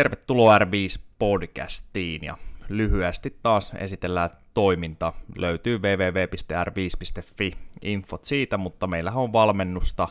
Tervetuloa 0.00 0.58
R5-podcastiin 0.58 2.24
ja 2.24 2.36
lyhyesti 2.68 3.36
taas 3.42 3.72
esitellään 3.78 4.30
toiminta. 4.54 5.12
Löytyy 5.36 5.78
www.r5.fi 5.78 7.52
infot 7.82 8.24
siitä, 8.24 8.56
mutta 8.56 8.86
meillähän 8.86 9.22
on 9.22 9.32
valmennusta, 9.32 10.08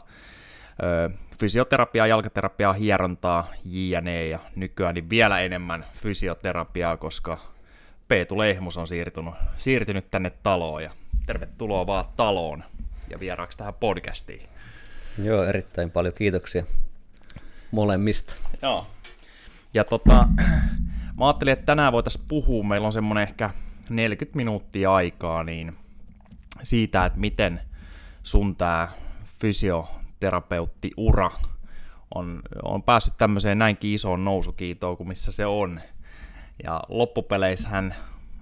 fysioterapiaa, 1.39 2.07
jalkaterapiaa, 2.07 2.73
hierontaa, 2.73 3.47
jne. 3.65 4.27
ja 4.27 4.39
nykyään 4.55 4.95
niin 4.95 5.09
vielä 5.09 5.39
enemmän 5.39 5.85
fysioterapiaa, 5.93 6.97
koska 6.97 7.37
Peetu 8.07 8.37
Lehmus 8.37 8.77
on 8.77 8.87
siirtynyt, 8.87 9.33
siirtynyt 9.57 10.11
tänne 10.11 10.29
taloon 10.43 10.83
ja 10.83 10.91
tervetuloa 11.25 11.87
vaan 11.87 12.05
taloon 12.15 12.63
ja 13.09 13.19
vieraaksi 13.19 13.57
tähän 13.57 13.73
podcastiin. 13.73 14.49
Joo, 15.23 15.43
erittäin 15.43 15.91
paljon 15.91 16.13
kiitoksia 16.13 16.63
molemmista. 17.71 18.35
Joo. 18.61 18.87
Ja 19.73 19.83
tota, 19.83 20.27
mä 21.17 21.27
ajattelin, 21.27 21.53
että 21.53 21.65
tänään 21.65 21.93
voitaisiin 21.93 22.25
puhua, 22.27 22.63
meillä 22.63 22.87
on 22.87 22.93
semmoinen 22.93 23.23
ehkä 23.23 23.49
40 23.89 24.37
minuuttia 24.37 24.93
aikaa, 24.93 25.43
niin 25.43 25.77
siitä, 26.63 27.05
että 27.05 27.19
miten 27.19 27.61
sun 28.23 28.55
tämä 28.55 28.87
fysioterapeutti-ura 29.39 31.31
on, 32.15 32.41
on 32.63 32.83
päässyt 32.83 33.13
tämmöiseen 33.17 33.59
näinkin 33.59 33.93
isoon 33.93 34.25
nousukiitoon 34.25 34.97
kuin 34.97 35.07
missä 35.07 35.31
se 35.31 35.45
on. 35.45 35.81
Ja 36.63 36.79
loppupeleissähän 36.89 37.95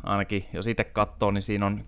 ainakin, 0.04 0.46
jos 0.54 0.68
itse 0.68 0.84
katsoo, 0.84 1.32
niin 1.32 1.42
siinä 1.42 1.66
on 1.66 1.86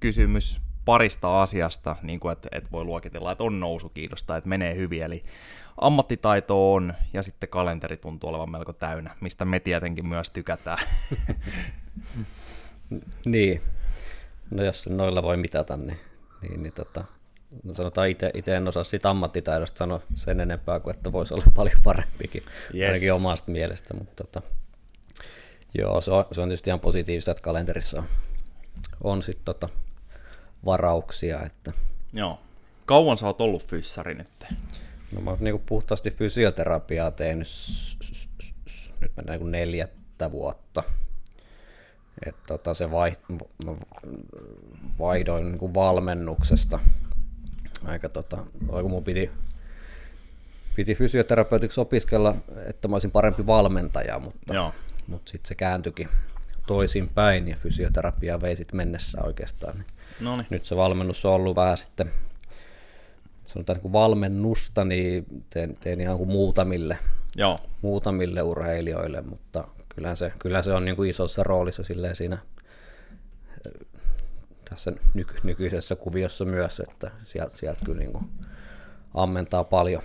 kysymys 0.00 0.60
parista 0.84 1.42
asiasta, 1.42 1.96
niin 2.02 2.20
kuin 2.20 2.32
että, 2.32 2.48
että 2.52 2.70
voi 2.70 2.84
luokitella, 2.84 3.32
että 3.32 3.44
on 3.44 3.60
nousukiitosta, 3.60 4.36
että 4.36 4.48
menee 4.48 4.74
hyvin. 4.74 5.02
Eli 5.02 5.24
ammattitaito 5.76 6.74
on, 6.74 6.94
ja 7.12 7.22
sitten 7.22 7.48
kalenteri 7.48 7.96
tuntuu 7.96 8.30
olevan 8.30 8.50
melko 8.50 8.72
täynnä, 8.72 9.16
mistä 9.20 9.44
me 9.44 9.60
tietenkin 9.60 10.06
myös 10.06 10.30
tykätään. 10.30 10.86
niin, 13.24 13.62
no 14.50 14.64
jos 14.64 14.88
noilla 14.88 15.22
voi 15.22 15.36
mitata, 15.36 15.76
niin, 15.76 16.00
niin, 16.42 16.62
niin 16.62 16.72
tota, 16.72 17.04
no 17.62 17.74
sanotaan 17.74 18.08
itse, 18.08 18.56
en 18.56 18.68
osaa 18.68 18.84
siitä 18.84 19.10
ammattitaidosta 19.10 19.78
sanoa 19.78 20.00
sen 20.14 20.40
enempää 20.40 20.80
kuin, 20.80 20.96
että 20.96 21.12
voisi 21.12 21.34
olla 21.34 21.44
paljon 21.54 21.80
parempikin, 21.84 22.42
yes. 22.74 22.88
ainakin 22.88 23.12
omasta 23.12 23.50
mielestä, 23.50 23.94
mutta 23.94 24.24
tota, 24.24 24.42
joo, 25.78 26.00
se 26.00 26.10
on, 26.10 26.24
se 26.32 26.40
on 26.40 26.48
tietysti 26.48 26.70
ihan 26.70 26.80
positiivista, 26.80 27.30
että 27.30 27.42
kalenterissa 27.42 27.98
on, 27.98 28.06
on 29.04 29.22
sitten 29.22 29.44
tota, 29.44 29.68
varauksia. 30.64 31.42
Että... 31.42 31.72
Joo. 32.12 32.38
Kauan 32.86 33.18
sä 33.18 33.26
oot 33.26 33.40
ollut 33.40 33.66
fyssari 33.66 34.14
nyt? 34.14 34.30
No 35.12 35.20
mä 35.20 35.30
oon 35.30 35.38
niin 35.40 35.62
puhtaasti 35.66 36.10
fysioterapiaa 36.10 37.10
tehnyt 37.10 37.48
nyt 39.00 39.12
mennään 39.16 39.40
niin 39.40 39.50
neljättä 39.50 40.32
vuotta. 40.32 40.82
Et 42.26 42.36
tota, 42.46 42.74
se 42.74 42.90
vai, 42.90 43.16
vaihdoin 44.98 45.44
niin 45.44 45.58
kuin 45.58 45.74
valmennuksesta. 45.74 46.78
Aika 47.84 48.08
tota, 48.08 48.38
kun 48.66 48.90
mun 48.90 49.04
piti, 49.04 49.30
piti 50.76 50.94
fysioterapeutiksi 50.94 51.80
opiskella, 51.80 52.34
että 52.66 52.88
mä 52.88 52.94
olisin 52.94 53.10
parempi 53.10 53.46
valmentaja, 53.46 54.18
mutta, 54.18 54.54
Joo. 54.54 54.74
mutta 55.06 55.30
sitten 55.30 55.48
se 55.48 55.54
kääntyikin 55.54 56.08
toisinpäin 56.66 57.48
ja 57.48 57.56
fysioterapia 57.56 58.40
vei 58.40 58.56
sitten 58.56 58.76
mennessä 58.76 59.22
oikeastaan. 59.22 59.84
Noniin. 60.20 60.46
Nyt 60.50 60.64
se 60.64 60.76
valmennus 60.76 61.24
on 61.24 61.32
ollut 61.32 61.56
vähän 61.56 61.78
sitten 61.78 62.12
sanotaan 63.52 63.76
niin 63.76 63.82
kuin 63.82 63.92
valmennusta, 63.92 64.84
niin 64.84 65.26
teen, 65.50 65.74
teen 65.80 66.00
ihan 66.00 66.16
kuin 66.16 66.30
muutamille, 66.30 66.98
Joo. 67.36 67.58
muutamille 67.82 68.42
urheilijoille, 68.42 69.20
mutta 69.20 69.68
kyllä 69.94 70.14
se, 70.14 70.32
kyllä 70.38 70.62
se 70.62 70.72
on 70.72 70.84
niin 70.84 70.96
kuin 70.96 71.10
isossa 71.10 71.42
roolissa 71.42 71.82
silleen 71.82 72.16
siinä 72.16 72.38
tässä 74.70 74.92
nyky, 75.14 75.34
nykyisessä 75.42 75.96
kuviossa 75.96 76.44
myös, 76.44 76.80
että 76.80 77.10
sieltä, 77.24 77.56
sieltä 77.56 77.84
kyllä 77.84 77.98
niin 77.98 78.12
kuin 78.12 78.24
ammentaa 79.14 79.64
paljon 79.64 80.02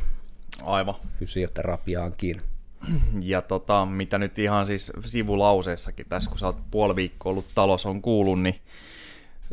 Aivan. 0.63 0.95
fysioterapiaankin. 1.19 2.41
Ja 3.21 3.41
tota, 3.41 3.85
mitä 3.85 4.17
nyt 4.17 4.39
ihan 4.39 4.67
siis 4.67 4.91
sivulauseessakin 5.05 6.05
tässä, 6.09 6.29
kun 6.29 6.39
sä 6.39 6.45
oot 6.45 6.57
puoli 6.71 6.95
viikkoa 6.95 7.29
ollut 7.29 7.45
talossa 7.55 7.89
on 7.89 8.01
kuullut, 8.01 8.41
niin 8.41 8.61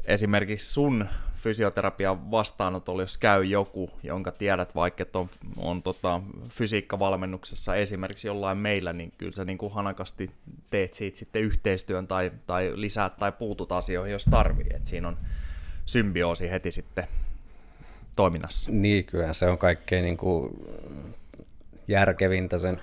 esimerkiksi 0.05 0.73
sun 0.73 1.09
fysioterapian 1.43 2.31
vastaanotolla, 2.31 3.03
jos 3.03 3.19
käy 3.19 3.45
joku, 3.45 3.91
jonka 4.03 4.33
tiedät 4.33 4.75
vaikka, 4.75 5.03
että 5.03 5.19
on, 5.19 5.29
on 5.57 5.83
tota, 5.83 6.21
fysiikkavalmennuksessa 6.49 7.77
esimerkiksi 7.77 8.29
jollain 8.29 8.59
meillä, 8.59 8.93
niin 8.93 9.13
kyllä 9.19 9.33
sä 9.33 9.45
niin 9.45 9.59
kuin 9.59 9.73
hanakasti 9.73 10.31
teet 10.71 10.95
siitä 10.95 11.19
sitten 11.19 11.43
yhteistyön 11.43 12.07
tai, 12.07 12.33
tai 12.47 12.73
lisäät 12.75 13.17
tai 13.17 13.33
puutut 13.33 13.73
asioihin, 13.73 14.13
jos 14.13 14.25
tarvii. 14.25 14.67
Et 14.75 14.87
siinä 14.87 15.09
on 15.09 15.17
symbioosi 15.87 16.51
heti 16.51 16.73
sitten 16.73 17.07
toiminnassa. 18.17 18.71
Niin, 18.73 19.05
kyllä 19.05 19.33
se 19.33 19.47
on 19.47 19.59
kaikkein 19.59 20.05
niin 20.05 20.17
kuin 20.17 20.51
järkevintä 21.89 22.59
sen 22.59 22.81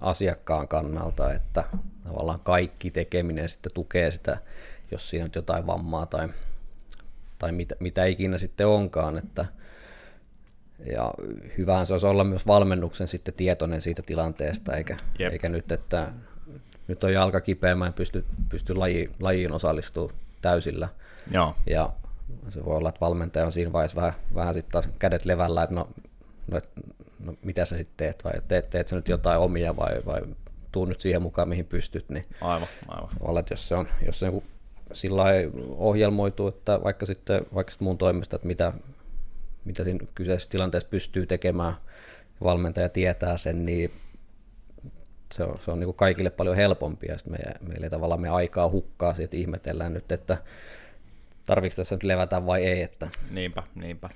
asiakkaan 0.00 0.68
kannalta, 0.68 1.32
että 1.32 1.64
tavallaan 2.04 2.40
kaikki 2.40 2.90
tekeminen 2.90 3.48
sitten 3.48 3.74
tukee 3.74 4.10
sitä, 4.10 4.36
jos 4.90 5.08
siinä 5.08 5.24
on 5.24 5.30
jotain 5.34 5.66
vammaa 5.66 6.06
tai 6.06 6.28
tai 7.40 7.52
mitä, 7.52 7.74
mitä 7.80 8.04
ikinä 8.04 8.38
sitten 8.38 8.66
onkaan. 8.66 9.18
Että, 9.18 9.46
ja 10.94 11.14
hyvähän 11.58 11.86
se 11.86 11.94
olisi 11.94 12.06
olla 12.06 12.24
myös 12.24 12.46
valmennuksen 12.46 13.08
sitten 13.08 13.34
tietoinen 13.34 13.80
siitä 13.80 14.02
tilanteesta, 14.06 14.76
eikä, 14.76 14.96
eikä 15.18 15.48
nyt, 15.48 15.72
että 15.72 16.12
nyt 16.88 17.04
on 17.04 17.12
jalka 17.12 17.40
kipeä, 17.40 17.74
mä 17.74 17.86
en 17.86 17.92
pysty, 17.92 18.24
pysty 18.48 18.74
laji, 18.74 19.10
lajiin 19.20 19.52
osallistumaan 19.52 20.14
täysillä. 20.42 20.88
Joo. 21.30 21.54
Ja 21.66 21.92
se 22.48 22.64
voi 22.64 22.76
olla, 22.76 22.88
että 22.88 23.00
valmentaja 23.00 23.46
on 23.46 23.52
siinä 23.52 23.72
vaiheessa 23.72 24.00
vähän, 24.00 24.12
vähän 24.34 24.54
sitten 24.54 24.72
taas 24.72 24.88
kädet 24.98 25.24
levällä, 25.24 25.62
että 25.62 25.74
no, 25.74 25.88
no, 26.50 26.60
no 27.18 27.34
mitä 27.42 27.64
sä 27.64 27.76
sitten 27.76 27.96
teet, 27.96 28.24
vai 28.24 28.32
teet, 28.48 28.70
teet 28.70 28.86
sä 28.86 28.96
nyt 28.96 29.08
jotain 29.08 29.40
omia 29.40 29.76
vai, 29.76 30.02
vai 30.06 30.20
tuu 30.72 30.84
nyt 30.84 31.00
siihen 31.00 31.22
mukaan, 31.22 31.48
mihin 31.48 31.66
pystyt, 31.66 32.08
niin 32.08 32.24
aivan, 32.40 32.68
aivan. 32.88 33.10
Olet, 33.20 33.50
jos 33.50 33.68
se 33.68 33.74
on, 33.74 33.88
jos 34.06 34.20
se 34.20 34.28
on 34.28 34.42
sillä 34.92 35.24
ohjelmoitu, 35.76 36.48
että 36.48 36.80
vaikka 36.84 37.06
sitten 37.06 37.46
vaikka 37.54 37.70
sitten 37.70 37.84
mun 37.84 37.98
toimesta, 37.98 38.36
että 38.36 38.48
mitä, 38.48 38.72
mitä 39.64 39.84
siinä 39.84 40.06
kyseisessä 40.14 40.50
tilanteessa 40.50 40.88
pystyy 40.88 41.26
tekemään, 41.26 41.74
valmentaja 42.44 42.88
tietää 42.88 43.36
sen, 43.36 43.66
niin 43.66 43.90
se 45.34 45.42
on, 45.42 45.58
se 45.60 45.70
on 45.70 45.80
niin 45.80 45.94
kaikille 45.94 46.30
paljon 46.30 46.56
helpompi 46.56 47.06
ja 47.06 47.18
sitten 47.18 47.32
me, 47.32 47.68
meillä 47.68 47.86
ei 47.86 47.90
tavallaan 47.90 48.20
me 48.20 48.28
aikaa 48.28 48.68
hukkaa 48.68 49.14
siitä, 49.14 49.36
ihmetellään 49.36 49.94
nyt, 49.94 50.12
että 50.12 50.36
tarvitsetko 51.46 51.80
tässä 51.80 51.94
nyt 51.94 52.02
levätä 52.02 52.46
vai 52.46 52.64
ei. 52.64 52.82
Että... 52.82 53.08
Niinpä, 53.30 53.62
niinpä. 53.74 54.10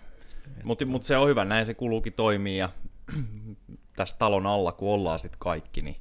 Mutta 0.64 0.86
mut 0.86 1.04
se 1.04 1.16
on 1.16 1.28
hyvä, 1.28 1.44
näin 1.44 1.66
se 1.66 1.74
kuluukin 1.74 2.12
toimii 2.12 2.56
ja 2.56 2.68
tässä 3.96 4.16
talon 4.18 4.46
alla 4.46 4.72
kun 4.72 4.88
ollaan 4.88 5.18
sitten 5.18 5.38
kaikki, 5.38 5.82
niin, 5.82 5.96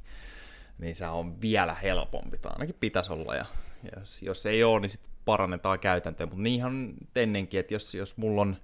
niin 0.77 0.95
se 0.95 1.07
on 1.07 1.41
vielä 1.41 1.73
helpompi, 1.73 2.37
tai 2.37 2.51
ainakin 2.53 2.75
pitäisi 2.79 3.13
olla 3.13 3.35
ja 3.35 3.45
jos, 3.97 4.21
jos 4.21 4.45
ei 4.45 4.63
ole, 4.63 4.79
niin 4.79 4.89
sitten 4.89 5.11
parannetaan 5.25 5.79
käytäntöä, 5.79 6.25
mutta 6.25 6.41
niinhän 6.41 6.93
ennenkin, 7.15 7.59
että 7.59 7.73
jos, 7.73 7.95
jos 7.95 8.17
mulla 8.17 8.41
on 8.41 8.57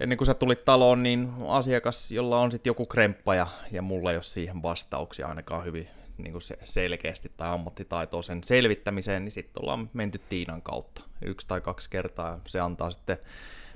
ennen 0.00 0.18
kuin 0.18 0.26
sä 0.26 0.34
tulit 0.34 0.64
taloon, 0.64 1.02
niin 1.02 1.32
asiakas, 1.48 2.12
jolla 2.12 2.40
on 2.40 2.52
sitten 2.52 2.70
joku 2.70 2.86
kremppa 2.86 3.34
ja, 3.34 3.46
ja 3.72 3.82
mulla 3.82 4.10
ei 4.10 4.16
ole 4.16 4.22
siihen 4.22 4.62
vastauksia 4.62 5.26
ainakaan 5.26 5.64
hyvin 5.64 5.88
niin 6.18 6.32
kuin 6.32 6.42
se, 6.42 6.58
selkeästi 6.64 7.32
tai 7.36 7.48
ammattitaitoa 7.48 8.22
sen 8.22 8.44
selvittämiseen, 8.44 9.24
niin 9.24 9.32
sitten 9.32 9.62
ollaan 9.62 9.90
menty 9.92 10.20
Tiinan 10.28 10.62
kautta 10.62 11.02
yksi 11.24 11.48
tai 11.48 11.60
kaksi 11.60 11.90
kertaa 11.90 12.30
ja 12.30 12.38
se 12.46 12.60
antaa 12.60 12.90
sitten 12.90 13.18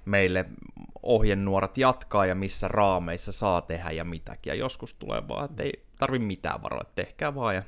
meille 0.04 0.44
ohjenuorat 1.02 1.78
jatkaa 1.78 2.26
ja 2.26 2.34
missä 2.34 2.68
raameissa 2.68 3.32
saa 3.32 3.62
tehdä 3.62 3.90
ja 3.90 4.04
mitäkin. 4.04 4.50
Ja 4.50 4.54
joskus 4.54 4.94
tulee 4.94 5.28
vaan, 5.28 5.44
että 5.44 5.62
ei 5.62 5.82
tarvi 5.98 6.18
mitään 6.18 6.62
varoa, 6.62 6.84
tehkää 6.94 7.34
vaan 7.34 7.54
ja 7.54 7.62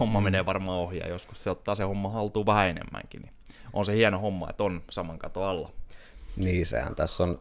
homma 0.00 0.20
menee 0.20 0.46
varmaan 0.46 0.78
ohi 0.78 0.98
ja 0.98 1.08
joskus 1.08 1.42
se 1.42 1.50
ottaa 1.50 1.74
se 1.74 1.84
homma 1.84 2.10
haltuun 2.10 2.46
vähän 2.46 2.68
enemmänkin. 2.68 3.22
Niin 3.22 3.32
on 3.72 3.86
se 3.86 3.94
hieno 3.94 4.18
homma, 4.18 4.50
että 4.50 4.64
on 4.64 4.82
saman 4.90 5.18
kato 5.18 5.44
alla. 5.44 5.70
Niin, 6.36 6.66
sehän 6.66 6.94
tässä 6.94 7.24
on 7.24 7.40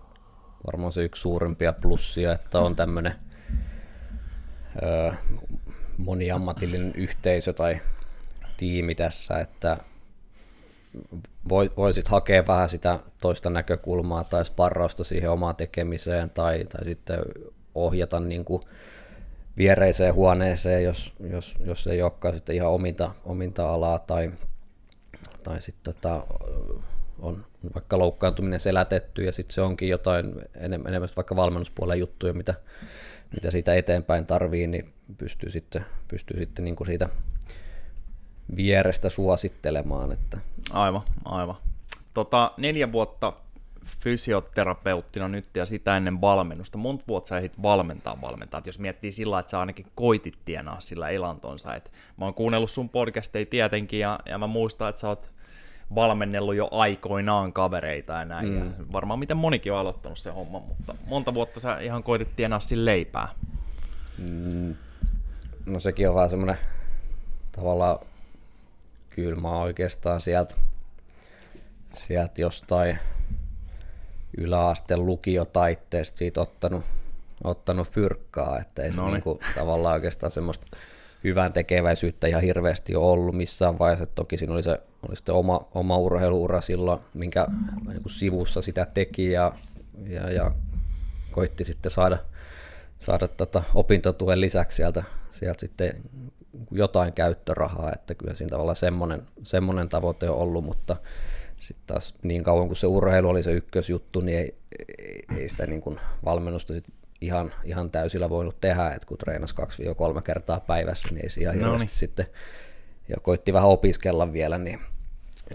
varmaan 0.67 0.91
se 0.91 1.03
yksi 1.03 1.21
suurimpia 1.21 1.73
plussia, 1.73 2.33
että 2.33 2.59
on 2.59 2.75
tämmöinen 2.75 3.15
moniammatillinen 5.97 6.93
yhteisö 6.95 7.53
tai 7.53 7.81
tiimi 8.57 8.95
tässä, 8.95 9.39
että 9.39 9.77
voisit 11.77 12.07
hakea 12.07 12.47
vähän 12.47 12.69
sitä 12.69 12.99
toista 13.21 13.49
näkökulmaa 13.49 14.23
tai 14.23 14.45
sparrausta 14.45 15.03
siihen 15.03 15.31
omaan 15.31 15.55
tekemiseen 15.55 16.29
tai, 16.29 16.65
tai 16.65 16.85
sitten 16.85 17.19
ohjata 17.75 18.19
niin 18.19 18.45
kuin 18.45 18.61
viereiseen 19.57 20.13
huoneeseen, 20.13 20.83
jos, 20.83 21.15
jos, 21.29 21.55
jos 21.65 21.87
ei 21.87 22.01
olekaan 22.01 22.35
sitten 22.35 22.55
ihan 22.55 22.71
ominta, 22.71 23.11
ominta 23.25 23.73
alaa 23.73 23.99
tai, 23.99 24.31
tai 25.43 25.61
sitten 25.61 25.93
tota, 25.93 26.27
on 27.19 27.45
vaikka 27.73 27.99
loukkaantuminen 27.99 28.59
selätetty 28.59 29.23
ja 29.23 29.31
sitten 29.31 29.53
se 29.53 29.61
onkin 29.61 29.89
jotain 29.89 30.33
enemmän, 30.55 30.89
enemmän 30.89 31.09
vaikka 31.15 31.35
valmennuspuolen 31.35 31.99
juttuja, 31.99 32.33
mitä, 32.33 32.53
mitä 33.35 33.51
siitä 33.51 33.75
eteenpäin 33.75 34.25
tarvii, 34.25 34.67
niin 34.67 34.93
pystyy 35.17 35.49
sitten, 35.49 35.85
pystyy 36.07 36.37
sitten 36.37 36.65
niin 36.65 36.75
kuin 36.75 36.87
siitä 36.87 37.09
vierestä 38.55 39.09
suosittelemaan. 39.09 40.11
Että. 40.11 40.37
Aivan, 40.71 41.01
aivan. 41.25 41.55
Tota, 42.13 42.51
neljä 42.57 42.91
vuotta 42.91 43.33
fysioterapeuttina 43.85 45.27
nyt 45.27 45.49
ja 45.55 45.65
sitä 45.65 45.97
ennen 45.97 46.21
valmennusta. 46.21 46.77
Monta 46.77 47.03
vuotta 47.07 47.27
sä 47.27 47.37
ehdit 47.37 47.61
valmentaa 47.61 48.21
valmentaa, 48.21 48.61
jos 48.65 48.79
miettii 48.79 49.11
sillä, 49.11 49.39
että 49.39 49.49
sä 49.49 49.59
ainakin 49.59 49.85
koitit 49.95 50.39
tienaa 50.45 50.79
sillä 50.79 51.09
elantonsa. 51.09 51.75
Et 51.75 51.91
mä 52.17 52.25
oon 52.25 52.33
kuunnellut 52.33 52.71
sun 52.71 52.89
podcasteja 52.89 53.45
tietenkin 53.45 53.99
ja, 53.99 54.19
ja 54.25 54.37
mä 54.37 54.47
muistan, 54.47 54.89
että 54.89 55.01
sä 55.01 55.07
oot 55.07 55.31
valmennellut 55.95 56.55
jo 56.55 56.67
aikoinaan 56.71 57.53
kavereita 57.53 58.13
ja 58.13 58.25
näin. 58.25 58.49
Mm. 58.49 58.57
Ja 58.57 58.65
varmaan 58.93 59.19
miten 59.19 59.37
monikin 59.37 59.73
on 59.73 59.79
aloittanut 59.79 60.17
sen 60.17 60.33
homman, 60.33 60.61
mutta 60.61 60.95
monta 61.07 61.33
vuotta 61.33 61.59
sä 61.59 61.79
ihan 61.79 62.03
koitit 62.03 62.35
tienaa 62.35 62.59
sillä 62.59 62.85
leipää. 62.85 63.27
Mm. 64.17 64.75
No 65.65 65.79
sekin 65.79 66.09
on 66.09 66.15
vaan 66.15 66.29
semmoinen 66.29 66.57
tavallaan 67.51 67.99
kyllä 69.09 69.41
mä 69.41 69.59
oikeastaan 69.59 70.21
sieltä, 70.21 70.55
sieltä 71.93 72.41
jostain 72.41 72.99
yläasteen 74.37 75.05
lukiotaitteesta 75.05 76.17
siitä 76.17 76.41
ottanut, 76.41 76.83
ottanut 77.43 77.87
fyrkkaa, 77.87 78.59
että 78.59 78.83
ei 78.83 78.93
se 78.93 79.01
niinku, 79.01 79.39
tavallaan 79.55 79.93
oikeastaan 79.93 80.31
semmoista 80.31 80.65
hyvän 81.23 81.53
tekeväisyyttä 81.53 82.27
ihan 82.27 82.41
hirveästi 82.41 82.95
ole 82.95 83.11
ollut 83.11 83.35
missään 83.35 83.79
vaiheessa. 83.79 84.05
Toki 84.05 84.37
siinä 84.37 84.53
oli 84.53 84.63
se 84.63 84.79
oli 85.07 85.15
sitten 85.15 85.35
oma, 85.35 85.67
oma 85.73 85.97
urheiluura 85.97 86.61
silloin, 86.61 86.99
minkä 87.13 87.47
niin 87.87 88.01
kuin 88.01 88.11
sivussa 88.11 88.61
sitä 88.61 88.87
teki 88.93 89.31
ja, 89.31 89.51
ja, 90.07 90.31
ja 90.31 90.51
koitti 91.31 91.63
sitten 91.63 91.91
saada, 91.91 92.17
saada 92.99 93.27
tota 93.27 93.63
opintotuen 93.73 94.41
lisäksi 94.41 94.75
sieltä, 94.75 95.03
sieltä 95.31 95.59
sitten 95.59 96.03
jotain 96.71 97.13
käyttörahaa, 97.13 97.91
että 97.93 98.15
kyllä 98.15 98.33
siinä 98.33 98.49
tavallaan 98.49 98.75
semmoinen, 98.75 99.27
semmoinen 99.43 99.89
tavoite 99.89 100.29
on 100.29 100.37
ollut, 100.37 100.65
mutta 100.65 100.95
sitten 101.59 101.87
taas 101.87 102.15
niin 102.23 102.43
kauan 102.43 102.67
kuin 102.67 102.77
se 102.77 102.87
urheilu 102.87 103.29
oli 103.29 103.43
se 103.43 103.51
ykkösjuttu, 103.51 104.21
niin 104.21 104.37
ei, 104.37 104.55
ei, 105.37 105.49
sitä 105.49 105.67
niin 105.67 105.81
kuin 105.81 105.99
valmennusta 106.25 106.73
sit 106.73 106.85
ihan, 107.21 107.53
ihan 107.63 107.91
täysillä 107.91 108.29
voinut 108.29 108.61
tehdä, 108.61 108.89
että 108.89 109.07
kun 109.07 109.17
treenasi 109.17 109.55
kaksi 109.55 109.83
kolme 109.97 110.21
kertaa 110.21 110.59
päivässä, 110.59 111.07
niin 111.11 111.23
ei 111.23 111.29
se 111.29 111.41
ihan 111.41 111.55
hirveästi 111.55 111.85
niin. 111.85 111.95
sitten, 111.95 112.25
ja 113.09 113.15
koitti 113.21 113.53
vähän 113.53 113.69
opiskella 113.69 114.33
vielä, 114.33 114.57
niin, 114.57 114.79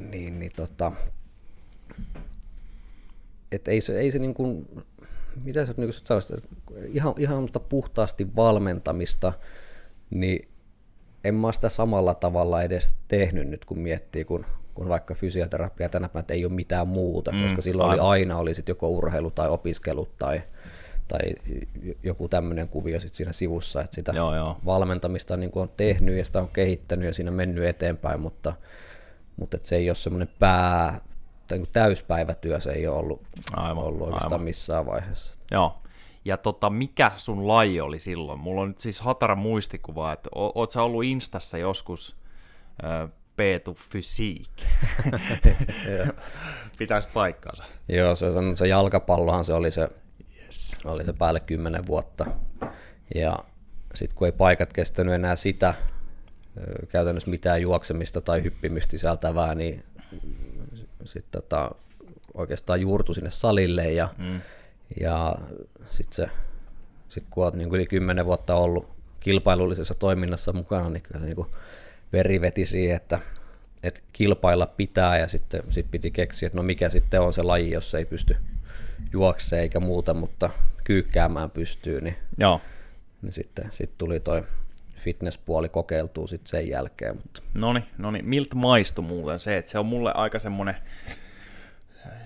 niin, 0.00 0.38
niin 0.38 0.52
tota, 0.56 0.92
et 3.52 3.68
ei 3.68 3.80
se, 3.80 3.94
ei 3.94 4.10
se 4.10 4.18
niin 4.18 4.34
kuin, 4.34 4.68
mitä 5.44 5.66
sä 5.66 5.74
nyt 5.76 5.94
sanoisit, 5.94 6.44
ihan, 6.86 7.14
ihan 7.18 7.48
puhtaasti 7.68 8.36
valmentamista, 8.36 9.32
niin 10.10 10.48
en 11.24 11.34
mä 11.34 11.52
sitä 11.52 11.68
samalla 11.68 12.14
tavalla 12.14 12.62
edes 12.62 12.96
tehnyt 13.08 13.48
nyt, 13.48 13.64
kun 13.64 13.78
miettii, 13.78 14.24
kun, 14.24 14.46
kun 14.74 14.88
vaikka 14.88 15.14
fysioterapia 15.14 15.88
tänä 15.88 16.08
päivänä 16.08 16.34
ei 16.34 16.44
ole 16.44 16.52
mitään 16.52 16.88
muuta, 16.88 17.32
mm, 17.32 17.42
koska 17.42 17.62
silloin 17.62 17.90
aivan. 17.90 18.06
oli 18.06 18.12
aina 18.12 18.38
oli 18.38 18.54
sit 18.54 18.68
joko 18.68 18.88
urheilu 18.88 19.30
tai 19.30 19.48
opiskelu 19.48 20.08
tai, 20.18 20.42
tai 21.08 21.20
joku 22.02 22.28
tämmöinen 22.28 22.68
kuvio 22.68 23.00
sit 23.00 23.14
siinä 23.14 23.32
sivussa, 23.32 23.80
että 23.80 23.94
sitä 23.94 24.12
joo, 24.12 24.36
joo. 24.36 24.56
valmentamista 24.64 25.36
niin 25.36 25.50
on 25.54 25.70
tehnyt 25.76 26.16
ja 26.16 26.24
sitä 26.24 26.40
on 26.40 26.48
kehittänyt 26.48 27.06
ja 27.06 27.14
siinä 27.14 27.30
mennyt 27.30 27.64
eteenpäin, 27.64 28.20
mutta, 28.20 28.52
mutta 29.36 29.56
et 29.56 29.66
se 29.66 29.76
ei 29.76 29.90
ole 29.90 29.96
semmoinen 29.96 30.30
pää, 30.38 31.00
tai 31.46 31.58
niin 31.58 31.68
täyspäivätyö 31.72 32.60
se 32.60 32.72
ei 32.72 32.86
ole 32.86 32.96
ollut, 32.96 33.22
aivan, 33.52 33.84
ollut 33.84 34.02
oikeastaan 34.02 34.32
aivan. 34.32 34.44
missään 34.44 34.86
vaiheessa. 34.86 35.34
Joo, 35.50 35.80
ja 36.24 36.36
tota, 36.36 36.70
mikä 36.70 37.12
sun 37.16 37.48
laji 37.48 37.80
oli 37.80 38.00
silloin? 38.00 38.40
Mulla 38.40 38.62
on 38.62 38.68
nyt 38.68 38.80
siis 38.80 39.00
hatara 39.00 39.36
muistikuva, 39.36 40.12
että 40.12 40.28
o- 40.34 40.52
oot 40.54 40.70
sä 40.70 40.82
ollut 40.82 41.04
Instassa 41.04 41.58
joskus 41.58 42.16
äh, 42.84 43.10
Peetu 43.36 43.74
Fysiik? 43.74 44.50
Pitäisi 46.78 47.08
paikkaansa. 47.14 47.64
Joo, 47.88 48.14
se, 48.14 48.26
se 48.54 48.68
jalkapallohan 48.68 49.44
se 49.44 49.54
oli 49.54 49.70
se, 49.70 49.88
yes. 50.44 50.76
oli 50.84 51.04
se 51.04 51.12
päälle 51.12 51.40
kymmenen 51.40 51.86
vuotta. 51.86 52.26
Ja 53.14 53.38
sitten 53.94 54.16
kun 54.16 54.26
ei 54.26 54.32
paikat 54.32 54.72
kestänyt 54.72 55.14
enää 55.14 55.36
sitä, 55.36 55.74
käytännössä 56.88 57.30
mitään 57.30 57.62
juoksemista 57.62 58.20
tai 58.20 58.42
hyppimistä 58.42 58.90
sisältävää, 58.90 59.54
niin 59.54 59.84
sitten 61.04 61.42
tota, 61.42 61.70
oikeastaan 62.34 62.80
juurtu 62.80 63.14
sinne 63.14 63.30
salille 63.30 63.92
ja 63.92 64.08
mm 64.18 64.40
ja 65.00 65.34
sitten 65.86 66.16
se, 66.16 66.28
sit 67.08 67.24
kun 67.30 67.44
olet 67.44 67.54
niin 67.54 67.74
yli 67.74 67.86
kymmenen 67.86 68.26
vuotta 68.26 68.54
ollut 68.54 68.88
kilpailullisessa 69.20 69.94
toiminnassa 69.94 70.52
mukana, 70.52 70.90
niin 70.90 71.02
kyllä 71.02 71.20
se 71.20 71.26
niin 71.26 71.46
veri 72.12 72.40
veti 72.40 72.66
siihen, 72.66 72.96
että, 72.96 73.18
että 73.82 74.00
kilpailla 74.12 74.66
pitää 74.66 75.18
ja 75.18 75.28
sitten 75.28 75.62
sit 75.68 75.90
piti 75.90 76.10
keksiä, 76.10 76.46
että 76.46 76.56
no 76.56 76.62
mikä 76.62 76.88
sitten 76.88 77.20
on 77.20 77.32
se 77.32 77.42
laji, 77.42 77.70
jos 77.70 77.94
ei 77.94 78.04
pysty 78.04 78.36
juokseen 79.12 79.62
eikä 79.62 79.80
muuta, 79.80 80.14
mutta 80.14 80.50
kyykkäämään 80.84 81.50
pystyy, 81.50 82.00
niin, 82.00 82.16
Joo. 82.38 82.60
niin 83.22 83.32
sitten 83.32 83.66
sit 83.70 83.98
tuli 83.98 84.20
toi 84.20 84.42
fitnesspuoli 84.96 85.68
kokeiltuu 85.68 86.26
sitten 86.26 86.50
sen 86.50 86.68
jälkeen. 86.68 87.16
Mutta. 87.16 87.42
Noni, 87.54 87.84
noni, 87.98 88.22
miltä 88.22 88.56
maistui 88.56 89.04
muuten 89.04 89.38
se, 89.38 89.56
että 89.56 89.70
se 89.70 89.78
on 89.78 89.86
mulle 89.86 90.12
aika 90.14 90.38
semmoinen 90.38 90.76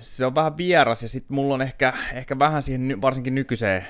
se 0.04 0.26
on 0.26 0.34
vähän 0.34 0.58
vieras 0.58 1.02
ja 1.02 1.08
sitten 1.08 1.34
mulla 1.34 1.54
on 1.54 1.62
ehkä, 1.62 1.92
ehkä 2.12 2.38
vähän 2.38 2.62
siihen 2.62 3.02
varsinkin 3.02 3.34
nykyiseen 3.34 3.86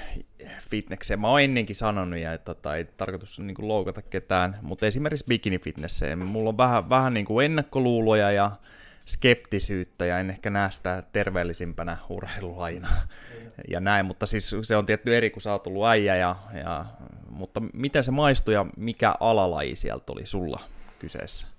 fitnekseen. 0.71 1.21
Mä 1.21 1.29
oon 1.29 1.41
ennenkin 1.41 1.77
sanonut 1.77 2.19
ja 2.19 2.39
tota, 2.39 2.77
ei 2.77 2.85
tarkoitus 2.85 3.41
niin 3.41 3.55
kuin 3.55 3.69
loukata 3.69 4.03
ketään, 4.03 4.59
mutta 4.63 4.87
esimerkiksi 4.87 5.25
bikini 5.29 5.59
fitnesseen 5.59 6.29
mulla 6.29 6.49
on 6.49 6.57
vähän, 6.57 6.89
vähän 6.89 7.15
niin 7.15 7.27
kuin 7.27 7.45
ennakkoluuloja 7.45 8.31
ja 8.31 8.51
skeptisyyttä 9.07 10.07
ja 10.07 10.19
en 10.19 10.31
ehkä 10.31 10.51
näe 10.51 10.71
sitä 10.71 11.03
terveellisimpänä 11.13 11.97
urheilulajina 12.09 12.89
ja 13.69 13.81
näin, 13.81 14.07
mutta 14.07 14.27
siis 14.27 14.57
se 14.63 14.77
on 14.77 14.87
tietty 14.87 15.17
eri, 15.17 15.31
kun 15.31 15.43
sä 15.43 15.53
oot 15.53 15.67
ollut 15.67 15.87
äijä, 15.87 16.17
ja, 16.17 16.37
ja, 16.65 16.85
mutta 17.31 17.63
miten 17.73 18.05
se 18.05 18.11
maistui 18.11 18.55
ja 18.55 18.67
mikä 18.77 19.15
alalaji 19.21 19.77
sieltä 19.77 20.13
oli 20.13 20.27
sulla 20.27 20.61
kyseessä? 20.99 21.54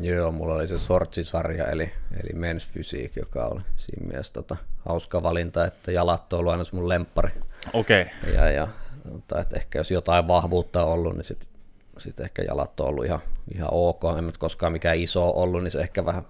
Joo, 0.00 0.32
mulla 0.32 0.54
oli 0.54 0.66
se 0.66 0.78
sortsisarja, 0.78 1.66
eli, 1.66 1.92
eli 2.12 2.30
Men's 2.32 2.72
Physique, 2.72 3.22
joka 3.22 3.46
oli 3.46 3.60
siinä 3.76 4.06
mielessä 4.06 4.32
tota, 4.32 4.56
hauska 4.78 5.22
valinta, 5.22 5.64
että 5.64 5.92
jalat 5.92 6.32
on 6.32 6.38
ollut 6.38 6.52
aina 6.52 6.64
mun 6.72 6.88
lemppari. 6.88 7.30
Okei. 7.72 8.06
Okay. 8.22 8.34
Ja, 8.34 8.50
ja 8.50 8.68
tai 9.28 9.40
että 9.40 9.56
ehkä 9.56 9.78
jos 9.78 9.90
jotain 9.90 10.28
vahvuutta 10.28 10.84
on 10.84 10.92
ollut, 10.92 11.14
niin 11.14 11.24
sitten 11.24 11.48
sit 11.98 12.20
ehkä 12.20 12.42
jalat 12.42 12.80
on 12.80 12.86
ollut 12.86 13.04
ihan, 13.04 13.20
ihan 13.54 13.68
ok. 13.72 14.02
En 14.18 14.26
nyt 14.26 14.38
koskaan 14.38 14.72
mikään 14.72 14.98
iso 14.98 15.30
ollut, 15.30 15.62
niin 15.62 15.70
se 15.70 15.80
ehkä 15.80 16.04
vähän 16.04 16.26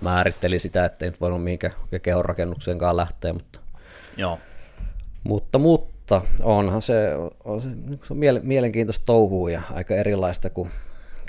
määritteli 0.00 0.58
sitä, 0.58 0.84
että 0.84 1.04
ei 1.04 1.10
nyt 1.10 1.20
voinut 1.20 1.44
mihinkään 1.44 1.74
kehonrakennukseenkaan 2.02 2.96
lähteä, 2.96 3.32
mutta, 3.32 3.60
Joo. 4.16 4.38
mutta, 5.24 5.58
mutta 5.58 6.22
onhan 6.42 6.82
se, 6.82 7.10
on 7.44 7.60
se, 7.60 7.68
se 8.02 8.12
on 8.12 8.18
mielenkiintoista 8.42 9.04
touhua 9.06 9.50
ja 9.50 9.62
aika 9.72 9.94
erilaista 9.94 10.50
kuin 10.50 10.70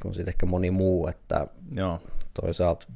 kuin 0.08 0.16
sitten 0.16 0.32
ehkä 0.32 0.46
moni 0.46 0.72
muu, 0.72 1.08
että 1.08 1.48
Joo. 1.76 2.00
toisaalta 2.42 2.88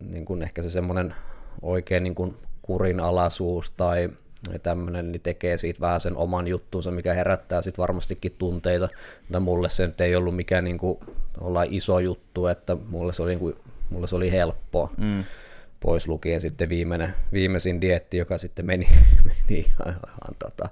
niin 0.00 0.24
kuin 0.24 0.42
ehkä 0.42 0.62
se 0.62 0.70
semmoinen 0.70 1.14
oikein 1.62 2.02
niin 2.02 2.14
kuin 2.14 2.36
kurinalaisuus 2.62 3.70
tai 3.70 4.10
tämmöinen, 4.62 5.12
niin 5.12 5.22
tekee 5.22 5.56
siitä 5.56 5.80
vähän 5.80 6.00
sen 6.00 6.16
oman 6.16 6.48
juttuunsa, 6.48 6.90
mikä 6.90 7.14
herättää 7.14 7.62
sitten 7.62 7.82
varmastikin 7.82 8.34
tunteita. 8.38 8.88
Mutta 9.20 9.40
mulle 9.40 9.68
se 9.68 9.86
nyt 9.86 10.00
ei 10.00 10.16
ollut 10.16 10.36
mikään 10.36 10.64
niin 10.64 10.78
kuin, 10.78 10.98
olla 11.40 11.64
iso 11.68 11.98
juttu, 11.98 12.46
että 12.46 12.76
mulle 12.88 13.12
se 13.12 13.22
oli, 13.22 13.30
niin 13.30 13.38
kuin, 13.38 13.56
mulle 13.90 14.06
se 14.06 14.16
oli 14.16 14.32
helppoa. 14.32 14.90
Mm. 14.96 15.24
Pois 15.80 16.08
lukien 16.08 16.40
sitten 16.40 16.68
viimeinen, 16.68 17.14
viimeisin 17.32 17.80
dietti, 17.80 18.16
joka 18.16 18.38
sitten 18.38 18.66
meni, 18.66 18.88
meni 19.24 19.58
ihan, 19.58 19.88
ihan 19.88 20.36
tota, 20.38 20.68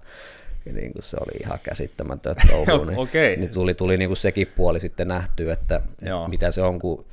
niin 0.65 0.93
kuin 0.93 1.03
se 1.03 1.17
oli 1.21 1.39
ihan 1.41 1.59
käsittämätön 1.63 2.37
touhu, 2.51 2.85
niin, 2.85 2.99
okay. 2.99 3.37
niin 3.37 3.55
tuli, 3.55 3.75
tuli 3.75 3.97
niin 3.99 4.09
kuin 4.09 4.17
sekin 4.17 4.49
puoli 4.57 4.81
sitten 4.81 5.09
nähtyä, 5.09 5.53
että, 5.53 5.77
että 6.03 6.29
mitä 6.29 6.51
se 6.51 6.63
on, 6.63 6.79
kun 6.79 7.05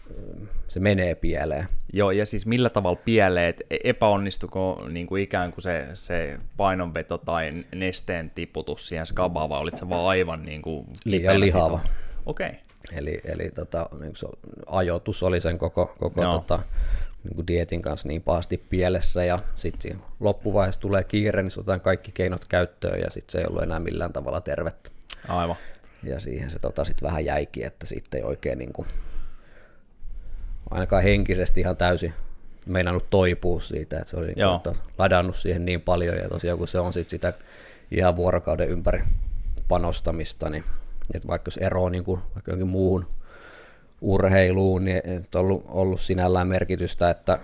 se 0.68 0.80
menee 0.80 1.16
pieleen. 1.16 1.68
Joo, 1.94 2.12
ja 2.12 2.26
siis 2.26 2.46
millä 2.46 2.70
tavalla 2.70 3.00
pieleen, 3.06 3.50
että 3.50 3.64
epäonnistuko 3.84 4.88
niin 4.92 5.08
kuin 5.08 5.24
ikään 5.24 5.52
kuin 5.54 5.64
se, 5.64 5.88
se 5.94 6.40
painonveto 6.58 7.18
tai 7.18 7.52
nesteen 7.76 8.30
tiputus 8.30 8.88
siihen 8.88 9.06
skabaan, 9.06 9.50
vai 9.50 9.60
olit 9.60 9.76
se 9.76 9.90
vaan 9.90 10.06
aivan 10.06 10.44
niin 10.44 10.62
kuin 10.62 10.86
liian 11.06 11.40
lihava. 11.40 11.80
Okei. 12.26 12.48
Okay. 12.48 12.60
Eli, 12.98 13.22
eli 13.26 13.52
tota, 13.52 13.90
niin 14.00 14.16
se 14.16 14.28
ajoitus 14.68 15.24
oli 15.24 15.42
sen 15.42 15.58
koko, 15.58 15.96
koko 16.00 16.22
tota, 16.32 16.60
niin 17.24 17.36
kuin 17.36 17.48
dietin 17.48 17.82
kanssa 17.82 18.08
niin 18.08 18.22
pahasti 18.22 18.58
pielessä 18.58 19.24
ja 19.24 19.40
sitten 19.56 20.02
loppuvaiheessa 20.20 20.82
tulee 20.82 21.04
kiire, 21.04 21.44
niin 21.44 21.52
otetaan 21.58 21.82
kaikki 21.82 22.12
keinot 22.12 22.46
käyttöön 22.46 23.00
ja 23.00 23.10
sitten 23.10 23.32
se 23.32 23.40
ei 23.40 23.46
ollut 23.50 23.64
enää 23.64 23.80
millään 23.80 24.14
tavalla 24.14 24.42
tervettä. 24.42 24.92
Aivan. 25.28 25.56
Ja 26.04 26.20
siihen 26.20 26.50
se 26.50 26.60
tota 26.60 26.86
sitten 26.86 27.08
vähän 27.08 27.26
jäikin, 27.26 27.66
että 27.66 27.86
sitten 27.86 28.18
ei 28.18 28.24
oikein 28.24 28.60
niin 28.60 28.74
kuin, 28.74 28.88
ainakaan 30.70 31.04
henkisesti 31.04 31.62
ihan 31.62 31.78
täysin, 31.78 32.14
meinannut 32.66 33.10
toipua 33.10 33.62
siitä, 33.62 33.98
että 33.98 34.10
se 34.10 34.18
oli 34.18 34.26
niin 34.26 34.62
kuin, 34.64 34.76
ladannut 34.98 35.36
siihen 35.36 35.66
niin 35.66 35.82
paljon, 35.82 36.18
ja 36.18 36.30
tosiaan 36.30 36.58
kun 36.58 36.68
se 36.68 36.80
on 36.80 36.94
sit 36.94 37.10
sitä 37.10 37.34
ihan 37.92 38.16
vuorokauden 38.16 38.70
ympäri 38.70 39.04
panostamista, 39.68 40.50
niin 40.50 40.64
että 41.14 41.28
vaikka 41.28 41.48
jos 41.48 41.58
eroaa 41.58 41.90
niin 41.90 42.04
kuin, 42.04 42.22
vaikka 42.36 42.52
jonkin 42.52 42.68
muuhun 42.68 43.08
urheiluun, 44.02 44.86
niin 44.86 45.02
ei 45.04 45.22
ollut, 45.36 45.66
ollut 45.68 46.02
sinällään 46.02 46.48
merkitystä, 46.48 47.10
että 47.10 47.40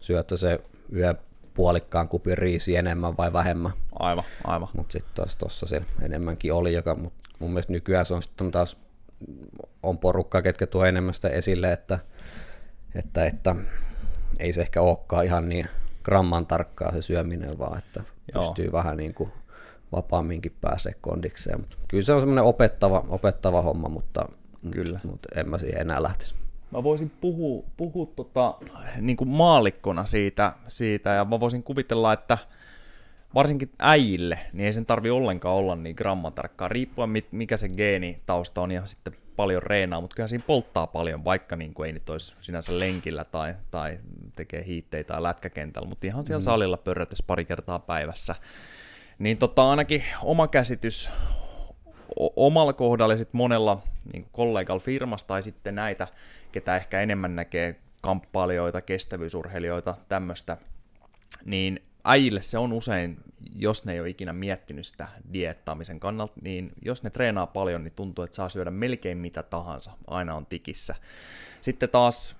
syötte 0.00 0.36
se 0.36 0.60
yhden 0.90 1.18
puolikkaan 1.54 2.08
kupin 2.08 2.38
riisi 2.38 2.76
enemmän 2.76 3.16
vai 3.16 3.32
vähemmän. 3.32 3.72
Aivan, 3.98 4.24
aivan. 4.44 4.68
Mutta 4.76 4.92
sitten 4.92 5.14
taas 5.14 5.36
tuossa 5.36 5.66
se 5.66 5.82
enemmänkin 6.02 6.52
oli, 6.52 6.74
joka 6.74 6.96
mun 7.38 7.50
mielestä 7.50 7.72
nykyään 7.72 8.06
se 8.06 8.14
on 8.14 8.22
sitten 8.22 8.50
taas 8.50 8.76
on 9.82 9.98
porukka, 9.98 10.42
ketkä 10.42 10.66
tuo 10.66 10.84
enemmän 10.84 11.14
sitä 11.14 11.28
esille, 11.28 11.72
että, 11.72 11.98
että, 12.94 13.24
että 13.24 13.56
ei 14.38 14.52
se 14.52 14.60
ehkä 14.60 14.82
olekaan 14.82 15.24
ihan 15.24 15.48
niin 15.48 15.68
gramman 16.02 16.46
tarkkaa 16.46 16.92
se 16.92 17.02
syöminen, 17.02 17.58
vaan 17.58 17.78
että 17.78 18.02
Joo. 18.34 18.42
pystyy 18.42 18.72
vähän 18.72 18.96
niin 18.96 19.14
kuin 19.14 19.32
vapaamminkin 19.92 20.56
pääsee 20.60 20.94
kondikseen. 21.00 21.60
Mutta 21.60 21.76
kyllä 21.88 22.02
se 22.02 22.12
on 22.12 22.20
semmoinen 22.20 22.44
opettava, 22.44 23.04
opettava 23.08 23.62
homma, 23.62 23.88
mutta, 23.88 24.28
kyllä. 24.70 25.00
mutta 25.04 25.28
en 25.36 25.48
mä 25.48 25.58
siihen 25.58 25.80
enää 25.80 26.02
lähtisi. 26.02 26.34
Mä 26.70 26.82
voisin 26.82 27.10
puhua, 27.20 27.64
puhua 27.76 28.06
tota, 28.16 28.54
niin 29.00 29.16
kuin 29.16 29.28
maallikkona 29.28 30.06
siitä, 30.06 30.52
siitä, 30.68 31.10
ja 31.10 31.24
mä 31.24 31.40
voisin 31.40 31.62
kuvitella, 31.62 32.12
että 32.12 32.38
varsinkin 33.34 33.70
äijille, 33.78 34.38
niin 34.52 34.66
ei 34.66 34.72
sen 34.72 34.86
tarvi 34.86 35.10
ollenkaan 35.10 35.54
olla 35.56 35.76
niin 35.76 35.96
grammatarkkaa, 35.98 36.68
riippuen 36.68 37.10
mikä 37.30 37.56
se 37.56 37.68
geenitausta 37.76 38.60
on, 38.60 38.70
ja 38.70 38.86
sitten 38.86 39.16
paljon 39.36 39.62
reenaa, 39.62 40.00
mutta 40.00 40.16
kyllä 40.16 40.28
siinä 40.28 40.44
polttaa 40.46 40.86
paljon, 40.86 41.24
vaikka 41.24 41.56
niin 41.56 41.74
kuin 41.74 41.86
ei 41.86 41.92
nyt 41.92 42.10
olisi 42.10 42.36
sinänsä 42.40 42.78
lenkillä 42.78 43.24
tai, 43.24 43.54
tai 43.70 43.98
tekee 44.36 44.64
hiitteitä 44.66 45.14
tai 45.14 45.22
lätkäkentällä, 45.22 45.88
mutta 45.88 46.06
ihan 46.06 46.26
siellä 46.26 46.40
mm. 46.40 46.44
salilla 46.44 46.76
pörrätessä 46.76 47.24
pari 47.26 47.44
kertaa 47.44 47.78
päivässä. 47.78 48.34
Niin 49.18 49.38
tota, 49.38 49.70
ainakin 49.70 50.04
oma 50.22 50.48
käsitys 50.48 51.10
omalla 52.36 52.72
kohdalla 52.72 53.16
sitten 53.16 53.38
monella 53.38 53.82
niin 54.12 54.26
kollegalla 54.32 54.80
firmasta 54.80 55.28
tai 55.28 55.42
sitten 55.42 55.74
näitä, 55.74 56.08
ketä 56.52 56.76
ehkä 56.76 57.00
enemmän 57.00 57.36
näkee 57.36 57.76
kamppailijoita, 58.00 58.80
kestävyysurheilijoita, 58.80 59.94
tämmöistä, 60.08 60.56
niin 61.44 61.82
äijille 62.04 62.42
se 62.42 62.58
on 62.58 62.72
usein, 62.72 63.18
jos 63.56 63.84
ne 63.84 63.92
ei 63.92 64.00
ole 64.00 64.08
ikinä 64.08 64.32
miettinyt 64.32 64.86
sitä 64.86 65.08
diettaamisen 65.32 66.00
kannalta, 66.00 66.32
niin 66.42 66.72
jos 66.82 67.02
ne 67.02 67.10
treenaa 67.10 67.46
paljon, 67.46 67.84
niin 67.84 67.92
tuntuu, 67.96 68.24
että 68.24 68.34
saa 68.34 68.48
syödä 68.48 68.70
melkein 68.70 69.18
mitä 69.18 69.42
tahansa, 69.42 69.90
aina 70.06 70.34
on 70.34 70.46
tikissä. 70.46 70.94
Sitten 71.60 71.88
taas, 71.88 72.36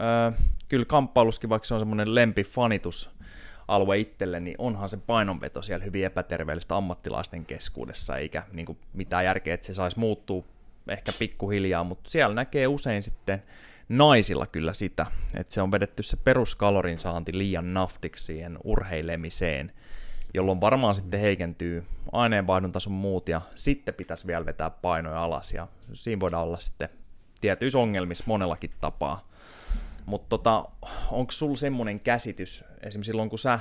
äh, 0.00 0.34
kyllä 0.68 0.84
kamppailuskin, 0.84 1.50
vaikka 1.50 1.66
se 1.66 1.74
on 1.74 1.80
semmoinen 1.80 2.14
lempifanitus, 2.14 3.15
alue 3.68 3.98
itselle, 3.98 4.40
niin 4.40 4.56
onhan 4.58 4.88
se 4.88 4.96
painonveto 4.96 5.62
siellä 5.62 5.84
hyvin 5.84 6.04
epäterveellistä 6.04 6.76
ammattilaisten 6.76 7.46
keskuudessa, 7.46 8.16
eikä 8.16 8.42
niin 8.52 8.66
kuin, 8.66 8.78
mitään 8.92 9.24
järkeä, 9.24 9.54
että 9.54 9.66
se 9.66 9.74
saisi 9.74 9.98
muuttua 9.98 10.44
ehkä 10.88 11.12
pikkuhiljaa, 11.18 11.84
mutta 11.84 12.10
siellä 12.10 12.34
näkee 12.34 12.66
usein 12.66 13.02
sitten 13.02 13.42
naisilla 13.88 14.46
kyllä 14.46 14.72
sitä, 14.72 15.06
että 15.34 15.54
se 15.54 15.62
on 15.62 15.72
vedetty 15.72 16.02
se 16.02 16.16
peruskalorin 16.16 16.98
saanti 16.98 17.38
liian 17.38 17.74
naftiksi 17.74 18.24
siihen 18.24 18.58
urheilemiseen, 18.64 19.72
jolloin 20.34 20.60
varmaan 20.60 20.94
sitten 20.94 21.20
heikentyy 21.20 21.84
aineenvaihdunta 22.12 22.80
sun 22.80 22.92
muut, 22.92 23.28
ja 23.28 23.40
sitten 23.54 23.94
pitäisi 23.94 24.26
vielä 24.26 24.46
vetää 24.46 24.70
painoja 24.70 25.22
alas, 25.22 25.52
ja 25.52 25.68
siinä 25.92 26.20
voidaan 26.20 26.42
olla 26.42 26.58
sitten 26.58 26.88
tietyissä 27.40 27.78
ongelmissa 27.78 28.24
monellakin 28.26 28.70
tapaa. 28.80 29.28
Mutta 30.06 30.28
tota, 30.28 30.64
onko 31.10 31.32
sulla 31.32 31.56
semmoinen 31.56 32.00
käsitys, 32.00 32.64
esimerkiksi 32.82 33.02
silloin 33.02 33.30
kun 33.30 33.38
sä 33.38 33.60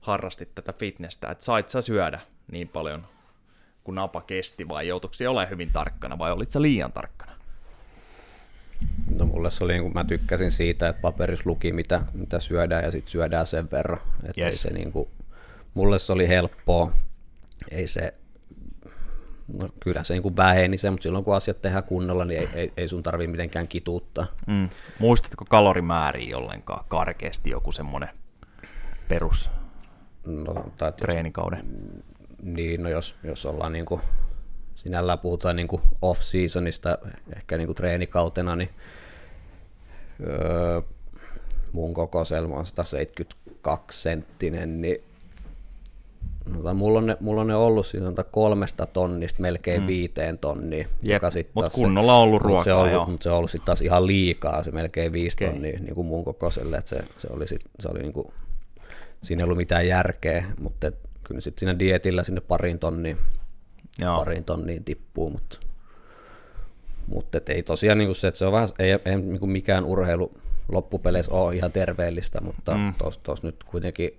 harrastit 0.00 0.54
tätä 0.54 0.72
fitnessä, 0.72 1.28
että 1.30 1.44
sait 1.44 1.70
sä 1.70 1.82
syödä 1.82 2.20
niin 2.52 2.68
paljon 2.68 3.06
kun 3.84 3.94
napa 3.94 4.20
kesti, 4.20 4.68
vai 4.68 4.88
joutuiko 4.88 5.14
ole 5.28 5.50
hyvin 5.50 5.72
tarkkana, 5.72 6.18
vai 6.18 6.32
olit 6.32 6.50
sä 6.50 6.62
liian 6.62 6.92
tarkkana? 6.92 7.32
No 9.14 9.26
mulle 9.26 9.50
se 9.50 9.64
oli, 9.64 9.72
niin 9.72 9.82
kun 9.82 9.92
mä 9.92 10.04
tykkäsin 10.04 10.50
siitä, 10.50 10.88
että 10.88 11.02
paperis 11.02 11.46
luki, 11.46 11.72
mitä, 11.72 12.02
mitä 12.14 12.40
syödään, 12.40 12.84
ja 12.84 12.90
sitten 12.90 13.10
syödään 13.10 13.46
sen 13.46 13.70
verran. 13.70 13.98
Että 14.28 14.46
yes. 14.46 14.62
se 14.62 14.72
niin 14.72 14.92
kuin, 14.92 15.08
mulle 15.74 15.98
se 15.98 16.12
oli 16.12 16.28
helppoa, 16.28 16.92
ei 17.70 17.88
se, 17.88 18.14
no 19.48 19.68
kyllä 19.80 20.04
se 20.04 20.14
niin 20.14 20.36
väheni 20.36 20.78
se, 20.78 20.90
mutta 20.90 21.02
silloin 21.02 21.24
kun 21.24 21.36
asiat 21.36 21.62
tehdään 21.62 21.84
kunnolla, 21.84 22.24
niin 22.24 22.40
ei, 22.40 22.48
ei, 22.54 22.72
ei 22.76 22.88
sun 22.88 23.02
tarvii 23.02 23.26
mitenkään 23.26 23.68
kituuttaa. 23.68 24.26
Mm. 24.46 24.68
Muistatko 24.98 25.44
kalorimääriä 25.48 26.38
ollenkaan 26.38 26.84
karkeasti 26.88 27.50
joku 27.50 27.72
semmoinen 27.72 28.08
perus 29.08 29.50
no, 30.26 30.64
tai 30.76 30.92
treenikauden? 30.92 31.58
Jos, 31.58 32.04
niin, 32.42 32.82
no 32.82 32.88
jos, 32.88 33.16
jos 33.22 33.46
ollaan 33.46 33.72
niin 33.72 33.86
kuin 33.86 34.00
sinällään 34.74 35.18
puhutaan 35.18 35.56
niin 35.56 35.68
kuin 35.68 35.82
off-seasonista, 36.02 36.98
ehkä 37.36 37.56
niin 37.56 37.66
kuin 37.66 37.76
treenikautena, 37.76 38.56
niin 38.56 38.70
öö, 40.20 40.82
mun 41.72 41.94
kokoselma 41.94 42.56
on 42.56 42.66
172 42.66 44.02
senttinen, 44.02 44.80
niin 44.80 45.05
no, 46.46 46.74
mulla, 46.74 46.98
on 46.98 47.06
ne, 47.06 47.16
mulla 47.20 47.40
on 47.40 47.46
ne 47.46 47.54
ollut 47.54 47.86
siis 47.86 48.04
kolmesta 48.30 48.86
tonnista 48.86 49.42
melkein 49.42 49.80
mm. 49.80 49.86
viiteen 49.86 50.38
tonniin. 50.38 50.86
Mutta 51.54 51.70
kunnolla 51.80 52.16
on 52.16 52.22
ollut 52.22 52.42
ruokaa, 52.42 52.64
se 52.64 52.72
on 52.72 52.88
ollut, 52.88 53.08
Mutta 53.08 53.24
se 53.24 53.30
on 53.30 53.36
ollut 53.36 53.50
sitten 53.50 53.66
taas 53.66 53.80
ihan 53.80 54.06
liikaa, 54.06 54.62
se 54.62 54.70
melkein 54.70 55.12
viisi 55.12 55.36
okay. 55.40 55.48
tonnia 55.48 55.78
niin 55.80 55.94
kuin 55.94 56.06
mun 56.06 56.24
kokoiselle, 56.24 56.76
että 56.76 56.88
se, 56.88 57.04
se 57.18 57.28
oli, 57.30 57.46
sit, 57.46 57.60
se 57.80 57.88
oli 57.88 57.98
niin 57.98 58.12
kuin, 58.12 58.26
siinä 59.22 59.40
ei 59.40 59.44
ollut 59.44 59.56
mitään 59.56 59.88
järkeä, 59.88 60.44
mutta 60.60 60.86
et, 60.86 60.98
kyllä 61.24 61.40
sitten 61.40 61.60
siinä 61.60 61.78
dietillä 61.78 62.22
sinne 62.22 62.40
pariin 62.40 62.78
tonniin 62.78 63.18
Joo. 63.98 64.16
pariin 64.16 64.44
tonniin 64.44 64.84
tippuu, 64.84 65.30
mutta, 65.30 65.60
mutta 67.06 67.38
ei 67.48 67.62
tosiaan 67.62 67.98
niin 67.98 68.08
kuin 68.08 68.16
se, 68.16 68.28
että 68.28 68.38
se 68.38 68.46
on 68.46 68.52
vähän, 68.52 68.68
ei, 68.78 68.90
ei 69.04 69.16
niin 69.16 69.40
kuin 69.40 69.50
mikään 69.50 69.84
urheilu 69.84 70.32
loppupeleissä 70.68 71.34
ole 71.34 71.56
ihan 71.56 71.72
terveellistä, 71.72 72.40
mutta 72.40 72.74
mm. 72.74 72.94
tuossa 73.22 73.46
nyt 73.46 73.64
kuitenkin, 73.64 74.10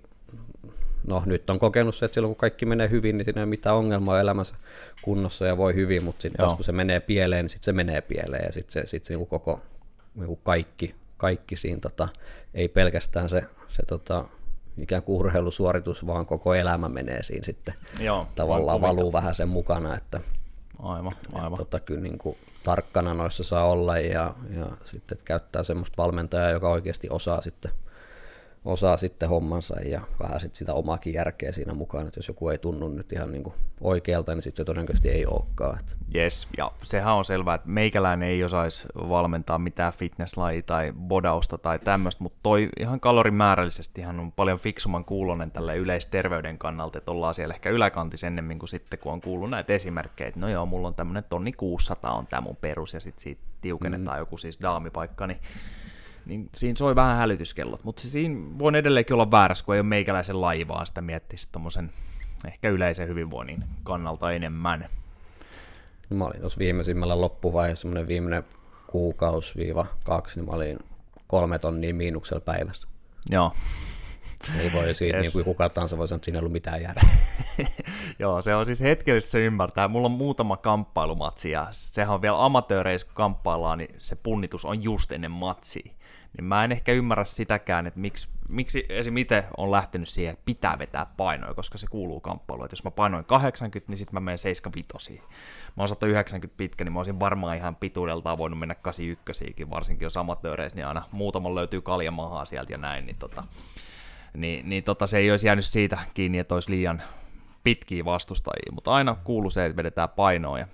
no 1.08 1.22
nyt 1.26 1.50
on 1.50 1.58
kokenut 1.58 1.94
se, 1.94 2.04
että 2.04 2.14
silloin 2.14 2.34
kun 2.34 2.40
kaikki 2.40 2.66
menee 2.66 2.90
hyvin, 2.90 3.18
niin 3.18 3.24
siinä 3.24 3.40
ei 3.40 3.42
ole 3.42 3.48
mitään 3.48 3.76
ongelmaa 3.76 4.20
elämässä 4.20 4.54
kunnossa 5.02 5.46
ja 5.46 5.56
voi 5.56 5.74
hyvin, 5.74 6.04
mutta 6.04 6.22
sitten 6.22 6.38
taas 6.38 6.54
kun 6.54 6.64
se 6.64 6.72
menee 6.72 7.00
pieleen, 7.00 7.44
niin 7.44 7.48
sitten 7.48 7.64
se 7.64 7.72
menee 7.72 8.00
pieleen 8.00 8.44
ja 8.44 8.52
sitten 8.52 8.72
se, 8.72 8.86
sit 8.86 9.04
se 9.04 9.14
niin 9.14 9.18
kuin 9.18 9.28
koko 9.28 9.60
niin 10.14 10.26
kuin 10.26 10.40
kaikki, 10.42 10.94
kaikki 11.16 11.56
siinä, 11.56 11.80
tota, 11.80 12.08
ei 12.54 12.68
pelkästään 12.68 13.28
se, 13.28 13.44
se 13.68 13.82
tota, 13.86 14.24
ikään 14.78 15.02
kuin 15.02 15.18
urheilusuoritus, 15.18 16.06
vaan 16.06 16.26
koko 16.26 16.54
elämä 16.54 16.88
menee 16.88 17.22
siinä 17.22 17.44
sitten 17.44 17.74
Joo, 18.00 18.26
tavallaan 18.34 18.80
valuu 18.80 19.12
vähän 19.12 19.34
sen 19.34 19.48
mukana, 19.48 19.96
että 19.96 20.20
aivan, 20.78 21.14
aivan. 21.32 21.52
Että, 21.52 21.56
tota, 21.56 21.80
kyllä 21.80 22.00
niin 22.00 22.18
kuin 22.18 22.36
tarkkana 22.64 23.14
noissa 23.14 23.44
saa 23.44 23.70
olla 23.70 23.98
ja, 23.98 24.34
ja 24.56 24.66
sitten 24.84 25.16
että 25.16 25.24
käyttää 25.24 25.62
semmoista 25.62 26.02
valmentajaa, 26.02 26.50
joka 26.50 26.68
oikeasti 26.68 27.08
osaa 27.10 27.40
sitten 27.40 27.72
osaa 28.64 28.96
sitten 28.96 29.28
hommansa 29.28 29.80
ja 29.80 30.00
vähän 30.22 30.40
sit 30.40 30.54
sitä 30.54 30.74
omaakin 30.74 31.14
järkeä 31.14 31.52
siinä 31.52 31.74
mukaan, 31.74 32.06
että 32.06 32.18
jos 32.18 32.28
joku 32.28 32.48
ei 32.48 32.58
tunnu 32.58 32.88
nyt 32.88 33.12
ihan 33.12 33.32
niin 33.32 33.42
kuin 33.42 33.54
oikealta, 33.80 34.34
niin 34.34 34.42
sitten 34.42 34.56
se 34.56 34.64
todennäköisesti 34.64 35.08
ei 35.08 35.26
olekaan. 35.26 35.78
Yes, 36.14 36.48
ja 36.56 36.72
sehän 36.82 37.14
on 37.14 37.24
selvää, 37.24 37.54
että 37.54 37.68
meikäläinen 37.68 38.28
ei 38.28 38.44
osaisi 38.44 38.86
valmentaa 38.94 39.58
mitään 39.58 39.92
fitnesslajia 39.92 40.62
tai 40.62 40.92
bodausta 40.92 41.58
tai 41.58 41.78
tämmöistä, 41.78 42.22
mutta 42.22 42.38
toi 42.42 42.68
ihan 42.80 43.00
kalorimäärällisesti 43.00 44.00
ihan 44.00 44.20
on 44.20 44.32
paljon 44.32 44.58
fiksuman 44.58 45.04
kuulonen 45.04 45.50
tälle 45.50 45.76
yleisterveyden 45.76 46.58
kannalta, 46.58 46.98
että 46.98 47.10
ollaan 47.10 47.34
siellä 47.34 47.54
ehkä 47.54 47.70
yläkantissa 47.70 48.26
ennemmin 48.26 48.58
kuin 48.58 48.68
sitten, 48.68 48.98
kun 48.98 49.12
on 49.12 49.20
kuullut 49.20 49.50
näitä 49.50 49.72
esimerkkejä, 49.72 50.28
että 50.28 50.40
no 50.40 50.48
joo, 50.48 50.66
mulla 50.66 50.88
on 50.88 50.94
tämmöinen 50.94 51.24
tonni 51.28 51.52
600 51.52 52.14
on 52.14 52.26
tämä 52.26 52.40
mun 52.40 52.56
perus, 52.56 52.94
ja 52.94 53.00
sitten 53.00 53.22
siitä 53.22 53.42
tiukennetaan 53.60 54.16
mm. 54.16 54.20
joku 54.20 54.38
siis 54.38 54.60
daamipaikka, 54.62 55.26
niin 55.26 55.38
niin 56.28 56.48
siinä 56.56 56.76
soi 56.76 56.96
vähän 56.96 57.16
hälytyskellot, 57.16 57.84
mutta 57.84 58.02
siinä 58.02 58.58
voi 58.58 58.78
edelleenkin 58.78 59.14
olla 59.14 59.30
väärässä, 59.30 59.64
kun 59.64 59.74
ei 59.74 59.80
ole 59.80 59.88
meikäläisen 59.88 60.40
laivaa 60.40 60.86
sitä 60.86 61.00
miettisi 61.00 61.48
tuommoisen 61.52 61.90
ehkä 62.46 62.68
yleisen 62.68 63.08
hyvinvoinnin 63.08 63.64
kannalta 63.82 64.32
enemmän. 64.32 64.88
Mä 66.10 66.24
olin 66.24 66.40
tuossa 66.40 66.58
viimeisimmällä 66.58 67.20
loppuvaiheessa 67.20 67.82
semmoinen 67.82 68.08
viimeinen 68.08 68.44
kuukausi 68.86 69.54
viiva 69.56 69.86
kaksi, 70.04 70.40
niin 70.40 70.48
mä 70.48 70.56
olin 70.56 70.78
kolme 71.26 71.58
tonnia 71.58 71.94
miinuksella 71.94 72.40
päivässä. 72.40 72.88
Joo. 73.30 73.52
Ei 74.60 74.72
voi 74.72 74.94
siitä, 74.94 75.16
yes. 75.16 75.24
niin 75.24 75.32
kuin 75.32 75.44
kuka 75.44 75.68
tahansa 75.68 75.98
voi 75.98 76.08
sanoa, 76.08 76.16
että 76.16 76.24
siinä 76.24 76.36
ei 76.36 76.40
ollut 76.40 76.52
mitään 76.52 76.82
järkeä. 76.82 77.10
Joo, 78.18 78.42
se 78.42 78.54
on 78.54 78.66
siis 78.66 78.80
hetkellisesti 78.80 79.32
se 79.32 79.44
ymmärtää. 79.44 79.88
Mulla 79.88 80.06
on 80.06 80.12
muutama 80.12 80.56
kamppailumatsi 80.56 81.50
ja 81.50 81.68
sehän 81.70 82.14
on 82.14 82.22
vielä 82.22 82.44
amatööreissä, 82.44 83.06
kun 83.06 83.14
kamppaillaan, 83.14 83.78
niin 83.78 83.94
se 83.98 84.16
punnitus 84.16 84.64
on 84.64 84.84
just 84.84 85.12
ennen 85.12 85.30
matsia 85.30 85.98
niin 86.36 86.44
mä 86.44 86.64
en 86.64 86.72
ehkä 86.72 86.92
ymmärrä 86.92 87.24
sitäkään, 87.24 87.86
että 87.86 88.00
miksi, 88.00 88.28
miksi 88.48 88.86
esim. 88.88 89.16
itse 89.16 89.44
on 89.56 89.70
lähtenyt 89.70 90.08
siihen, 90.08 90.32
että 90.32 90.44
pitää 90.44 90.78
vetää 90.78 91.06
painoja, 91.16 91.54
koska 91.54 91.78
se 91.78 91.86
kuuluu 91.86 92.20
kamppailuun. 92.20 92.64
Että 92.64 92.72
jos 92.72 92.84
mä 92.84 92.90
painoin 92.90 93.24
80, 93.24 93.92
niin 93.92 93.98
sitten 93.98 94.14
mä 94.14 94.20
menen 94.20 94.38
75. 94.38 95.22
Mä 95.76 95.82
oon 95.82 95.88
190 95.88 96.56
pitkä, 96.56 96.84
niin 96.84 96.92
mä 96.92 96.98
olisin 96.98 97.20
varmaan 97.20 97.56
ihan 97.56 97.76
pituudeltaan 97.76 98.38
voinut 98.38 98.58
mennä 98.58 98.74
81 98.74 99.70
varsinkin 99.70 100.06
jos 100.06 100.16
amatööreissä, 100.16 100.76
niin 100.76 100.86
aina 100.86 101.02
muutaman 101.12 101.54
löytyy 101.54 101.80
kaljamahaa 101.80 102.44
sieltä 102.44 102.72
ja 102.72 102.78
näin, 102.78 103.06
niin, 103.06 103.16
tota, 103.18 103.44
niin, 104.40 104.68
niin 104.68 104.84
tota, 104.84 105.06
se 105.06 105.18
ei 105.18 105.30
olisi 105.30 105.46
jäänyt 105.46 105.64
siitä 105.64 105.98
kiinni, 106.14 106.38
että 106.38 106.54
olisi 106.54 106.70
liian 106.70 107.02
pitkiä 107.64 108.04
vastustajia, 108.04 108.72
mutta 108.72 108.90
aina 108.90 109.16
kuuluu 109.24 109.50
se, 109.50 109.66
että 109.66 109.76
vedetään 109.76 110.08
painoa 110.08 110.58
ja 110.58 110.66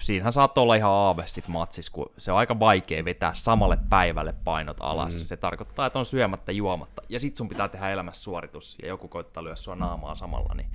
siinähän 0.00 0.32
saattaa 0.32 0.62
olla 0.62 0.74
ihan 0.74 0.90
aave 0.90 1.22
sit 1.26 1.48
matsis, 1.48 1.90
kun 1.90 2.12
se 2.18 2.32
on 2.32 2.38
aika 2.38 2.58
vaikea 2.58 3.04
vetää 3.04 3.34
samalle 3.34 3.78
päivälle 3.88 4.34
painot 4.44 4.76
alas. 4.80 5.14
Mm. 5.14 5.18
Se 5.18 5.36
tarkoittaa, 5.36 5.86
että 5.86 5.98
on 5.98 6.06
syömättä 6.06 6.52
juomatta. 6.52 7.02
Ja 7.08 7.20
sit 7.20 7.36
sun 7.36 7.48
pitää 7.48 7.68
tehdä 7.68 7.90
elämässä 7.90 8.22
suoritus, 8.22 8.78
ja 8.82 8.88
joku 8.88 9.08
koittaa 9.08 9.44
lyödä 9.44 9.56
sua 9.56 9.74
naamaa 9.74 10.14
samalla, 10.14 10.54
niin, 10.54 10.70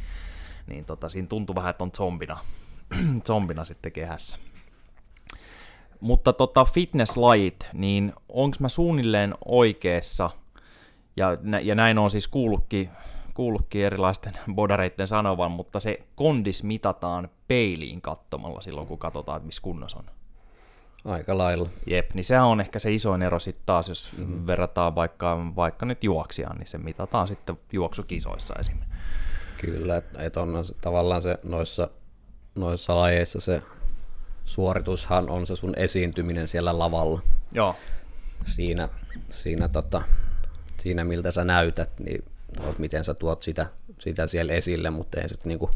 niin 0.67 0.85
tota, 0.85 1.09
siinä 1.09 1.27
tuntuu 1.27 1.55
vähän, 1.55 1.69
että 1.69 1.83
on 1.83 1.91
zombina, 1.97 2.37
zombina 3.27 3.65
sitten 3.65 3.91
kehässä. 3.91 4.37
Mutta 5.99 6.33
tota, 6.33 6.65
fitnesslajit, 6.65 7.67
niin 7.73 8.13
onko 8.29 8.57
mä 8.59 8.69
suunnilleen 8.69 9.33
oikeassa, 9.45 10.29
ja, 11.19 11.37
ja 11.61 11.75
näin 11.75 11.97
on 11.97 12.11
siis 12.11 12.27
kuullutkin 12.27 12.89
kuullutkin 13.39 13.85
erilaisten 13.85 14.33
bodareiden 14.55 15.07
sanovan, 15.07 15.51
mutta 15.51 15.79
se 15.79 15.99
kondis 16.15 16.63
mitataan 16.63 17.29
peiliin 17.47 18.01
katsomalla 18.01 18.61
silloin, 18.61 18.87
kun 18.87 18.97
katsotaan, 18.97 19.37
että 19.37 19.45
missä 19.45 19.61
kunnossa 19.61 19.99
on. 19.99 20.05
Aika 21.05 21.37
lailla. 21.37 21.69
Jep, 21.87 22.13
niin 22.13 22.23
se 22.23 22.39
on 22.39 22.61
ehkä 22.61 22.79
se 22.79 22.93
isoin 22.93 23.21
ero 23.21 23.39
sitten 23.39 23.65
taas, 23.65 23.89
jos 23.89 24.11
mm-hmm. 24.17 24.47
verrataan 24.47 24.95
vaikka, 24.95 25.37
vaikka 25.55 25.85
nyt 25.85 26.03
juoksijaan, 26.03 26.57
niin 26.57 26.67
se 26.67 26.77
mitataan 26.77 27.27
sitten 27.27 27.59
juoksukisoissa 27.71 28.53
esim. 28.59 28.77
Kyllä, 29.57 29.97
että 29.97 30.23
et 30.23 30.37
on 30.37 30.65
se, 30.65 30.73
tavallaan 30.81 31.21
se 31.21 31.39
noissa, 31.43 31.89
noissa 32.55 32.95
lajeissa 32.95 33.39
se 33.39 33.61
suoritushan 34.45 35.29
on 35.29 35.47
se 35.47 35.55
sun 35.55 35.73
esiintyminen 35.77 36.47
siellä 36.47 36.79
lavalla. 36.79 37.21
Joo. 37.51 37.75
Siinä, 38.45 38.89
siinä, 39.29 39.67
tota, 39.67 40.01
siinä 40.79 41.03
miltä 41.03 41.31
sä 41.31 41.43
näytät, 41.43 41.99
niin 41.99 42.23
miten 42.77 43.03
sä 43.03 43.13
tuot 43.13 43.43
sitä, 43.43 43.65
sitä 43.97 44.27
siellä 44.27 44.53
esille, 44.53 44.89
mutta 44.89 45.21
ei 45.21 45.29
se, 45.29 45.35
niinku, 45.43 45.71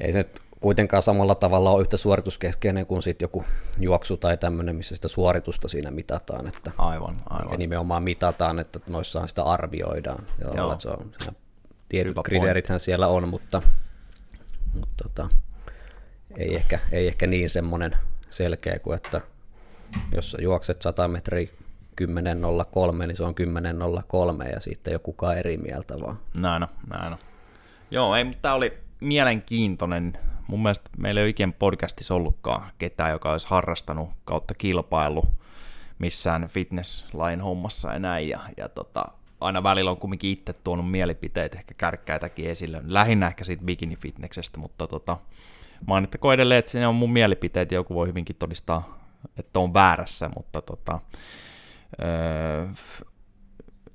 ei 0.00 0.12
se 0.12 0.26
kuitenkaan 0.60 1.02
samalla 1.02 1.34
tavalla 1.34 1.70
ole 1.70 1.80
yhtä 1.80 1.96
suorituskeskeinen 1.96 2.86
kuin 2.86 3.02
sit 3.02 3.22
joku 3.22 3.44
juoksu 3.78 4.16
tai 4.16 4.36
tämmöinen, 4.36 4.76
missä 4.76 4.94
sitä 4.94 5.08
suoritusta 5.08 5.68
siinä 5.68 5.90
mitataan. 5.90 6.46
Että, 6.46 6.70
aivan, 6.78 7.16
aivan. 7.30 7.52
Ja 7.52 7.58
nimenomaan 7.58 8.02
mitataan, 8.02 8.58
että 8.58 8.80
noissaan 8.86 9.28
sitä 9.28 9.42
arvioidaan. 9.42 10.26
Ja 10.38 10.50
Joo. 10.56 10.72
Että 10.72 10.82
se 10.82 10.88
on, 10.88 11.12
tietyt 11.88 12.16
kriteerithän 12.24 12.80
siellä 12.80 13.08
on, 13.08 13.28
mutta, 13.28 13.62
mutta 14.74 15.04
tota, 15.08 15.28
ei, 16.36 16.56
ehkä, 16.56 16.78
ei 16.92 17.06
ehkä 17.06 17.26
niin 17.26 17.50
semmoinen 17.50 17.96
selkeä 18.30 18.78
kuin, 18.78 18.96
että 18.96 19.20
jos 20.14 20.30
sä 20.30 20.38
juokset 20.40 20.82
100 20.82 21.08
metriä 21.08 21.48
10.03, 22.00 23.06
niin 23.06 23.16
se 23.16 23.24
on 23.24 23.34
10.03 24.42 24.52
ja 24.52 24.60
siitä 24.60 24.90
ei 24.90 24.94
ole 24.94 25.00
kukaan 25.02 25.38
eri 25.38 25.56
mieltä 25.56 25.94
vaan. 26.02 26.18
Näin 26.40 26.62
on, 26.62 26.68
näin 26.90 27.12
on. 27.12 27.18
Joo, 27.90 28.16
ei, 28.16 28.24
mutta 28.24 28.42
tämä 28.42 28.54
oli 28.54 28.72
mielenkiintoinen. 29.00 30.18
Mun 30.46 30.62
mielestä 30.62 30.90
meillä 30.98 31.20
ei 31.20 31.24
ole 31.24 31.28
ikinä 31.28 31.52
podcastissa 31.58 32.14
ollutkaan 32.14 32.70
ketään, 32.78 33.10
joka 33.10 33.32
olisi 33.32 33.48
harrastanut 33.48 34.10
kautta 34.24 34.54
kilpailu 34.54 35.24
missään 35.98 36.48
fitnesslain 36.48 37.40
hommassa 37.40 37.92
ja 37.92 37.98
näin. 37.98 38.28
Ja, 38.28 38.40
ja 38.56 38.68
tota, 38.68 39.04
aina 39.40 39.62
välillä 39.62 39.90
on 39.90 39.96
kumminkin 39.96 40.30
itse 40.30 40.52
tuonut 40.52 40.90
mielipiteet, 40.90 41.54
ehkä 41.54 41.74
kärkkäitäkin 41.74 42.50
esille. 42.50 42.82
Lähinnä 42.86 43.26
ehkä 43.26 43.44
siitä 43.44 43.64
bikini-fitneksestä, 43.64 44.58
mutta 44.58 44.86
tota, 44.86 45.16
mainittakoon 45.86 46.34
edelleen, 46.34 46.58
että 46.58 46.70
se 46.70 46.86
on 46.86 46.94
mun 46.94 47.12
mielipiteet 47.12 47.72
ja 47.72 47.76
joku 47.76 47.94
voi 47.94 48.08
hyvinkin 48.08 48.36
todistaa, 48.36 48.98
että 49.38 49.60
on 49.60 49.74
väärässä, 49.74 50.30
mutta 50.36 50.62
tota, 50.62 51.00
Öö, 52.02 52.66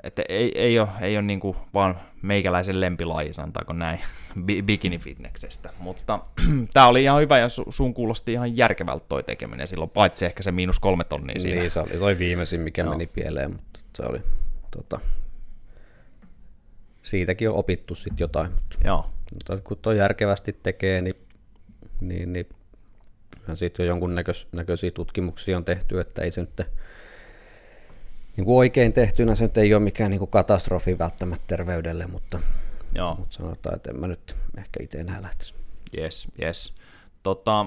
että 0.04 0.24
ei, 0.30 0.52
ei 0.60 0.80
ole, 0.80 0.90
ei 1.02 1.18
ole 1.18 1.26
niin 1.26 1.40
kuin 1.40 1.58
vaan 1.74 2.00
meikäläisen 2.22 2.82
lempilaji, 2.82 3.34
sanotaanko 3.34 3.74
näin, 3.74 4.00
bikini-fitneksestä. 4.68 5.70
Mutta 5.80 6.20
tämä 6.74 6.88
oli 6.88 7.04
ihan 7.04 7.22
hyvä 7.22 7.38
ja 7.38 7.48
su- 7.48 7.72
sun 7.72 7.94
kuulosti 7.94 8.34
ihan 8.34 8.58
järkevältä 8.58 9.06
toi 9.10 9.24
tekeminen 9.24 9.68
silloin, 9.68 9.90
paitsi 9.90 10.26
ehkä 10.26 10.44
se 10.44 10.52
miinus 10.52 10.80
kolme 10.80 11.04
tonnia 11.04 11.40
siinä. 11.40 11.60
Niin, 11.60 11.70
se 11.70 11.80
oli 11.80 11.98
toi 12.00 12.18
viimeisin, 12.18 12.62
mikä 12.62 12.84
no. 12.84 12.90
meni 12.90 13.08
pieleen, 13.08 13.52
mutta 13.52 13.80
se 13.96 14.04
oli 14.04 14.22
tota, 14.72 15.00
siitäkin 17.02 17.50
on 17.50 17.56
opittu 17.56 17.96
sitten 17.96 18.24
jotain. 18.24 18.52
Joo. 18.84 19.10
mutta 19.34 19.64
kun 19.64 19.78
toi 19.82 19.98
järkevästi 19.98 20.54
tekee, 20.64 21.02
niin, 21.02 21.16
niin, 22.02 22.34
niin 22.34 22.48
siitä 23.54 23.84
jo 23.84 23.88
jonkun 23.88 24.16
näköisiä 24.52 24.92
tutkimuksia 24.92 25.58
on 25.58 25.66
tehty, 25.66 26.00
että 26.00 26.22
ei 26.22 26.32
se 26.32 26.42
nyt 26.42 26.62
niin 28.40 28.46
kuin 28.46 28.58
oikein 28.58 28.94
tehtynä 28.94 29.36
se 29.36 29.50
ei 29.56 29.74
ole 29.74 29.84
mikään 29.84 30.12
niin 30.12 30.20
kuin 30.20 30.32
katastrofi 30.32 30.98
välttämättä 30.98 31.44
terveydelle, 31.48 32.08
mutta, 32.08 32.40
Joo. 32.96 33.16
mutta 33.16 33.36
sanotaan, 33.36 33.76
että 33.76 33.92
en 33.92 34.00
mä 34.00 34.08
nyt 34.08 34.38
ehkä 34.58 34.84
itse 34.84 34.98
enää 34.98 35.22
lähtisi. 35.22 35.56
Yes, 35.98 36.28
yes. 36.42 36.76
Tota, 37.24 37.66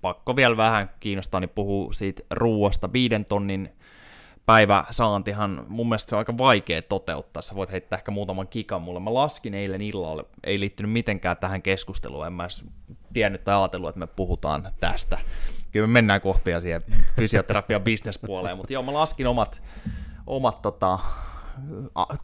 pakko 0.00 0.36
vielä 0.36 0.56
vähän 0.56 0.90
kiinnostaa, 1.00 1.40
niin 1.40 1.50
puhuu 1.54 1.92
siitä 1.92 2.22
ruuasta. 2.30 2.92
Viiden 2.92 3.24
tonnin 3.24 3.72
päiväsaantihan 4.46 5.64
mun 5.68 5.88
mielestä 5.88 6.10
se 6.10 6.16
on 6.16 6.18
aika 6.18 6.38
vaikea 6.38 6.82
toteuttaa. 6.82 7.42
Sä 7.42 7.54
voit 7.54 7.72
heittää 7.72 7.96
ehkä 7.96 8.10
muutaman 8.10 8.48
kikan 8.48 8.82
mulle. 8.82 9.00
Mä 9.00 9.14
laskin 9.14 9.54
eilen 9.54 9.82
illalla, 9.82 10.24
ei 10.44 10.60
liittynyt 10.60 10.92
mitenkään 10.92 11.36
tähän 11.36 11.62
keskusteluun. 11.62 12.26
En 12.26 12.32
mä 12.32 12.42
edes 12.42 12.64
tiennyt 13.12 13.44
tai 13.44 13.56
ajatellut, 13.56 13.88
että 13.88 13.98
me 13.98 14.06
puhutaan 14.06 14.72
tästä 14.80 15.18
kyllä 15.76 15.86
me 15.86 15.92
mennään 15.92 16.20
kohta 16.20 16.44
vielä 16.44 16.60
siihen 16.60 16.82
fysioterapian 17.16 17.82
bisnespuoleen, 17.82 18.56
mutta 18.56 18.72
joo, 18.72 18.82
mä 18.82 18.94
laskin 18.94 19.26
omat, 19.26 19.62
omat 20.26 20.62
tota, 20.62 20.98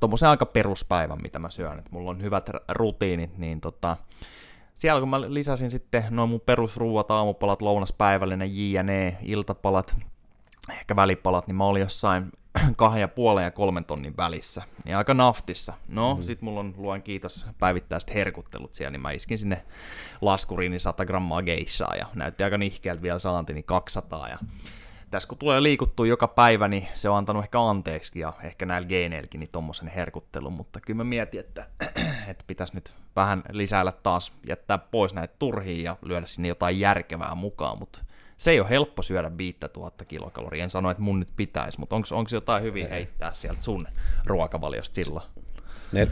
tuommoisen 0.01 0.29
aika 0.29 0.47
peruspäivän, 0.47 1.19
mitä 1.23 1.39
mä 1.39 1.51
syön, 1.51 1.79
että 1.79 1.91
mulla 1.93 2.11
on 2.11 2.23
hyvät 2.23 2.51
rutiinit, 2.69 3.39
niin 3.39 3.61
tota, 3.61 3.97
siellä 4.75 5.01
kun 5.01 5.09
mä 5.09 5.21
lisäsin 5.21 5.71
sitten 5.71 6.05
noin 6.11 6.29
mun 6.29 6.41
perusruuat, 6.41 7.11
aamupalat, 7.11 7.63
lounaspäivällinen, 7.63 8.73
jne, 8.73 9.17
iltapalat, 9.23 9.97
ehkä 10.71 10.97
välipalat, 10.97 11.47
niin 11.47 11.55
mä 11.55 11.65
olin 11.65 11.81
jossain 11.81 12.33
kahden 12.77 13.01
ja 13.01 13.09
puolen 13.09 13.45
ja 13.45 13.51
kolmen 13.51 13.85
tonnin 13.85 14.17
välissä, 14.17 14.63
niin 14.85 14.97
aika 14.97 15.15
naftissa. 15.15 15.75
No, 15.89 16.09
mm-hmm. 16.09 16.25
sit 16.25 16.43
mulla 16.43 16.61
on, 16.61 16.75
luen 16.77 17.03
kiitos, 17.03 17.47
päivittäiset 17.59 18.15
herkuttelut 18.15 18.75
siellä, 18.75 18.91
niin 18.91 19.01
mä 19.01 19.11
iskin 19.11 19.39
sinne 19.39 19.65
laskuriin 20.21 20.81
100 20.81 21.07
grammaa 21.07 21.43
geishaa, 21.43 21.97
ja 21.97 22.07
näytti 22.15 22.45
aika 22.45 22.59
nihkeältä 22.59 23.03
vielä 23.03 23.19
saanti, 23.19 23.53
niin 23.53 23.65
200, 23.65 24.29
ja 24.29 24.39
tässä 25.11 25.29
kun 25.29 25.39
tulee 25.39 25.63
liikuttua 25.63 26.07
joka 26.07 26.29
päivä, 26.29 26.69
niin 26.69 26.89
se 26.95 27.09
on 27.09 27.17
antanut 27.17 27.45
ehkä 27.45 27.61
anteeksi, 27.61 28.19
ja 28.19 28.33
ehkä 28.43 28.67
näillä 28.67 28.89
geeneilläkin 28.89 29.39
niin 29.39 29.51
tommosen 29.53 29.89
herkuttelun, 29.89 30.53
mutta 30.53 30.81
kyllä 30.81 30.97
mä 30.97 31.05
mietin, 31.05 31.41
että, 31.41 31.67
että 32.29 32.45
pitäisi 32.47 32.75
nyt 32.75 32.93
vähän 33.17 33.43
lisäillä 33.51 33.93
taas, 33.93 34.33
jättää 34.49 34.79
pois 34.79 35.15
näitä 35.15 35.35
turhia 35.39 35.85
ja 35.85 35.97
lyödä 36.03 36.27
sinne 36.27 36.49
jotain 36.49 36.81
järkevää 36.81 37.35
mukaan, 37.35 37.79
mutta 37.79 38.01
se 38.43 38.51
ei 38.51 38.61
ole 38.61 38.69
helppo 38.71 39.03
syödä 39.03 39.37
5000 39.37 40.05
kilokaloria. 40.05 40.65
En 40.65 40.71
sano, 40.71 40.91
että 40.91 41.03
mun 41.03 41.21
nyt 41.21 41.29
pitäisi, 41.37 41.81
mutta 41.81 41.97
onko 41.97 42.29
jotain 42.33 42.63
hyvin 42.63 42.89
heittää 42.89 43.35
sieltä 43.35 43.63
sun 43.63 43.89
ruokavaliosta 44.27 44.95
silloin? 44.95 45.25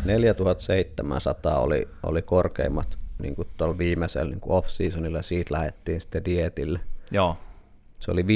4700 0.05 1.61
oli, 1.61 1.89
oli 2.03 2.23
korkeimmat 2.23 2.99
niin 3.19 3.37
kuin 3.37 3.49
tuolla 3.57 3.79
viimeisellä 3.79 4.31
niin 4.31 4.41
off-seasonilla, 4.47 5.23
siitä 5.23 5.55
lähdettiin 5.55 6.01
sitten 6.01 6.25
dietille. 6.25 6.81
Joo. 7.11 7.37
Se 8.01 8.11
oli 8.11 8.23
5,5 8.23 8.29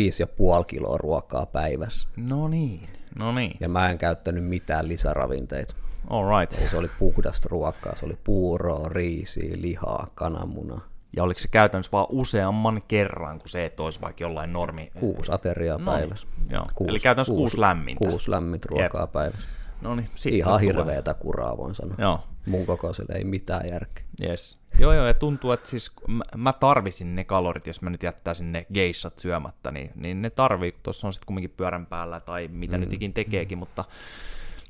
kiloa 0.67 0.99
ruokaa 0.99 1.47
päivässä. 1.47 2.09
No 2.17 2.49
niin, 2.49 2.83
no 3.19 3.33
niin. 3.33 3.57
Ja 3.61 3.69
mä 3.69 3.91
en 3.91 3.99
käyttänyt 3.99 4.45
mitään 4.45 4.89
lisäravinteita. 4.89 5.75
All 6.11 6.41
right. 6.41 6.61
Eli 6.61 6.69
se 6.69 6.77
oli 6.77 6.91
puhdasta 6.99 7.49
ruokaa, 7.51 7.97
se 7.97 8.07
oli 8.07 8.19
puuroa, 8.25 8.89
riisiä, 8.89 9.55
lihaa, 9.57 10.07
kananmunaa. 10.15 10.94
Ja 11.17 11.23
oliko 11.23 11.41
se 11.41 11.49
käytännössä 11.49 11.93
vaan 11.93 12.07
useamman 12.09 12.83
kerran 12.89 13.39
kuin 13.39 13.49
se, 13.49 13.65
että 13.65 13.83
olisi 13.83 14.01
vaikka 14.01 14.25
jollain 14.25 14.53
normi... 14.53 14.91
Kuusi 15.01 15.33
ateriaa 15.33 15.79
no, 15.79 15.93
päivässä. 15.93 16.27
Joo. 16.51 16.65
Kuusi, 16.75 16.91
Eli 16.91 16.99
käytännössä 16.99 17.33
kuusi, 17.33 17.41
kuusi 17.43 17.61
lämmintä. 17.61 18.09
Kuusi 18.09 18.31
lämmintä 18.31 18.69
ruokaa 18.71 19.03
Jep. 19.03 19.13
päivässä. 19.13 19.49
No 19.81 19.95
niin, 19.95 20.09
Ihan 20.27 20.61
hirveätä 20.61 21.15
kuraa 21.15 21.57
voin 21.57 21.75
sanoa. 21.75 21.95
Joo. 21.99 22.21
Mun 22.47 22.67
kokoiselle 22.67 23.15
ei 23.15 23.25
mitään 23.25 23.69
järkeä. 23.69 24.05
Yes. 24.23 24.59
Joo, 24.79 24.93
joo, 24.93 25.07
ja 25.07 25.15
tuntuu, 25.15 25.53
että 25.53 25.69
siis 25.69 25.93
mä, 26.09 26.25
mä 26.37 26.53
tarvisin 26.53 27.17
ne 27.17 27.25
kalorit, 27.25 27.67
jos 27.67 27.83
mä 27.83 27.91
nyt 27.91 28.03
jättäisin 28.03 28.53
ne 28.53 28.67
geissat 28.75 29.19
syömättä, 29.19 29.71
niin, 29.71 29.91
niin 29.95 30.23
ne 30.23 30.31
tarvii, 30.31 30.73
kun 30.73 30.81
tuossa 30.83 31.07
on 31.07 31.13
sitten 31.13 31.27
kumminkin 31.27 31.55
pyörän 31.57 31.87
päällä 31.87 32.21
tai 32.21 32.49
mitä 32.49 32.77
mm. 32.77 32.81
nyt 32.81 32.93
ikin 32.93 33.13
tekeekin, 33.13 33.59
mutta 33.59 33.85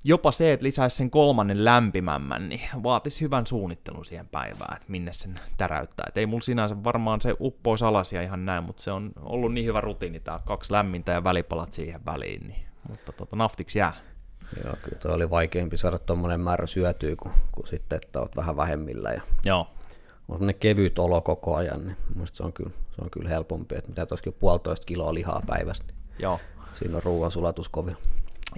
jopa 0.04 0.32
se, 0.32 0.52
että 0.52 0.64
lisäisi 0.64 0.96
sen 0.96 1.10
kolmannen 1.10 1.64
lämpimämmän, 1.64 2.48
niin 2.48 2.60
vaatisi 2.82 3.20
hyvän 3.20 3.46
suunnittelun 3.46 4.04
siihen 4.04 4.28
päivään, 4.28 4.76
että 4.76 4.90
minne 4.92 5.12
sen 5.12 5.34
täräyttää. 5.56 6.06
Et 6.08 6.16
ei 6.16 6.26
mulla 6.26 6.42
sinänsä 6.42 6.84
varmaan 6.84 7.20
se 7.20 7.36
uppoisi 7.40 7.84
alas 7.84 8.12
ja 8.12 8.22
ihan 8.22 8.44
näin, 8.44 8.64
mutta 8.64 8.82
se 8.82 8.90
on 8.90 9.12
ollut 9.20 9.54
niin 9.54 9.66
hyvä 9.66 9.80
rutiini 9.80 10.20
tämä 10.20 10.40
kaksi 10.44 10.72
lämmintä 10.72 11.12
ja 11.12 11.24
välipalat 11.24 11.72
siihen 11.72 12.00
väliin, 12.06 12.48
niin 12.48 12.66
mutta 12.88 13.12
tota, 13.12 13.36
naftiksi 13.36 13.78
jää. 13.78 13.92
Joo, 14.64 14.76
kyllä 14.82 14.98
toi 14.98 15.14
oli 15.14 15.30
vaikeampi 15.30 15.76
saada 15.76 15.98
tuommoinen 15.98 16.40
määrä 16.40 16.66
syötyä 16.66 17.16
kuin, 17.16 17.34
kuin 17.52 17.66
sitten, 17.66 17.98
että 18.02 18.20
olet 18.20 18.36
vähän 18.36 18.56
vähemmillä 18.56 19.10
ja 19.10 19.20
Joo, 19.44 19.60
on 20.28 20.36
sellainen 20.36 20.60
kevyt 20.60 20.98
olo 20.98 21.20
koko 21.20 21.56
ajan, 21.56 21.86
niin 21.86 21.96
se 22.24 22.42
on 22.42 22.52
kyllä, 22.52 22.70
se 22.90 23.02
on 23.02 23.10
kyllä 23.10 23.28
helpompi, 23.28 23.74
että 23.74 23.90
mitä 23.90 24.06
tuossakin 24.06 24.32
puolitoista 24.32 24.86
kiloa 24.86 25.14
lihaa 25.14 25.42
päivästä, 25.46 25.86
niin 25.86 25.96
joo. 26.18 26.40
siinä 26.72 26.96
on 26.96 27.02
ruoan 27.02 27.30
sulatus 27.30 27.68
kovin. 27.68 27.96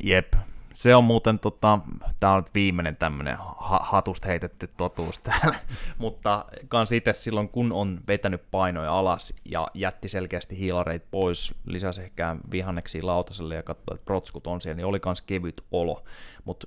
Jep. 0.03 0.35
Se 0.77 0.95
on 0.95 1.05
muuten, 1.05 1.39
tota, 1.39 1.79
tämä 2.21 2.33
on 2.33 2.43
nyt 2.43 2.55
viimeinen 2.55 2.97
tämmöinen 2.97 3.37
ha- 3.39 3.81
hatusta 3.83 4.29
heitetty 4.29 4.71
totuus 4.77 5.19
täällä, 5.19 5.59
mutta 5.99 6.45
kans 6.69 6.93
itse 6.93 7.13
silloin, 7.13 7.49
kun 7.49 7.73
on 7.73 8.01
vetänyt 8.09 8.43
painoja 8.51 8.99
alas 8.99 9.35
ja 9.45 9.69
jätti 9.75 10.09
selkeästi 10.09 10.59
hiilareit 10.59 11.03
pois, 11.11 11.55
lisäsi 11.65 12.03
ehkä 12.03 12.37
vihanneksia 12.51 13.07
lautaselle 13.07 13.55
ja 13.55 13.63
katsoi, 13.63 13.95
että 13.95 14.05
protskut 14.05 14.47
on 14.47 14.61
siellä, 14.61 14.77
niin 14.77 14.87
oli 14.87 15.01
kans 15.01 15.23
kevyt 15.23 15.65
olo, 15.73 16.05
mutta 16.45 16.67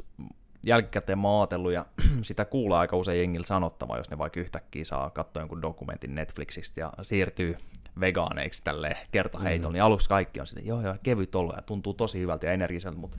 jälkikäteen 0.65 1.19
mä 1.19 1.27
oon 1.27 1.41
ajatellut, 1.41 1.71
ja 1.71 1.85
sitä 2.21 2.45
kuulee 2.45 2.79
aika 2.79 2.97
usein 2.97 3.19
jengillä 3.19 3.47
sanottava, 3.47 3.97
jos 3.97 4.09
ne 4.09 4.17
vaikka 4.17 4.39
yhtäkkiä 4.39 4.85
saa 4.85 5.09
katsoa 5.09 5.41
jonkun 5.41 5.61
dokumentin 5.61 6.15
Netflixistä 6.15 6.79
ja 6.79 6.93
siirtyy 7.01 7.57
vegaaneiksi 7.99 8.63
tälle 8.63 8.97
kertaheitolla, 9.11 9.71
mm. 9.71 9.73
niin 9.73 9.83
aluksi 9.83 10.09
kaikki 10.09 10.39
on 10.39 10.47
sitten, 10.47 10.67
joo 10.67 10.81
joo, 10.81 10.95
kevyt 11.03 11.35
olo 11.35 11.53
ja 11.55 11.61
tuntuu 11.61 11.93
tosi 11.93 12.19
hyvältä 12.19 12.45
ja 12.47 12.53
energiseltä, 12.53 12.97
mutta 12.97 13.17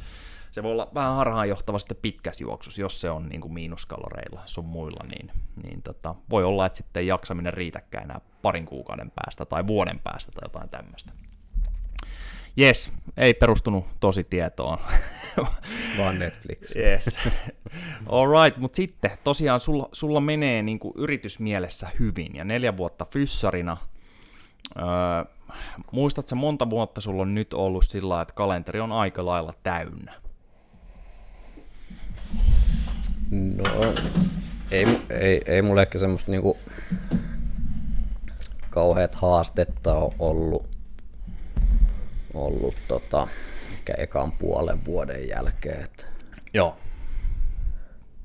se 0.50 0.62
voi 0.62 0.72
olla 0.72 0.88
vähän 0.94 1.16
harhaanjohtava 1.16 1.78
sitten 1.78 1.96
pitkässä 2.02 2.44
juoksussa, 2.44 2.80
jos 2.80 3.00
se 3.00 3.10
on 3.10 3.28
niin 3.28 3.40
kuin 3.40 3.52
miinuskaloreilla 3.52 4.42
sun 4.46 4.64
muilla, 4.64 5.06
niin, 5.06 5.30
niin 5.62 5.82
tota, 5.82 6.14
voi 6.30 6.44
olla, 6.44 6.66
että 6.66 6.76
sitten 6.76 7.06
jaksaminen 7.06 7.54
riitäkään 7.54 8.04
enää 8.04 8.20
parin 8.42 8.66
kuukauden 8.66 9.12
päästä 9.14 9.44
tai 9.44 9.66
vuoden 9.66 10.00
päästä 10.04 10.32
tai 10.32 10.44
jotain 10.44 10.68
tämmöistä. 10.68 11.12
Jes, 12.56 12.92
ei 13.16 13.34
perustunut 13.34 13.86
tosi 14.00 14.24
tietoon. 14.24 14.78
Vaan 15.98 16.18
Netflix. 16.18 16.76
Yes. 16.76 17.18
All 18.08 18.42
right, 18.42 18.58
mutta 18.58 18.76
sitten 18.76 19.10
tosiaan 19.24 19.60
sulla, 19.60 19.88
sulla 19.92 20.20
menee 20.20 20.62
niin 20.62 20.78
kuin 20.78 20.94
yritysmielessä 20.96 21.88
hyvin 21.98 22.34
ja 22.34 22.44
neljä 22.44 22.76
vuotta 22.76 23.04
fyssarina. 23.04 23.76
Öö, 24.78 24.84
muistatko 25.92 26.36
monta 26.36 26.70
vuotta 26.70 27.00
sulla 27.00 27.22
on 27.22 27.34
nyt 27.34 27.54
ollut 27.54 27.84
sillä 27.84 28.20
että 28.20 28.34
kalenteri 28.34 28.80
on 28.80 28.92
aika 28.92 29.26
lailla 29.26 29.54
täynnä? 29.62 30.29
No, 33.30 33.94
ei, 34.70 34.86
ei, 35.10 35.40
ei 35.46 35.62
mulle 35.62 35.82
ehkä 35.82 35.98
semmoista 35.98 36.30
niinku 36.30 36.58
kauheat 38.70 39.14
haastetta 39.14 39.94
ole 39.94 40.14
ollut, 40.18 40.66
ollut 42.34 42.76
tota, 42.88 43.28
ehkä 43.72 43.94
ekan 43.98 44.32
puolen 44.32 44.84
vuoden 44.84 45.28
jälkeen. 45.28 45.82
Et, 45.82 46.06
Joo. 46.54 46.76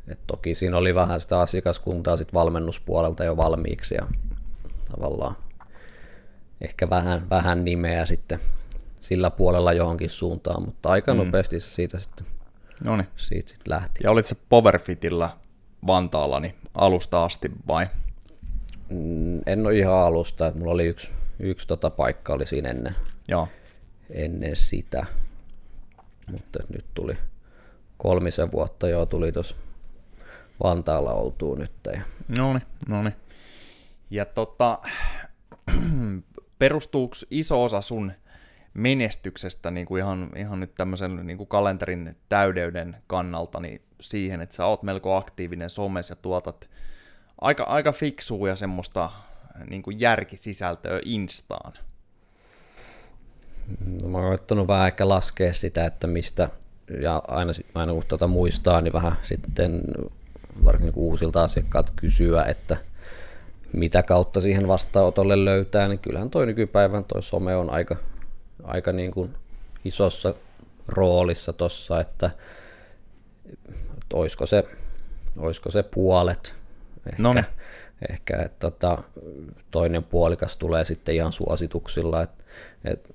et 0.07 0.19
toki 0.27 0.55
siinä 0.55 0.77
oli 0.77 0.95
vähän 0.95 1.21
sitä 1.21 1.39
asiakaskuntaa 1.39 2.17
sit 2.17 2.33
valmennuspuolelta 2.33 3.23
jo 3.23 3.37
valmiiksi 3.37 3.95
ja 3.95 4.07
tavallaan 4.91 5.37
ehkä 6.61 6.89
vähän, 6.89 7.29
vähän 7.29 7.65
nimeä 7.65 8.05
sitten 8.05 8.39
sillä 8.99 9.31
puolella 9.31 9.73
johonkin 9.73 10.09
suuntaan, 10.09 10.65
mutta 10.65 10.89
aika 10.89 11.13
mm. 11.13 11.17
nopeasti 11.17 11.59
se 11.59 11.69
siitä 11.69 11.99
sitten 11.99 12.27
No 12.83 12.97
niin. 12.97 13.07
siitä 13.15 13.49
sit 13.49 13.67
lähti. 13.67 13.99
Ja 14.03 14.11
olit 14.11 14.27
se 14.27 14.35
Powerfitillä 14.49 15.29
Vantaalla 15.87 16.39
niin 16.39 16.55
alusta 16.73 17.25
asti 17.25 17.51
vai? 17.67 17.87
Mm, 18.89 19.41
En 19.45 19.65
ole 19.65 19.77
ihan 19.77 19.93
alusta, 19.99 20.47
että 20.47 20.59
mulla 20.59 20.73
oli 20.73 20.85
yksi, 20.85 21.11
yksi 21.39 21.67
tota 21.67 21.89
paikka 21.89 22.33
oli 22.33 22.45
siinä 22.45 22.69
ennen, 22.69 22.95
Joo. 23.27 23.47
ennen 24.09 24.55
sitä, 24.55 25.05
mutta 26.31 26.59
nyt 26.69 26.85
tuli 26.93 27.17
kolmisen 27.97 28.51
vuotta 28.51 28.87
jo 28.87 29.05
tuli 29.05 29.31
tuossa 29.31 29.55
Vantaalla 30.63 31.13
oltuu 31.13 31.55
nyt. 31.55 31.71
Ja 31.93 32.01
No 32.37 32.53
niin, 32.53 32.63
no 32.87 33.03
niin. 33.03 33.15
Ja 34.09 34.25
tota, 34.25 34.79
perustuuko 36.59 37.15
iso 37.31 37.63
osa 37.63 37.81
sun 37.81 38.11
menestyksestä 38.75 39.71
niin 39.71 39.85
kuin 39.85 39.99
ihan, 39.99 40.29
ihan 40.35 40.59
nyt 40.59 40.75
tämmöisen 40.75 41.27
niin 41.27 41.37
kuin 41.37 41.47
kalenterin 41.47 42.15
täydeyden 42.29 42.97
kannalta 43.07 43.59
niin 43.59 43.81
siihen, 44.01 44.41
että 44.41 44.55
sä 44.55 44.65
oot 44.65 44.83
melko 44.83 45.15
aktiivinen 45.15 45.69
somessa 45.69 46.11
ja 46.11 46.15
tuotat 46.21 46.69
aika, 47.41 47.63
aika 47.63 47.91
fiksua 47.91 48.49
ja 48.49 48.55
semmoista 48.55 49.11
niin 49.69 49.81
kuin 49.81 49.99
järkisisältöä 49.99 50.99
Instaan. 51.05 51.73
no, 54.01 54.09
mä 54.09 54.17
oon 54.17 54.27
koittanut 54.27 54.67
vähän 54.67 54.87
ehkä 54.87 55.09
laskea 55.09 55.53
sitä, 55.53 55.85
että 55.85 56.07
mistä, 56.07 56.49
ja 57.01 57.21
aina, 57.27 57.51
aina 57.75 57.93
kun 57.93 58.03
tätä 58.07 58.27
muistaa, 58.27 58.81
niin 58.81 58.93
vähän 58.93 59.15
sitten 59.21 59.81
varsinkin 60.65 60.93
kun 60.93 61.03
uusilta 61.03 61.43
asiakkaat 61.43 61.91
kysyä, 61.95 62.43
että 62.43 62.77
mitä 63.73 64.03
kautta 64.03 64.41
siihen 64.41 64.67
vastaanotolle 64.67 65.45
löytää, 65.45 65.87
niin 65.87 65.99
kyllähän 65.99 66.29
toi 66.29 66.45
nykypäivän 66.45 67.05
toi 67.05 67.23
some 67.23 67.55
on 67.55 67.69
aika, 67.69 67.95
aika 68.65 68.91
niin 68.91 69.11
kuin 69.11 69.33
isossa 69.85 70.33
roolissa 70.87 71.53
tossa, 71.53 72.01
että, 72.01 72.29
että 73.73 74.17
olisiko 74.17 74.45
se, 74.45 74.63
olisiko 75.37 75.71
se 75.71 75.83
puolet 75.83 76.55
ehkä, 77.05 77.23
Noniin. 77.23 77.45
ehkä 78.09 78.37
että 78.37 78.59
tota, 78.59 79.03
toinen 79.71 80.03
puolikas 80.03 80.57
tulee 80.57 80.85
sitten 80.85 81.15
ihan 81.15 81.31
suosituksilla, 81.31 82.21
että 82.21 82.43
et 82.85 83.09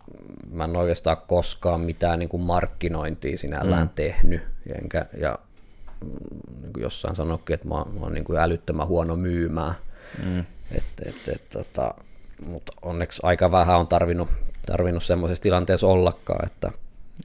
mä 0.50 0.64
en 0.64 0.76
oikeastaan 0.76 1.16
koskaan 1.16 1.80
mitään 1.80 2.18
niin 2.18 2.28
kuin 2.28 2.42
markkinointia 2.42 3.38
sinällään 3.38 3.86
mm. 3.86 3.94
tehnyt, 3.94 4.42
enkä, 4.82 5.06
ja 5.20 5.38
mm, 6.04 6.10
niin 6.62 6.72
kuin 6.72 6.82
jossain 6.82 7.16
sanoikin, 7.16 7.54
että 7.54 7.68
mä, 7.68 7.74
oon- 7.74 7.94
mä 7.94 8.00
oon 8.00 8.14
niin 8.14 8.24
kuin 8.24 8.38
älyttömän 8.38 8.88
huono 8.88 9.16
myymään, 9.16 9.74
mm. 10.24 10.40
et, 10.72 10.84
et, 11.06 11.28
et, 11.28 11.48
tota, 11.48 11.94
mutta 12.44 12.72
onneksi 12.82 13.20
aika 13.24 13.50
vähän 13.50 13.78
on 13.78 13.88
tarvinnut, 13.88 14.28
tarvinnut 14.66 15.04
semmoisessa 15.04 15.42
tilanteessa 15.42 15.86
ollakaan, 15.86 16.46
että 16.46 16.72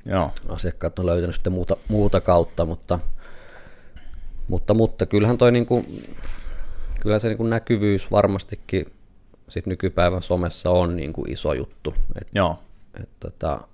Joo. 0.06 0.32
asiakkaat 0.50 1.00
on 1.00 1.06
löytänyt 1.06 1.36
sitten 1.36 1.54
muuta, 1.54 1.78
muuta 1.88 2.22
kautta, 2.22 2.66
mutta, 2.66 3.00
mutta, 4.48 4.74
mutta 4.74 5.06
kyllähän 5.06 5.38
toi 5.38 5.52
niinku, 5.52 5.86
kyllä 7.02 7.20
se 7.20 7.28
niinku 7.28 7.44
näkyvyys 7.44 8.12
varmastikin 8.12 8.86
sit 9.50 9.66
nykypäivän 9.66 10.22
somessa 10.22 10.70
on 10.70 10.96
niinku 10.96 11.26
iso 11.28 11.54
juttu. 11.54 11.94
Et, 12.22 12.28
Joo. 12.34 12.60
et, 13.02 13.10
tota, 13.20 13.68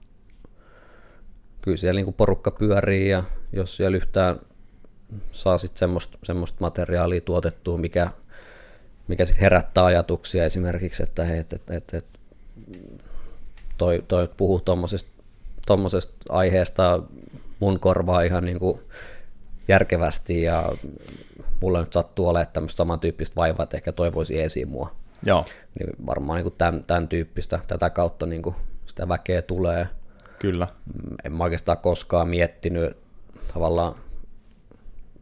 kyllä 1.62 1.78
siellä 1.78 1.98
niinku 1.98 2.12
porukka 2.12 2.52
pyörii 2.52 3.10
ja 3.10 3.24
jos 3.54 3.76
siellä 3.76 3.98
yhtään 3.98 4.40
saa 5.32 5.58
sit 5.58 5.78
semmoista, 5.78 6.18
semmoista 6.24 6.58
materiaalia 6.60 7.22
tuotettua, 7.22 7.78
mikä, 7.78 8.08
mikä 9.08 9.26
sit 9.26 9.42
herättää 9.42 9.86
ajatuksia 9.86 10.46
esimerkiksi, 10.46 11.04
että 11.04 11.24
hei, 11.24 11.40
et, 11.40 11.54
et, 11.54 11.70
et, 11.70 11.94
et, 11.94 12.06
toi, 13.82 14.04
toi 14.08 14.30
puhuu 14.38 14.60
tuommoisesta 14.60 15.12
tommosesta 15.68 16.14
aiheesta 16.30 17.04
mun 17.60 17.80
korvaa 17.80 18.22
ihan 18.22 18.46
niin 18.46 18.60
kuin 18.60 18.80
järkevästi 19.68 20.42
ja 20.42 20.72
mulla 21.62 21.80
nyt 21.80 21.94
sattuu 21.94 22.28
olemaan 22.28 22.54
tämmöistä 22.54 22.78
samantyyppistä 22.78 23.36
vaivaa, 23.36 23.64
että 23.64 23.78
ehkä 23.78 23.92
toivoisi 23.92 24.42
esiin 24.42 24.70
mua. 24.70 24.96
Joo. 25.26 25.46
Niin 25.80 26.06
varmaan 26.06 26.38
niin 26.38 26.44
kuin 26.44 26.56
tämän, 26.58 26.84
tämän 26.84 27.08
tyyppistä, 27.08 27.60
tätä 27.68 27.90
kautta 27.90 28.26
niin 28.26 28.42
kuin 28.42 28.56
sitä 28.86 29.08
väkeä 29.08 29.42
tulee. 29.42 29.88
Kyllä. 30.40 30.68
Mm, 30.86 31.16
En 31.24 31.34
mä 31.34 31.44
oikeastaan 31.44 31.78
koskaan 31.78 32.28
miettinyt 32.28 32.98
tavallaan, 33.54 33.96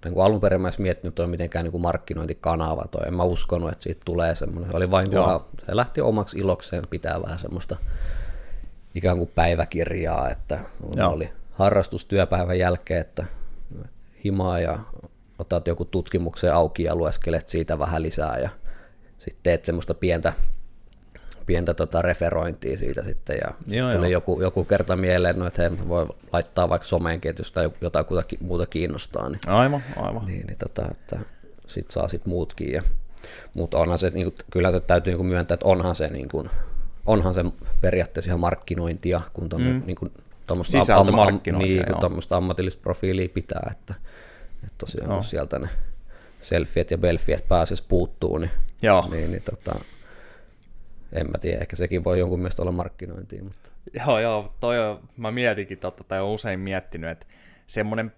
niin 0.06 0.14
kuin 0.14 0.26
alun 0.26 0.42
perin 0.42 0.62
mä 0.62 0.68
edes 0.68 0.80
miettinyt 0.80 1.16
toi 1.16 1.28
mitenkään 1.28 1.64
niin 1.64 1.72
kuin 1.72 1.82
markkinointikanava 1.82 2.86
toi. 2.92 3.08
En 3.08 3.14
mä 3.14 3.24
uskonut, 3.24 3.72
että 3.72 3.84
siitä 3.84 4.02
tulee 4.06 4.36
semmoinen. 4.36 4.72
Se 4.72 4.78
oli 4.78 4.92
vain, 4.92 5.12
se 5.66 5.76
lähti 5.76 6.02
omaksi 6.02 6.38
ilokseen 6.38 6.84
pitää 6.90 7.22
vähän 7.22 7.40
semmoista 7.40 7.78
ikään 8.96 9.18
kuin 9.18 9.32
päiväkirjaa, 9.36 10.30
että 10.30 10.60
Joo. 10.96 11.12
oli 11.12 11.30
harrastus 11.52 12.06
työpäivän 12.06 12.60
jälkeen, 12.60 13.02
että 13.02 13.26
himaa 14.26 14.60
ja 14.60 14.80
otat 15.40 15.68
joku 15.68 15.86
tutkimuksen 15.86 16.54
auki 16.54 16.84
ja 16.84 16.96
lueskelet 16.96 17.48
siitä 17.48 17.80
vähän 17.80 18.04
lisää 18.04 18.38
ja 18.38 18.50
sitten 19.18 19.44
teet 19.44 19.66
semmoista 19.66 19.94
pientä, 19.94 20.34
pientä 21.46 21.74
tota 21.74 22.02
referointia 22.02 22.78
siitä 22.78 23.04
sitten 23.04 23.38
ja 23.44 23.78
Joo, 23.78 23.94
tuli 23.94 24.06
joo. 24.06 24.12
joku, 24.12 24.42
joku 24.42 24.64
kerta 24.64 24.96
mieleen, 24.96 25.40
no, 25.40 25.48
että 25.48 25.62
hei, 25.62 25.88
voi 25.88 26.08
laittaa 26.34 26.70
vaikka 26.70 26.88
someenkin, 26.88 27.30
että 27.30 27.40
jos 27.40 27.52
tai 27.52 27.72
jotain 27.82 28.06
kutakin 28.06 28.40
muuta 28.42 28.66
kiinnostaa, 28.66 29.30
niin, 29.30 29.40
Aivan, 29.48 29.84
aivan. 29.96 30.26
niin, 30.26 30.48
niin 30.48 30.58
tota, 30.58 30.88
että 30.92 31.20
sit 31.68 31.90
saa 31.90 32.08
sit 32.08 32.26
muutkin. 32.26 32.72
Ja, 32.72 32.84
mutta 33.54 33.78
onhan 33.78 33.98
se, 33.98 34.10
niin 34.10 34.24
kuin, 34.32 34.36
kyllä 34.52 34.72
se 34.72 34.80
täytyy 34.80 35.12
niin 35.12 35.18
kuin 35.18 35.28
myöntää, 35.28 35.54
että 35.54 35.68
onhan 35.68 35.96
se, 35.96 36.08
niin 36.08 36.30
kuin, 36.30 36.50
onhan 37.10 37.34
se 37.34 37.44
periaatteessa 37.82 38.30
ihan 38.30 38.40
markkinointia, 38.40 39.22
kun 39.34 39.50
tuommo, 39.50 39.70
mm. 39.70 39.82
niin 39.86 39.96
kuin, 39.96 40.12
tuommoista 40.48 40.80
Sisältömarkkinointia, 40.80 41.76
niin, 41.76 41.86
kun 41.86 42.00
tuommoista 42.00 42.38
ammatillista 42.38 42.82
profiilia 42.82 43.30
pitää, 43.30 43.70
että, 43.72 43.94
että 44.64 44.76
tosiaan 44.78 45.10
Joo. 45.10 45.16
kun 45.16 45.24
sieltä 45.24 45.60
ne 45.60 45.70
selfiet 46.40 46.92
ja 46.92 46.98
belfiet 46.98 47.48
pääsisi 47.48 47.84
puuttuu, 47.88 48.38
niin, 48.38 48.52
Joo. 48.82 49.10
niin, 49.12 49.32
niin 49.32 49.44
tota, 49.44 49.80
en 51.14 51.28
mä 51.32 51.38
tiedä, 51.38 51.62
ehkä 51.62 51.76
sekin 51.76 52.04
voi 52.04 52.20
jonkun 52.20 52.40
mielestä 52.40 52.62
olla 52.62 52.72
markkinointia, 52.72 53.44
mutta 53.44 53.70
Joo, 53.94 54.20
joo, 54.20 54.54
toi 54.60 54.80
on, 54.80 55.10
mä 55.18 55.32
mietinkin 55.32 55.78
totta, 55.78 56.04
tai 56.04 56.20
olen 56.20 56.34
usein 56.34 56.60
miettinyt, 56.60 57.10
että 57.10 57.26
semmoinen 57.68 58.12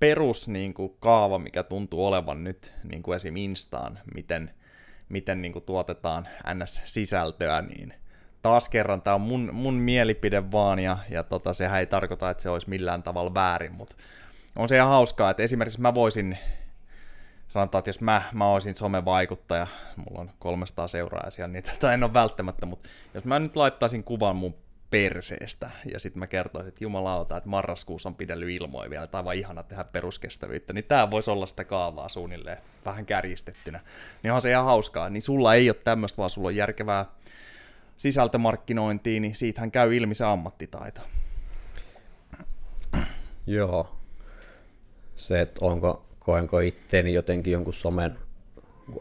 perus 0.00 0.48
niin 0.48 0.74
kuin, 0.74 0.96
kaava, 1.00 1.38
mikä 1.38 1.62
tuntuu 1.62 2.06
olevan 2.06 2.44
nyt 2.44 2.72
niin 2.84 3.02
kuin 3.02 3.16
esim. 3.16 3.36
Instaan, 3.36 3.98
miten, 4.14 4.50
miten 5.08 5.42
niin 5.42 5.52
kuin, 5.52 5.64
tuotetaan 5.64 6.28
NS-sisältöä, 6.54 7.62
niin 7.62 7.94
taas 8.42 8.68
kerran 8.68 9.02
tämä 9.02 9.14
on 9.14 9.20
mun, 9.20 9.50
mun 9.52 9.74
mielipide 9.74 10.52
vaan, 10.52 10.78
ja, 10.78 10.98
ja 11.10 11.22
tota, 11.22 11.52
sehän 11.52 11.80
ei 11.80 11.86
tarkoita, 11.86 12.30
että 12.30 12.42
se 12.42 12.50
olisi 12.50 12.68
millään 12.68 13.02
tavalla 13.02 13.34
väärin, 13.34 13.72
mutta 13.72 13.96
on 14.56 14.68
se 14.68 14.76
ihan 14.76 14.88
hauskaa, 14.88 15.30
että 15.30 15.42
esimerkiksi 15.42 15.80
mä 15.80 15.94
voisin, 15.94 16.38
sanotaan, 17.48 17.80
että 17.80 17.88
jos 17.88 18.00
mä, 18.00 18.22
mä 18.32 18.46
olisin 18.46 18.74
somevaikuttaja, 18.74 19.66
mulla 19.96 20.20
on 20.20 20.30
300 20.38 20.88
seuraajia, 20.88 21.48
niin 21.48 21.64
tätä 21.64 21.94
en 21.94 22.02
ole 22.04 22.14
välttämättä, 22.14 22.66
mutta 22.66 22.88
jos 23.14 23.24
mä 23.24 23.38
nyt 23.38 23.56
laittaisin 23.56 24.04
kuvan 24.04 24.36
mun 24.36 24.54
perseestä, 24.90 25.70
ja 25.92 26.00
sitten 26.00 26.20
mä 26.20 26.26
kertoisin, 26.26 26.68
että 26.68 26.84
jumalauta, 26.84 27.36
että 27.36 27.48
marraskuussa 27.48 28.08
on 28.08 28.14
pidellyt 28.14 28.50
ilmoja 28.50 28.90
vielä, 28.90 29.06
tai 29.06 29.24
vaan 29.24 29.36
ihana 29.36 29.62
tehdä 29.62 29.84
peruskestävyyttä, 29.84 30.72
niin 30.72 30.84
tämä 30.84 31.10
voisi 31.10 31.30
olla 31.30 31.46
sitä 31.46 31.64
kaavaa 31.64 32.08
suunnilleen 32.08 32.58
vähän 32.84 33.06
kärjistettynä. 33.06 33.80
Niin 34.22 34.32
on 34.32 34.42
se 34.42 34.50
ihan 34.50 34.64
hauskaa, 34.64 35.10
niin 35.10 35.22
sulla 35.22 35.54
ei 35.54 35.70
ole 35.70 35.76
tämmöistä, 35.84 36.16
vaan 36.16 36.30
sulla 36.30 36.48
on 36.48 36.56
järkevää 36.56 37.06
sisältömarkkinointiin, 37.96 39.22
niin 39.22 39.34
siitähän 39.34 39.70
käy 39.70 39.96
ilmi 39.96 40.14
se 40.14 40.24
ammattitaito. 40.24 41.00
Joo. 43.46 43.96
Se, 45.14 45.40
että 45.40 45.64
onko, 45.64 46.04
koenko 46.18 46.60
itteeni 46.60 47.12
jotenkin 47.12 47.52
jonkun 47.52 47.74
somen 47.74 48.18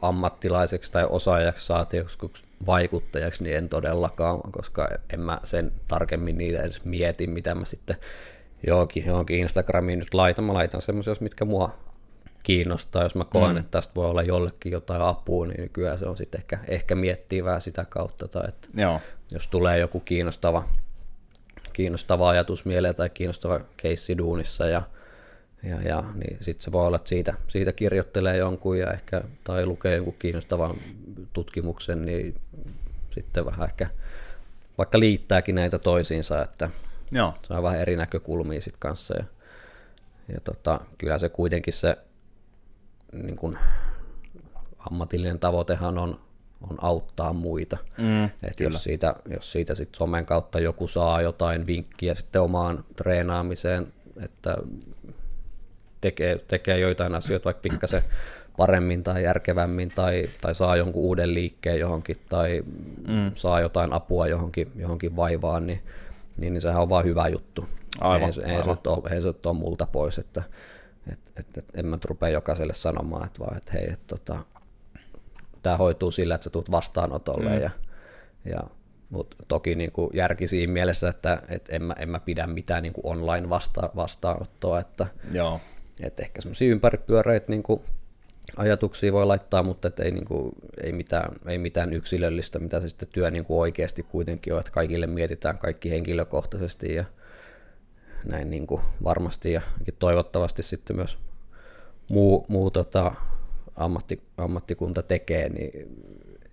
ammattilaiseksi 0.01 0.91
tai 0.91 1.07
osaajaksi 1.09 1.65
saati 1.65 1.97
joskus 1.97 2.45
vaikuttajaksi, 2.65 3.43
niin 3.43 3.57
en 3.57 3.69
todellakaan, 3.69 4.51
koska 4.51 4.89
en 5.13 5.19
mä 5.19 5.39
sen 5.43 5.71
tarkemmin 5.87 6.37
niitä 6.37 6.61
edes 6.61 6.85
mieti, 6.85 7.27
mitä 7.27 7.55
mä 7.55 7.65
sitten 7.65 7.95
johonkin, 8.67 9.05
johonkin 9.05 9.39
Instagramiin 9.39 9.99
nyt 9.99 10.13
laitan. 10.13 10.45
Mä 10.45 10.53
laitan 10.53 10.81
semmoisia, 10.81 11.13
mitkä 11.19 11.45
mua 11.45 11.77
kiinnostaa. 12.43 13.03
Jos 13.03 13.15
mä 13.15 13.25
koen, 13.25 13.51
mm. 13.51 13.57
että 13.57 13.71
tästä 13.71 13.95
voi 13.95 14.05
olla 14.05 14.21
jollekin 14.21 14.71
jotain 14.71 15.01
apua, 15.01 15.47
niin 15.47 15.69
kyllä 15.69 15.97
se 15.97 16.05
on 16.05 16.17
sitten 16.17 16.41
ehkä, 16.41 16.59
ehkä 16.67 16.95
miettii 16.95 17.43
vähän 17.43 17.61
sitä 17.61 17.85
kautta. 17.89 18.27
Tai 18.27 18.43
että 18.47 18.67
Joo. 18.73 19.01
Jos 19.33 19.47
tulee 19.47 19.79
joku 19.79 19.99
kiinnostava, 19.99 20.67
kiinnostava 21.73 22.29
ajatus 22.29 22.65
mieleen 22.65 22.95
tai 22.95 23.09
kiinnostava 23.09 23.59
keissi 23.77 24.17
duunissa 24.17 24.67
ja, 24.67 24.81
ja, 25.63 25.81
ja 25.81 26.03
niin 26.13 26.37
sitten 26.41 26.63
se 26.63 26.71
voi 26.71 26.87
olla, 26.87 26.95
että 26.95 27.09
siitä, 27.09 27.33
siitä 27.47 27.71
kirjoittelee 27.71 28.37
jonkun 28.37 28.79
ja 28.79 28.93
ehkä, 28.93 29.21
tai 29.43 29.65
lukee 29.65 29.95
jonkun 29.95 30.15
kiinnostavan 30.19 30.75
tutkimuksen, 31.33 32.05
niin 32.05 32.35
sitten 33.09 33.45
vähän 33.45 33.69
ehkä 33.69 33.87
vaikka 34.77 34.99
liittääkin 34.99 35.55
näitä 35.55 35.79
toisiinsa, 35.79 36.41
että 36.41 36.69
Joo. 37.11 37.33
saa 37.47 37.63
vähän 37.63 37.79
eri 37.79 37.95
näkökulmia 37.95 38.61
sitten 38.61 38.79
kanssa. 38.79 39.17
Ja, 39.17 39.23
ja 40.33 40.39
tota, 40.39 40.79
kyllä 40.97 41.17
se 41.17 41.29
kuitenkin 41.29 41.73
se 41.73 41.97
niin 43.13 43.35
kuin, 43.35 43.57
ammatillinen 44.91 45.39
tavoitehan 45.39 45.97
on, 45.97 46.19
on 46.69 46.77
auttaa 46.81 47.33
muita. 47.33 47.77
Mm, 47.97 48.23
Et 48.23 48.59
jos 48.59 48.83
siitä, 48.83 49.15
jos 49.29 49.51
siitä 49.51 49.75
sit 49.75 49.95
somen 49.95 50.25
kautta 50.25 50.59
joku 50.59 50.87
saa 50.87 51.21
jotain 51.21 51.67
vinkkiä 51.67 52.13
sitten 52.13 52.41
omaan 52.41 52.83
treenaamiseen, 52.95 53.93
että 54.23 54.57
tekee, 56.01 56.37
tekee 56.47 56.79
joitain 56.79 57.15
asioita 57.15 57.45
vaikka 57.45 57.61
pikkasen 57.61 58.03
paremmin 58.57 59.03
tai 59.03 59.23
järkevämmin 59.23 59.89
tai, 59.89 60.29
tai 60.41 60.55
saa 60.55 60.75
jonkun 60.75 61.03
uuden 61.03 61.33
liikkeen 61.33 61.79
johonkin 61.79 62.17
tai 62.29 62.63
mm. 63.07 63.31
saa 63.35 63.61
jotain 63.61 63.93
apua 63.93 64.27
johonkin, 64.27 64.71
johonkin 64.75 65.15
vaivaan, 65.15 65.67
niin, 65.67 65.81
niin, 66.37 66.53
niin 66.53 66.61
sehän 66.61 66.81
on 66.81 66.89
vaan 66.89 67.05
hyvä 67.05 67.27
juttu. 67.27 67.65
Aivan, 68.01 68.29
ei, 68.45 68.45
aivan. 68.45 68.57
Ei, 68.57 68.63
se 68.63 68.89
ole, 68.89 69.15
ei 69.15 69.21
se 69.21 69.27
ole 69.45 69.57
multa 69.57 69.87
pois, 69.91 70.17
että 70.17 70.43
et, 71.11 71.19
et, 71.35 71.57
et, 71.57 71.65
en 71.75 71.85
mä 71.85 71.97
rupea 72.05 72.29
jokaiselle 72.29 72.73
sanomaan, 72.73 73.25
että 73.25 73.39
vaan, 73.39 73.57
että 73.57 73.71
hei, 73.73 73.93
et, 73.93 74.07
tota, 74.07 74.45
tämä 75.63 75.77
hoituu 75.77 76.11
sillä, 76.11 76.35
että 76.35 76.43
sä 76.43 76.49
tulet 76.49 76.71
vastaanotolle 76.71 77.49
mm. 77.49 77.61
ja, 77.61 77.69
ja 78.45 78.59
mutta 79.09 79.37
toki 79.47 79.75
niin 79.75 79.91
kuin 79.91 80.09
järki 80.13 80.47
siinä 80.47 80.73
mielessä, 80.73 81.09
että 81.09 81.41
et 81.49 81.69
en, 81.69 81.83
mä, 81.83 81.95
en 81.99 82.09
mä 82.09 82.19
pidä 82.19 82.47
mitään 82.47 82.83
niin 82.83 82.93
kuin 82.93 83.07
online 83.07 83.49
vasta, 83.49 83.89
vastaanottoa, 83.95 84.79
että 84.79 85.07
Joo. 85.33 85.59
Et 85.99 86.19
ehkä 86.19 86.41
semmoisia 86.41 86.71
ympäripyöreitä 86.71 87.45
niin 87.49 87.63
kuin 87.63 87.81
ajatuksia 88.57 89.13
voi 89.13 89.25
laittaa, 89.25 89.63
mutta 89.63 89.87
et 89.87 89.99
ei, 89.99 90.11
niin 90.11 90.25
kuin, 90.25 90.51
ei, 90.83 90.93
mitään, 90.93 91.31
ei 91.47 91.57
mitään 91.57 91.93
yksilöllistä, 91.93 92.59
mitä 92.59 92.79
se 92.79 92.89
sitten 92.89 93.07
työ 93.11 93.31
niin 93.31 93.45
kuin 93.45 93.59
oikeasti 93.59 94.03
kuitenkin 94.03 94.53
on, 94.53 94.59
että 94.59 94.71
kaikille 94.71 95.07
mietitään 95.07 95.57
kaikki 95.57 95.91
henkilökohtaisesti 95.91 96.95
ja 96.95 97.05
näin 98.25 98.49
niin 98.49 98.67
kuin 98.67 98.81
varmasti 99.03 99.51
ja 99.51 99.61
toivottavasti 99.99 100.63
sitten 100.63 100.95
myös 100.95 101.17
muu, 102.09 102.45
muu 102.47 102.71
tota, 102.71 103.11
ammatti, 103.75 104.21
ammattikunta 104.37 105.01
tekee, 105.01 105.49
niin 105.49 105.71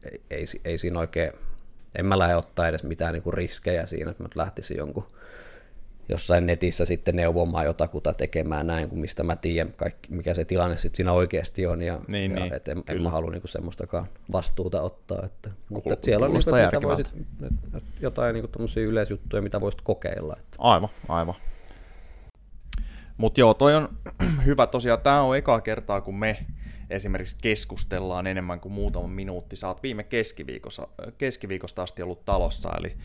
ei, 0.04 0.20
ei, 0.30 0.44
ei 0.64 0.78
siinä 0.78 0.98
oikein, 0.98 1.32
en 1.98 2.06
mä 2.06 2.18
lähde 2.18 2.36
ottaa 2.36 2.68
edes 2.68 2.84
mitään 2.84 3.12
niin 3.12 3.22
kuin 3.22 3.34
riskejä 3.34 3.86
siinä, 3.86 4.10
että 4.10 4.22
mä 4.22 4.28
lähtisin 4.34 4.76
jonkun 4.76 5.04
jossain 6.08 6.46
netissä 6.46 6.84
sitten 6.84 7.16
neuvomaan 7.16 7.66
jotakuta 7.66 8.12
tekemään 8.12 8.66
näin, 8.66 8.88
kuin 8.88 8.98
mistä 8.98 9.22
mä 9.22 9.36
tiedän, 9.36 9.72
kaikki, 9.72 10.08
mikä 10.12 10.34
se 10.34 10.44
tilanne 10.44 10.76
sitten 10.76 10.96
siinä 10.96 11.12
oikeasti 11.12 11.66
on, 11.66 11.82
ja, 11.82 12.00
niin, 12.08 12.30
ja 12.30 12.40
niin, 12.40 12.54
et 12.54 12.68
en, 12.68 12.84
en 12.88 13.02
mä 13.02 13.10
halua 13.10 13.30
niinku 13.30 13.48
semmoistakaan 13.48 14.06
vastuuta 14.32 14.82
ottaa. 14.82 15.22
Että, 15.24 15.50
mutta 15.68 15.92
että 15.94 16.04
siellä 16.04 16.26
on 16.26 16.32
niinku, 16.32 16.54
että 16.54 16.82
voisit, 16.82 17.10
jotain 18.00 18.34
niinku 18.34 18.50
yleisjuttuja, 18.76 19.42
mitä 19.42 19.60
voisit 19.60 19.80
kokeilla. 19.80 20.36
Että. 20.40 20.56
Aivan, 20.58 20.88
aivan. 21.08 21.34
Mutta 23.18 23.40
joo, 23.40 23.54
toi 23.54 23.74
on 23.74 23.88
hyvä. 24.46 24.66
Tosiaan. 24.66 25.00
Tämä 25.00 25.22
on 25.22 25.36
eka 25.36 25.60
kertaa, 25.60 26.00
kun 26.00 26.18
me 26.18 26.46
esimerkiksi 26.90 27.36
keskustellaan 27.42 28.26
enemmän 28.26 28.60
kuin 28.60 28.72
muutama 28.72 29.08
minuutti. 29.08 29.56
Sä 29.56 29.68
oot 29.68 29.82
viime 29.82 30.02
keskiviikosta, 31.18 31.82
asti 31.82 32.02
ollut 32.02 32.24
talossa, 32.24 32.70
eli 32.78 32.96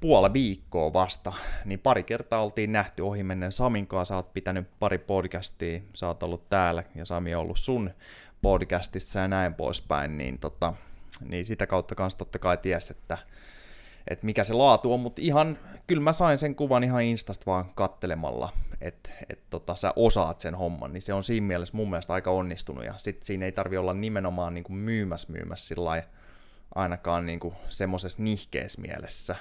puoli 0.00 0.32
viikkoa 0.32 0.92
vasta, 0.92 1.32
niin 1.64 1.78
pari 1.78 2.02
kertaa 2.02 2.42
oltiin 2.42 2.72
nähty 2.72 3.02
ohi 3.02 3.22
mennen 3.22 3.52
Samin 3.52 3.86
kanssa, 3.86 4.12
sä 4.12 4.16
oot 4.16 4.32
pitänyt 4.32 4.66
pari 4.78 4.98
podcastia, 4.98 5.80
sä 5.94 6.06
oot 6.06 6.22
ollut 6.22 6.48
täällä 6.48 6.84
ja 6.94 7.04
Sami 7.04 7.34
on 7.34 7.40
ollut 7.40 7.58
sun 7.58 7.90
podcastissa 8.42 9.18
ja 9.18 9.28
näin 9.28 9.54
poispäin, 9.54 10.18
niin, 10.18 10.38
tota, 10.38 10.74
niin 11.20 11.46
sitä 11.46 11.66
kautta 11.66 11.94
kanssa 11.94 12.18
totta 12.18 12.38
kai 12.38 12.56
ties, 12.56 12.90
että, 12.90 13.18
että 14.08 14.26
mikä 14.26 14.44
se 14.44 14.54
laatu 14.54 14.92
on, 14.92 15.00
mutta 15.00 15.22
ihan, 15.22 15.58
kyllä 15.86 16.02
mä 16.02 16.12
sain 16.12 16.38
sen 16.38 16.54
kuvan 16.54 16.84
ihan 16.84 17.02
Instasta 17.02 17.46
vaan 17.46 17.64
kattelemalla, 17.74 18.52
että 18.84 19.10
et 19.30 19.38
tota, 19.50 19.74
sä 19.74 19.92
osaat 19.96 20.40
sen 20.40 20.54
homman, 20.54 20.92
niin 20.92 21.02
se 21.02 21.12
on 21.12 21.24
siinä 21.24 21.46
mielessä 21.46 21.76
mun 21.76 21.90
mielestä 21.90 22.12
aika 22.12 22.30
onnistunut, 22.30 22.84
ja 22.84 22.94
sitten 22.96 23.26
siinä 23.26 23.46
ei 23.46 23.52
tarvi 23.52 23.76
olla 23.76 23.94
nimenomaan 23.94 24.54
niin 24.54 24.64
kuin 24.64 24.76
myymäs 24.76 25.28
myymäs 25.28 25.68
sillä 25.68 26.02
ainakaan 26.74 27.26
niin 27.26 27.40
semmoisessa 27.68 28.22
nihkeessä 28.22 28.80
mielessä, 28.80 29.36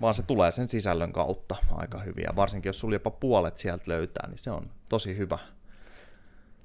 vaan 0.00 0.14
se 0.14 0.22
tulee 0.22 0.50
sen 0.50 0.68
sisällön 0.68 1.12
kautta 1.12 1.56
aika 1.70 1.98
hyvin, 1.98 2.24
ja 2.24 2.36
varsinkin 2.36 2.68
jos 2.68 2.80
sulla 2.80 2.94
jopa 2.94 3.10
puolet 3.10 3.56
sieltä 3.56 3.84
löytää, 3.86 4.28
niin 4.28 4.38
se 4.38 4.50
on 4.50 4.70
tosi 4.88 5.16
hyvä. 5.16 5.38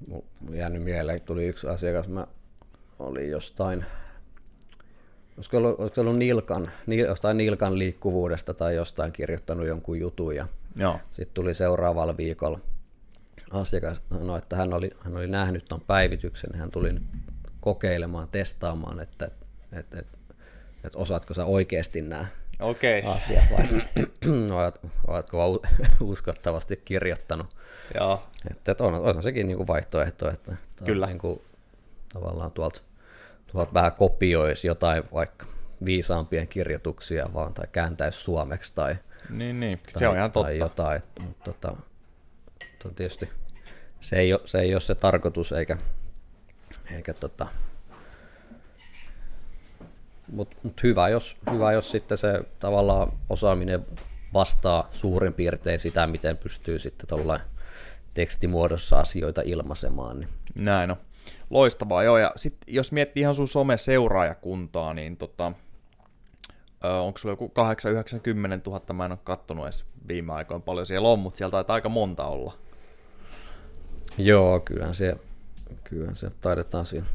Mun 0.07 0.23
jäänyt 0.53 0.83
mieleen, 0.83 1.21
tuli 1.21 1.45
yksi 1.45 1.67
asiakas, 1.67 2.07
mä 2.07 2.27
olin 2.99 3.29
jostain 3.29 3.85
Olisiko 5.37 5.57
ollut, 5.57 5.79
olisiko 5.79 6.01
ollut 6.01 6.17
Nilkan, 6.17 6.71
jostain 7.07 7.37
Nilkan 7.37 7.79
liikkuvuudesta 7.79 8.53
tai 8.53 8.75
jostain 8.75 9.11
kirjoittanut 9.11 9.67
jonkun 9.67 9.99
jutun 9.99 10.35
ja 10.35 10.47
Joo. 10.75 10.99
sitten 11.11 11.33
tuli 11.33 11.53
seuraavalla 11.53 12.17
viikolla 12.17 12.59
asiakas 13.51 14.03
sanoi, 14.09 14.37
että 14.37 14.55
hän 14.55 14.73
oli, 14.73 14.91
hän 14.99 15.17
oli 15.17 15.27
nähnyt 15.27 15.65
tuon 15.69 15.81
päivityksen, 15.81 16.59
hän 16.59 16.71
tuli 16.71 16.93
nyt 16.93 17.03
kokeilemaan, 17.59 18.27
testaamaan, 18.27 18.99
että, 18.99 19.25
että, 19.25 19.45
että, 19.79 19.99
että, 19.99 20.17
että 20.83 20.97
osaatko 20.97 21.33
sä 21.33 21.45
oikeasti 21.45 22.01
nämä 22.01 22.25
okay. 22.59 23.01
asiat 23.05 23.43
vai 23.51 23.67
olet, 24.57 24.79
oletko 25.07 25.61
uskottavasti 26.01 26.81
kirjoittanut. 26.85 27.47
Joo. 27.95 28.21
Että, 28.51 28.71
että 28.71 28.83
on, 28.83 28.93
on 28.93 29.23
sekin 29.23 29.47
niin 29.47 29.57
kuin 29.57 29.67
vaihtoehto, 29.67 30.31
että 30.31 30.55
Kyllä. 30.85 31.07
Niin 31.07 31.17
kuin, 31.17 31.41
tavallaan 32.13 32.51
tuolta 32.51 32.81
tuolta 33.51 33.73
vähän 33.73 33.93
kopioisi 33.93 34.67
jotain 34.67 35.03
vaikka 35.13 35.45
viisaampien 35.85 36.47
kirjoituksia 36.47 37.29
vaan 37.33 37.53
tai 37.53 37.67
kääntäisi 37.71 38.19
suomeksi 38.19 38.73
tai, 38.75 38.97
niin, 39.29 39.59
niin. 39.59 39.79
Se 39.87 39.99
tai, 39.99 40.07
on 40.07 40.17
ihan 40.17 40.31
totta. 40.31 40.47
tai 40.47 40.57
jotain. 40.57 41.01
Mutta 41.19 41.53
tota, 41.53 41.75
tietysti 42.95 43.29
se 43.99 44.15
ei, 44.15 44.33
ole, 44.33 44.41
se 44.45 44.59
ei 44.59 44.73
ole 44.73 44.81
se 44.81 44.95
tarkoitus 44.95 45.51
eikä, 45.51 45.77
eikä 46.91 47.13
tota, 47.13 47.47
mutta 50.31 50.57
mut 50.63 50.83
hyvä, 50.83 51.09
jos, 51.09 51.37
hyvä, 51.51 51.73
jos 51.73 51.91
sitten 51.91 52.17
se 52.17 52.39
tavallaan 52.59 53.11
osaaminen 53.29 53.85
vastaa 54.33 54.89
suurin 54.91 55.33
piirtein 55.33 55.79
sitä, 55.79 56.07
miten 56.07 56.37
pystyy 56.37 56.79
sitten 56.79 57.19
tekstimuodossa 58.13 58.99
asioita 58.99 59.41
ilmaisemaan. 59.45 60.19
Niin. 60.19 60.29
Näin 60.55 60.91
on. 60.91 60.97
Loistavaa, 61.49 62.03
joo. 62.03 62.17
Ja 62.17 62.31
sit, 62.35 62.57
jos 62.67 62.91
miettii 62.91 63.21
ihan 63.21 63.35
sun 63.35 63.47
some-seuraajakuntaa, 63.47 64.93
niin 64.93 65.17
tota, 65.17 65.51
onko 66.83 67.17
sulla 67.17 67.33
joku 67.33 67.49
8, 67.49 67.91
9, 67.91 68.21
10 68.21 68.61
000, 68.65 68.93
mä 68.93 69.05
en 69.05 69.11
ole 69.11 69.19
kattonut 69.23 69.65
edes 69.65 69.85
viime 70.07 70.33
aikoina 70.33 70.63
paljon 70.65 70.85
siellä 70.85 71.07
on, 71.07 71.19
mutta 71.19 71.37
sieltä 71.37 71.51
taitaa 71.51 71.73
aika 71.73 71.89
monta 71.89 72.25
olla. 72.25 72.57
Joo, 74.17 74.59
kyllähän 74.59 74.95
se, 74.95 75.15
kyllähän 75.83 76.15
se 76.15 76.31
taidetaan 76.41 76.85
siinä 76.85 77.07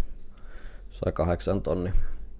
sai 0.90 1.12
kahdeksan 1.12 1.62
tonni 1.62 1.92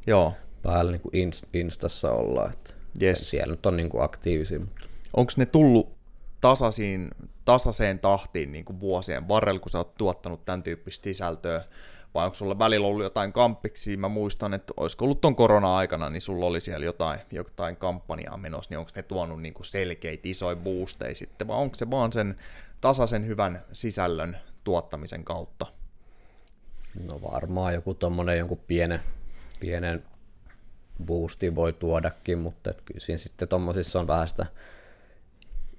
Joo. 0.06 0.34
päällä 0.62 0.92
niin 0.92 1.00
kuin 1.00 1.34
Instassa 1.52 2.12
olla, 2.12 2.50
että 2.50 2.74
yes. 3.02 3.18
se, 3.18 3.24
siellä 3.24 3.50
nyt 3.50 3.66
on 3.66 3.76
niin 3.76 3.88
kuin 3.88 4.02
aktiivisia. 4.02 4.58
Mutta... 4.58 4.86
Onko 5.16 5.32
ne 5.36 5.46
tullut 5.46 5.99
tasaisiin, 6.40 7.10
tasaiseen 7.44 7.98
tahtiin 7.98 8.52
niin 8.52 8.64
kuin 8.64 8.80
vuosien 8.80 9.28
varrella, 9.28 9.60
kun 9.60 9.70
sä 9.70 9.78
oot 9.78 9.94
tuottanut 9.94 10.44
tämän 10.44 10.62
tyyppistä 10.62 11.04
sisältöä, 11.04 11.64
vai 12.14 12.24
onko 12.24 12.34
sulla 12.34 12.58
välillä 12.58 12.86
ollut 12.86 13.02
jotain 13.02 13.32
kampiksi? 13.32 13.96
Mä 13.96 14.08
muistan, 14.08 14.54
että 14.54 14.74
olisiko 14.76 15.04
ollut 15.04 15.20
ton 15.20 15.36
korona-aikana, 15.36 16.10
niin 16.10 16.20
sulla 16.20 16.46
oli 16.46 16.60
siellä 16.60 16.86
jotain, 16.86 17.20
jotain 17.30 17.76
kampanjaa 17.76 18.36
menossa, 18.36 18.70
niin 18.70 18.78
onko 18.78 18.90
ne 18.94 19.02
tuonut 19.02 19.42
niin 19.42 19.54
kuin 19.54 19.66
selkeitä 19.66 20.28
isoja 20.28 20.56
boosteja 20.56 21.14
sitten, 21.14 21.48
vai 21.48 21.56
onko 21.56 21.76
se 21.76 21.90
vaan 21.90 22.12
sen 22.12 22.36
tasaisen 22.80 23.26
hyvän 23.26 23.62
sisällön 23.72 24.36
tuottamisen 24.64 25.24
kautta? 25.24 25.66
No 27.10 27.20
varmaan 27.32 27.74
joku 27.74 27.94
tommonen 27.94 28.38
jonkun 28.38 28.60
pienen, 28.66 29.00
pienen 29.60 30.04
boosti 31.04 31.54
voi 31.54 31.72
tuodakin, 31.72 32.38
mutta 32.38 32.70
kyllä 32.84 33.00
siinä 33.00 33.18
sitten 33.18 33.48
tommosissa 33.48 34.00
on 34.00 34.06
vähän 34.06 34.28
sitä 34.28 34.46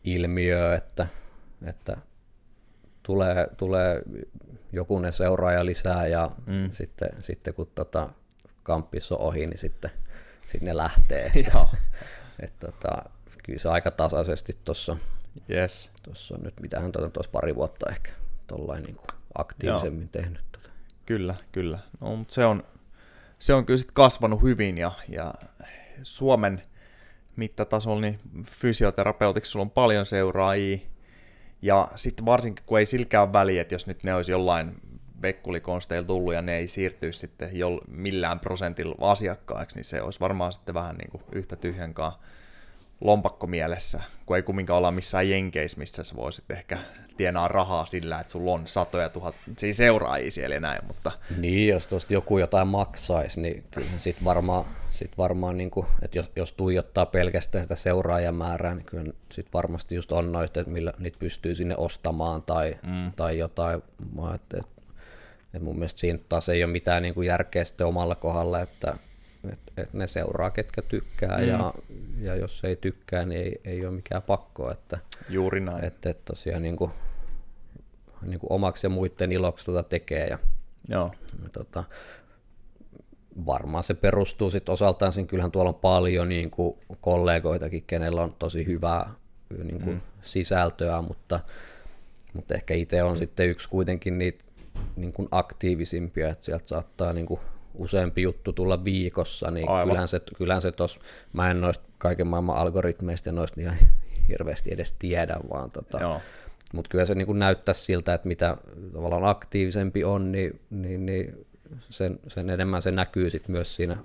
ilmiöä, 0.04 0.76
että, 0.76 1.08
että 1.66 1.98
tulee, 3.04 3.48
tulee 3.58 4.02
joku 4.72 5.00
ne 5.00 5.12
seuraaja 5.12 5.66
lisää 5.66 6.08
ja 6.08 6.32
mm. 6.46 6.72
sitten, 6.72 7.10
sitten 7.20 7.54
kun 7.54 7.72
tota, 7.76 8.10
kamppis 8.64 9.12
on 9.12 9.22
ohi, 9.22 9.48
niin 9.48 9.58
sitten 9.58 9.92
sinne 10.46 10.78
lähtee. 10.78 11.32
et, 12.44 12.54
tota, 12.60 13.10
kyllä 13.44 13.60
se 13.60 13.70
aika 13.70 13.92
tasaisesti 13.92 14.58
tuossa 14.66 14.98
yes. 15.50 15.92
Tuossa 16.04 16.36
on 16.36 16.44
nyt, 16.44 16.60
mitähän 16.60 16.92
tuota, 16.92 17.10
tuossa 17.10 17.32
pari 17.32 17.56
vuotta 17.56 17.90
ehkä 17.90 18.12
tollain 18.48 18.84
niin 18.84 18.98
aktiivisemmin 19.36 20.02
Joo. 20.02 20.24
tehnyt. 20.24 20.42
Tota. 20.52 20.70
Kyllä, 21.06 21.36
kyllä. 21.52 21.80
No, 22.00 22.16
mutta 22.16 22.34
se 22.34 22.46
on, 22.46 22.64
se 23.40 23.54
on 23.54 23.66
kyllä 23.66 23.78
sit 23.78 23.92
kasvanut 23.92 24.42
hyvin 24.42 24.78
ja, 24.78 24.92
ja 25.10 25.34
Suomen 26.04 26.62
mittatasolla 27.36 28.02
niin 28.02 28.20
fysioterapeutiksi 28.46 29.52
sulla 29.52 29.64
on 29.64 29.72
paljon 29.72 30.06
seuraajia, 30.06 30.78
ja 31.62 31.92
sitten 31.96 32.26
varsinkin, 32.26 32.66
kun 32.66 32.80
ei 32.80 32.86
silkään 32.86 33.34
väliä, 33.34 33.62
että 33.62 33.76
jos 33.76 33.88
nyt 33.88 34.04
ne 34.04 34.14
olisi 34.14 34.32
jollain 34.32 34.76
vekkulikonsteilla 35.22 36.08
tullut 36.08 36.34
ja 36.34 36.42
ne 36.42 36.58
ei 36.58 36.68
siirtyisi 36.68 37.20
sitten 37.20 37.50
jo 37.54 37.82
millään 37.88 38.40
prosentilla 38.40 39.12
asiakkaiksi, 39.12 39.76
niin 39.76 39.86
se 39.86 40.02
olisi 40.02 40.20
varmaan 40.20 40.54
sitten 40.54 40.76
vähän 40.76 40.96
niin 40.96 41.12
kuin 41.12 41.24
yhtä 41.32 41.56
tyhjänkaan 41.56 42.14
lompakko 43.02 43.48
mielessä, 43.48 44.02
kun 44.26 44.36
ei 44.36 44.44
kumminkaan 44.44 44.78
olla 44.78 44.92
missään 44.92 45.30
jenkeissä, 45.30 45.78
missä 45.78 46.04
sä 46.04 46.16
voisit 46.16 46.52
ehkä 46.52 46.78
tienaa 47.18 47.48
rahaa 47.48 47.86
sillä, 47.86 48.20
että 48.20 48.32
sulla 48.32 48.52
on 48.52 48.68
satoja 48.68 49.10
tuhat 49.10 49.36
siis 49.58 49.78
seuraajia 49.78 50.32
siellä 50.32 50.60
näin, 50.60 50.86
mutta... 50.88 51.12
Niin, 51.38 51.68
jos 51.68 51.88
tuosta 51.88 52.14
joku 52.14 52.38
jotain 52.38 52.68
maksaisi, 52.68 53.42
niin 53.42 53.64
sitten 53.98 54.26
varmaan, 54.26 54.66
sit 54.92 55.18
varmaan 55.18 55.58
niin 55.58 55.72
kuin, 55.72 55.88
että 56.02 56.18
jos, 56.18 56.32
jos 56.36 56.54
tuijottaa 56.54 57.06
pelkästään 57.06 57.64
sitä 57.64 57.76
seuraajamäärää, 57.76 58.76
niin 58.76 58.86
kyllä 58.86 59.14
sitten 59.32 59.54
varmasti 59.54 59.96
just 59.96 60.12
on 60.12 60.32
noita, 60.32 60.60
että 60.60 60.72
millä 60.72 60.94
niitä 61.00 61.20
pystyy 61.20 61.56
sinne 61.56 61.76
ostamaan 61.78 62.42
tai, 62.42 62.78
mm. 62.84 63.12
tai 63.16 63.38
jotain. 63.38 63.84
Mä 64.16 64.34
että, 64.36 64.58
että, 64.58 64.82
että 65.46 65.60
mun 65.64 65.76
mielestä 65.76 66.00
siinä 66.00 66.20
taas 66.30 66.50
ei 66.50 66.64
ole 66.64 66.72
mitään 66.72 67.04
niin 67.04 67.14
kuin 67.14 67.28
järkeä 67.28 67.64
sitten 67.64 67.88
omalla 67.88 68.16
kohdalla, 68.16 68.62
että 68.62 68.98
et, 69.52 69.60
et 69.78 69.94
ne 69.94 70.08
seuraa, 70.08 70.52
ketkä 70.52 70.82
tykkää, 70.82 71.38
mm. 71.38 71.48
ja, 71.48 71.74
ja 72.20 72.36
jos 72.36 72.64
ei 72.64 72.76
tykkää, 72.76 73.26
niin 73.26 73.42
ei, 73.42 73.62
ei 73.66 73.86
ole 73.86 73.96
mikään 73.96 74.22
pakko. 74.22 74.72
Että, 74.72 74.98
Juuri 75.30 75.60
näin. 75.60 75.86
Että 75.86 76.10
et 76.10 76.26
tosiaan 76.26 76.64
niin 76.64 76.76
kuin, 76.76 76.92
niin 78.22 78.40
kuin 78.40 78.52
omaksi 78.52 78.86
ja 78.86 78.90
muiden 78.90 79.32
iloksi 79.32 79.66
tuota 79.66 79.84
tekee. 79.84 80.28
Ja, 80.28 80.38
Joo. 80.90 81.12
Tota, 81.52 81.84
varmaan 83.46 83.84
se 83.84 83.94
perustuu 83.94 84.52
sitten 84.52 84.74
osaltaan, 84.74 85.14
siinä 85.14 85.28
kyllähän 85.28 85.52
tuolla 85.52 85.70
on 85.70 85.76
paljon 85.76 86.30
niin 86.30 86.52
kuin 86.52 86.78
kollegoitakin, 87.02 87.84
kenellä 87.88 88.24
on 88.24 88.36
tosi 88.40 88.66
hyvää 88.66 89.10
niin 89.64 89.82
kuin 89.82 89.96
mm. 89.96 90.02
sisältöä, 90.22 91.02
mutta, 91.02 91.40
mutta 92.34 92.54
ehkä 92.54 92.74
itse 92.74 93.04
on 93.04 93.18
sitten 93.18 93.50
yksi 93.50 93.70
kuitenkin 93.70 94.18
niitä 94.18 94.44
niin 94.96 95.14
kuin 95.14 95.28
aktiivisimpia, 95.32 96.30
että 96.30 96.46
sieltä 96.46 96.68
saattaa 96.68 97.14
niin 97.14 97.26
kuin 97.26 97.40
useampi 97.76 98.22
juttu 98.22 98.54
tulla 98.54 98.84
viikossa, 98.84 99.52
niin 99.52 99.70
Aivan. 99.70 99.88
kyllähän 99.88 100.08
se, 100.08 100.20
kyllähän 100.38 100.62
se 100.62 100.72
tos, 100.72 101.00
mä 101.34 101.52
en 101.52 101.62
noista 101.62 101.86
kaiken 101.98 102.28
maailman 102.28 102.58
algoritmeista 102.58 103.30
ja 103.30 103.34
noista 103.34 103.62
ihan 103.62 103.78
hirveästi 104.28 104.74
edes 104.74 104.96
tiedä, 105.00 105.36
vaan 105.54 105.72
tota, 105.72 106.22
mutta 106.74 106.90
kyllä 106.90 107.06
se 107.06 107.16
niin 107.16 107.40
näyttää 107.40 107.74
siltä, 107.74 108.14
että 108.14 108.28
mitä 108.28 108.58
tavallaan 108.94 109.26
aktiivisempi 109.26 110.04
on, 110.04 110.32
niin, 110.32 110.62
niin, 110.70 111.06
niin 111.06 111.46
sen, 111.80 112.20
sen 112.28 112.50
enemmän 112.50 112.82
se 112.82 112.92
näkyy 112.92 113.30
sit 113.30 113.48
myös 113.48 113.76
siinä 113.76 113.98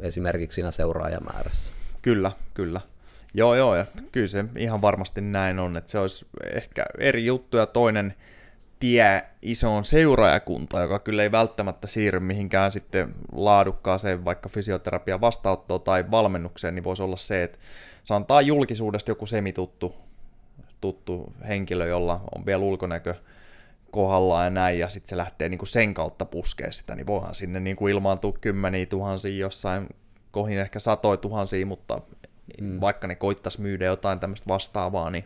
esimerkiksi 0.00 0.54
siinä 0.54 0.70
seuraajamäärässä. 0.70 1.72
Kyllä, 2.02 2.32
kyllä. 2.54 2.80
Joo, 3.34 3.54
joo, 3.54 3.76
ja 3.76 3.86
kyllä 4.12 4.26
se 4.26 4.44
ihan 4.56 4.82
varmasti 4.82 5.20
näin 5.20 5.58
on, 5.58 5.76
että 5.76 5.90
se 5.90 5.98
olisi 5.98 6.26
ehkä 6.54 6.86
eri 6.98 7.24
juttu 7.24 7.56
ja 7.56 7.66
toinen 7.66 8.14
tie 8.80 9.24
isoon 9.42 9.84
seuraajakuntaan, 9.84 10.82
joka 10.82 10.98
kyllä 10.98 11.22
ei 11.22 11.32
välttämättä 11.32 11.86
siirry 11.86 12.20
mihinkään 12.20 12.72
sitten 12.72 13.14
laadukkaaseen 13.32 14.24
vaikka 14.24 14.48
fysioterapian 14.48 15.20
vastaanottoon 15.20 15.80
tai 15.80 16.10
valmennukseen, 16.10 16.74
niin 16.74 16.84
voisi 16.84 17.02
olla 17.02 17.16
se, 17.16 17.42
että 17.42 17.58
se 18.04 18.14
antaa 18.14 18.42
julkisuudesta 18.42 19.10
joku 19.10 19.26
semituttu 19.26 19.94
tuttu 20.80 21.32
henkilö, 21.48 21.86
jolla 21.86 22.20
on 22.36 22.46
vielä 22.46 22.64
ulkonäkö 22.64 23.14
kohdallaan 23.90 24.44
ja 24.44 24.50
näin, 24.50 24.78
ja 24.78 24.88
sitten 24.88 25.08
se 25.08 25.16
lähtee 25.16 25.48
niin 25.48 25.58
kuin 25.58 25.68
sen 25.68 25.94
kautta 25.94 26.24
puskea 26.24 26.72
sitä, 26.72 26.94
niin 26.94 27.06
voihan 27.06 27.34
sinne 27.34 27.60
niin 27.60 27.76
kuin 27.76 27.92
ilmaantua 27.92 28.32
kymmeniä 28.40 28.86
tuhansia 28.86 29.36
jossain 29.36 29.86
kohin 30.30 30.58
ehkä 30.58 30.78
satoja 30.78 31.16
tuhansia, 31.16 31.66
mutta 31.66 32.00
mm. 32.60 32.80
vaikka 32.80 33.06
ne 33.06 33.14
koittaisi 33.14 33.60
myydä 33.60 33.84
jotain 33.84 34.20
tämmöistä 34.20 34.48
vastaavaa, 34.48 35.10
niin 35.10 35.24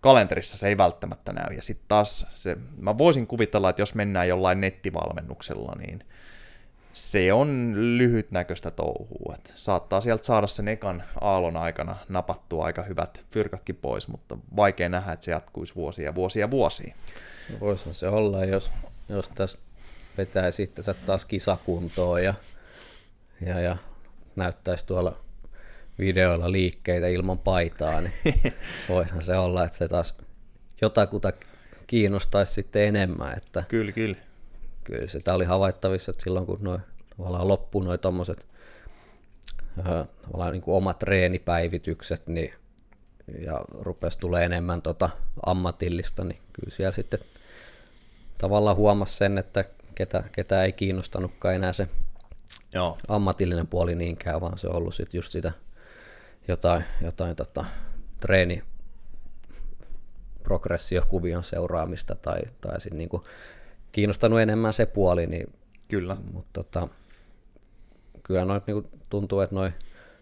kalenterissa 0.00 0.56
se 0.56 0.68
ei 0.68 0.78
välttämättä 0.78 1.32
näy. 1.32 1.56
Ja 1.56 1.62
sitten 1.62 1.84
taas 1.88 2.26
se, 2.30 2.56
mä 2.78 2.98
voisin 2.98 3.26
kuvitella, 3.26 3.70
että 3.70 3.82
jos 3.82 3.94
mennään 3.94 4.28
jollain 4.28 4.60
nettivalmennuksella, 4.60 5.72
niin 5.78 6.04
se 6.94 7.32
on 7.32 7.74
lyhytnäköistä 7.98 8.70
touhua. 8.70 9.34
Et 9.34 9.52
saattaa 9.56 10.00
sieltä 10.00 10.24
saada 10.24 10.46
sen 10.46 10.68
ekan 10.68 11.02
aallon 11.20 11.56
aikana 11.56 11.96
napattua 12.08 12.64
aika 12.64 12.82
hyvät 12.82 13.24
fyrkatkin 13.30 13.76
pois, 13.76 14.08
mutta 14.08 14.38
vaikea 14.56 14.88
nähdä, 14.88 15.12
että 15.12 15.24
se 15.24 15.30
jatkuisi 15.30 15.74
vuosia, 15.74 16.14
vuosia, 16.14 16.50
vuosia. 16.50 16.94
No 17.50 17.60
voisihan 17.60 17.94
se 17.94 18.08
olla, 18.08 18.44
jos, 18.44 18.72
jos 19.08 19.28
tässä 19.28 19.58
vetää 20.18 20.50
sitten 20.50 20.84
taas 21.06 21.24
kisakuntoon 21.24 22.24
ja, 22.24 22.34
ja, 23.46 23.60
ja 23.60 23.76
näyttäisi 24.36 24.86
tuolla 24.86 25.18
videoilla 25.98 26.52
liikkeitä 26.52 27.06
ilman 27.06 27.38
paitaa, 27.38 28.00
niin 28.00 28.12
voisihan 28.88 29.22
se 29.22 29.36
olla, 29.36 29.64
että 29.64 29.76
se 29.76 29.88
taas 29.88 30.16
jotakuta 30.80 31.32
kiinnostaisi 31.86 32.52
sitten 32.52 32.84
enemmän. 32.84 33.36
Että 33.36 33.64
kyllä, 33.68 33.92
kyllä. 33.92 34.16
Kyllä 34.84 35.06
sitä 35.06 35.34
oli 35.34 35.44
havaittavissa, 35.44 36.10
että 36.10 36.24
silloin 36.24 36.46
kun 36.46 36.58
noi, 36.60 36.78
tavallaan 37.16 37.48
loppuu 37.48 37.82
noin 37.82 38.00
tuommoiset 38.00 38.46
tavallaan 40.22 40.52
niin 40.52 40.62
kuin 40.62 40.76
omat 40.76 40.98
treenipäivitykset, 40.98 42.26
niin 42.26 42.52
ja 43.44 43.64
rupesi 43.72 44.18
tulee 44.18 44.44
enemmän 44.44 44.82
tota 44.82 45.10
ammatillista, 45.46 46.24
niin 46.24 46.40
kyllä 46.52 46.70
siellä 46.70 46.92
sitten 46.92 47.20
tavallaan 48.38 48.76
huomasi 48.76 49.16
sen, 49.16 49.38
että 49.38 49.64
ketä, 49.94 50.24
ketä 50.32 50.62
ei 50.62 50.72
kiinnostanutkaan 50.72 51.54
enää 51.54 51.72
se 51.72 51.88
Joo. 52.74 52.98
ammatillinen 53.08 53.66
puoli 53.66 53.94
niinkään, 53.94 54.40
vaan 54.40 54.58
se 54.58 54.68
on 54.68 54.76
ollut 54.76 54.94
sitten 54.94 55.18
just 55.18 55.32
sitä 55.32 55.52
jotain, 56.48 56.84
jotain 57.02 57.36
tota, 57.36 57.64
treeni 58.20 58.62
progressiokuvion 60.42 61.42
seuraamista 61.42 62.14
tai, 62.14 62.40
tai 62.60 62.80
sitten 62.80 62.98
niinku 62.98 63.24
kiinnostanut 63.94 64.40
enemmän 64.40 64.72
se 64.72 64.86
puoli. 64.86 65.26
Niin, 65.26 65.52
kyllä. 65.88 66.16
Mutta 66.32 66.50
tota, 66.52 66.88
kyllä 68.22 68.44
noit 68.44 68.66
niinku 68.66 68.90
tuntuu, 69.10 69.40
että 69.40 69.54
noin 69.54 69.72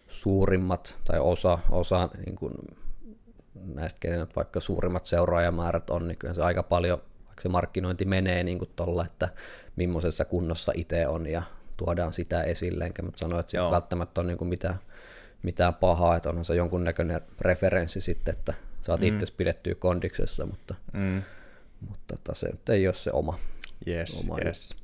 suurimmat 0.07 0.97
tai 1.05 1.19
osa, 1.19 1.59
osa 1.71 2.09
niinku 2.25 2.51
näistä, 3.73 3.99
kenen 3.99 4.27
vaikka 4.35 4.59
suurimmat 4.59 5.05
seuraajamäärät 5.05 5.89
on, 5.89 6.07
niin 6.07 6.17
kyllä 6.17 6.33
se 6.33 6.43
aika 6.43 6.63
paljon, 6.63 6.97
vaikka 7.25 7.41
se 7.41 7.49
markkinointi 7.49 8.05
menee 8.05 8.43
niin 8.43 8.59
tuolla, 8.75 9.05
että 9.05 9.29
millaisessa 9.75 10.25
kunnossa 10.25 10.71
itse 10.75 11.07
on 11.07 11.27
ja 11.27 11.43
tuodaan 11.77 12.13
sitä 12.13 12.43
esille, 12.43 12.85
enkä 12.85 13.01
mä 13.01 13.11
sano, 13.15 13.39
että 13.39 13.57
välttämättä 13.71 14.21
on 14.21 14.27
niin 14.27 14.37
kuin 14.37 14.47
mitään 14.47 14.79
mitään 15.43 15.73
pahaa, 15.73 16.15
että 16.15 16.29
onhan 16.29 16.45
se 16.45 16.55
jonkunnäköinen 16.55 17.21
referenssi 17.41 18.01
sitten, 18.01 18.33
että 18.33 18.53
saat 18.81 19.01
mm. 19.01 19.07
itse 19.07 19.25
pidettyä 19.37 19.75
kondiksessa, 19.75 20.45
mutta, 20.45 20.75
mm. 20.93 21.23
mutta 21.89 22.17
tota, 22.17 22.33
se 22.33 22.49
ei 22.69 22.87
ole 22.87 22.93
se 22.93 23.11
oma. 23.13 23.39
Yes, 23.87 24.25
oma 24.25 24.37
yes. 24.45 24.83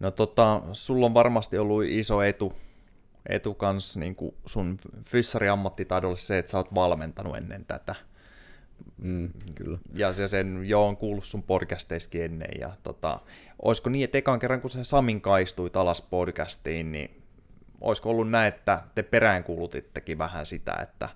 No 0.00 0.10
tota, 0.10 0.62
sulla 0.72 1.06
on 1.06 1.14
varmasti 1.14 1.58
ollut 1.58 1.84
iso 1.84 2.22
etu 2.22 2.52
etu 3.28 3.54
kans 3.54 3.96
niin 3.96 4.14
kuin 4.14 4.34
sun 4.46 4.78
fyssariammattitaidolle 5.04 6.16
se, 6.16 6.38
että 6.38 6.50
sä 6.50 6.56
oot 6.56 6.74
valmentanut 6.74 7.36
ennen 7.36 7.64
tätä. 7.64 7.94
Mm, 9.02 9.30
kyllä. 9.54 9.78
Ja 9.94 10.12
se 10.12 10.28
sen 10.28 10.60
jo 10.64 10.86
on 10.86 10.96
kuullut 10.96 11.24
sun 11.24 11.42
podcasteissakin 11.42 12.22
ennen. 12.22 12.50
Ja 12.60 12.70
tota, 12.82 13.20
olisiko 13.62 13.90
niin, 13.90 14.04
että 14.04 14.18
ekan 14.18 14.38
kerran 14.38 14.60
kun 14.60 14.70
sä 14.70 14.84
Samin 14.84 15.20
kaistuit 15.20 15.76
alas 15.76 16.02
podcastiin, 16.02 16.92
niin 16.92 17.22
olisiko 17.80 18.10
ollut 18.10 18.30
näin, 18.30 18.48
että 18.54 18.82
te 18.94 19.02
peräänkuulutittekin 19.02 20.18
vähän 20.18 20.46
sitä, 20.46 20.74
että, 20.82 21.08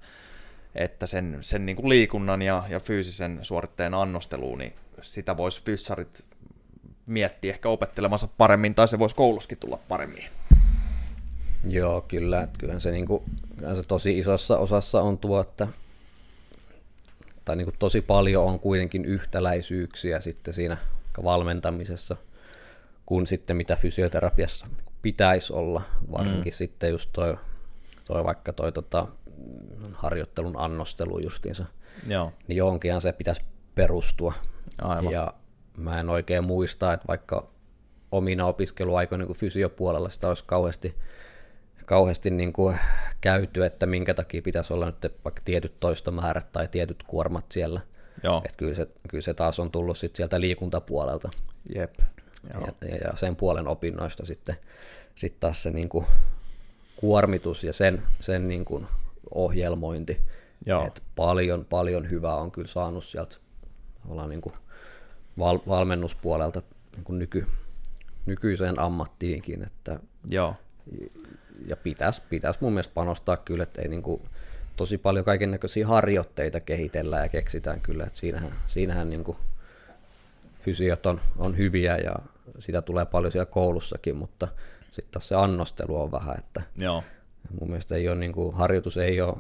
että 0.75 1.07
sen, 1.07 1.39
sen 1.41 1.67
niin 1.67 1.77
kuin 1.77 1.89
liikunnan 1.89 2.43
ja, 2.43 2.65
ja 2.69 2.81
fyysisen 2.81 3.39
suoritteen 3.43 3.95
annosteluun, 3.95 4.59
niin 4.59 4.73
sitä 5.03 5.37
voisi 5.37 5.63
fyssarit 5.65 6.25
miettiä 7.07 7.53
ehkä 7.53 7.69
opettelemansa 7.69 8.29
paremmin, 8.39 8.75
tai 8.75 8.89
se 8.89 8.99
voisi 8.99 9.17
kouluskin 9.17 9.59
tulla 9.59 9.79
paremmin. 9.89 10.25
Joo, 11.69 12.01
kyllä. 12.01 12.49
Kyllähän 12.59 12.81
se, 12.81 12.91
niin 12.91 13.07
kuin, 13.07 13.23
kyllähän 13.57 13.77
se 13.77 13.83
tosi 13.89 14.19
isossa 14.19 14.59
osassa 14.59 15.03
on 15.03 15.19
tuo, 15.19 15.41
että 15.41 15.69
tai 17.45 17.57
niin 17.57 17.65
kuin 17.65 17.77
tosi 17.79 18.01
paljon 18.01 18.45
on 18.45 18.61
kuitenkin 18.61 19.05
yhtäläisyyksiä 19.05 20.21
sitten 20.21 20.55
siinä 20.55 20.77
valmentamisessa, 21.25 22.17
kun 23.07 23.27
sitten 23.27 23.57
mitä 23.57 23.77
fysioterapiassa 23.77 24.67
pitäisi 25.03 25.53
olla, 25.53 25.83
varsinkin 26.13 26.53
mm. 26.53 26.57
sitten 26.57 26.91
just 26.91 27.11
toi, 27.13 27.37
toi 28.05 28.25
vaikka 28.25 28.53
toi 28.53 28.73
tota, 28.73 29.07
harjoittelun 29.93 30.57
annostelu 30.57 31.19
justiinsa, 31.19 31.65
Joo. 32.07 32.33
niin 32.49 32.57
johonkinhan 32.57 33.01
se 33.01 33.13
pitäisi 33.13 33.43
perustua. 33.75 34.33
Aivan. 34.83 35.13
Ja 35.13 35.35
mä 35.77 36.01
en 36.01 36.11
oikein 36.11 36.45
muista, 36.45 36.93
että 36.93 37.09
vaikka 37.09 37.53
omina 38.13 38.47
opiskeluaikoina 38.47 39.25
niin 39.25 39.37
fysiopuolella 39.37 40.09
sitä 40.09 40.29
olisi 40.29 40.45
kauheasti, 40.47 40.97
kauheasti 41.87 42.31
niin 42.31 42.53
kuin 42.53 42.79
käyty, 43.21 43.65
että 43.65 43.87
minkä 43.87 44.15
takia 44.15 44.43
pitäisi 44.43 44.73
olla 44.73 44.87
nyt 44.87 45.15
vaikka 45.25 45.43
tietyt 45.45 45.81
toistomäärät 45.81 46.53
tai 46.53 46.69
tietyt 46.69 47.03
kuormat 47.03 47.53
siellä. 47.53 47.81
Joo. 48.23 48.43
Että 48.45 48.59
kyllä, 48.59 48.75
se, 48.75 48.89
kyllä 49.09 49.23
se 49.23 49.35
taas 49.35 49.61
on 49.61 49.71
tullut 49.71 49.99
sit 49.99 50.17
sieltä 50.17 50.41
liikuntapuolelta 50.41 51.31
Jep. 51.75 51.95
Joo. 52.55 52.69
ja, 52.81 52.97
ja 52.97 53.13
sen 53.15 53.37
puolen 53.37 53.69
opinnoista 53.69 54.25
sitten 54.25 54.57
sit 55.15 55.41
taas 55.41 55.63
se 55.63 55.71
niin 55.71 55.89
kuin 55.89 56.07
kuormitus 56.97 57.65
ja 57.65 57.73
sen, 57.73 58.03
sen 58.21 58.49
niin 58.49 58.65
kuin 58.65 58.87
ohjelmointi. 59.35 60.21
Joo. 60.67 60.87
Et 60.87 61.03
paljon, 61.17 61.65
paljon 61.65 62.11
hyvää 62.11 62.37
on 62.37 62.53
kyllä 62.53 62.69
saanut 62.69 63.05
sieltä 63.05 63.37
ollaan 64.09 64.29
niin 64.29 64.41
kuin 64.41 64.55
val, 65.39 65.59
valmennuspuolelta 65.69 66.63
niin 66.97 67.05
kuin 67.05 67.19
nyky, 67.19 67.47
nykyiseen 68.27 68.79
ammattiinkin, 68.79 69.63
että 69.63 70.01
Joo. 70.29 70.55
ja 71.69 71.77
pitäisi 71.77 72.23
pitäis 72.29 72.61
mun 72.61 72.73
mielestä 72.73 72.95
panostaa 72.95 73.37
kyllä, 73.37 73.63
että 73.63 73.83
ei 73.83 73.89
niin 73.89 74.03
kuin, 74.03 74.23
tosi 74.77 74.99
paljon 74.99 75.25
kaiken 75.25 75.51
näköisiä 75.51 75.87
harjoitteita 75.87 76.61
kehitellään 76.61 77.23
ja 77.23 77.29
keksitään 77.29 77.81
kyllä, 77.81 78.05
että 78.05 78.19
siinähän, 78.19 78.53
siinähän 78.67 79.11
niin 79.11 79.25
kuin 79.25 79.37
fysiot 80.61 81.07
on, 81.07 81.21
on 81.39 81.59
hyviä 81.59 81.97
ja 81.97 82.15
sitä 82.59 82.83
tulee 82.83 83.07
paljon 83.07 83.33
siellä 83.33 83.47
koulussakin, 83.47 84.17
mutta 84.17 84.49
sitten 84.91 85.13
taas 85.13 85.29
se 85.29 85.35
annostelu 85.35 86.03
on 86.03 86.13
vähän, 86.13 86.39
että 86.39 86.63
Joo. 86.81 87.05
mun 87.61 87.69
mielestä 87.69 87.95
ei 87.95 88.09
ole, 88.09 88.17
niin 88.17 88.33
kuin, 88.33 88.55
harjoitus 88.55 88.97
ei 88.97 89.21
ole, 89.21 89.37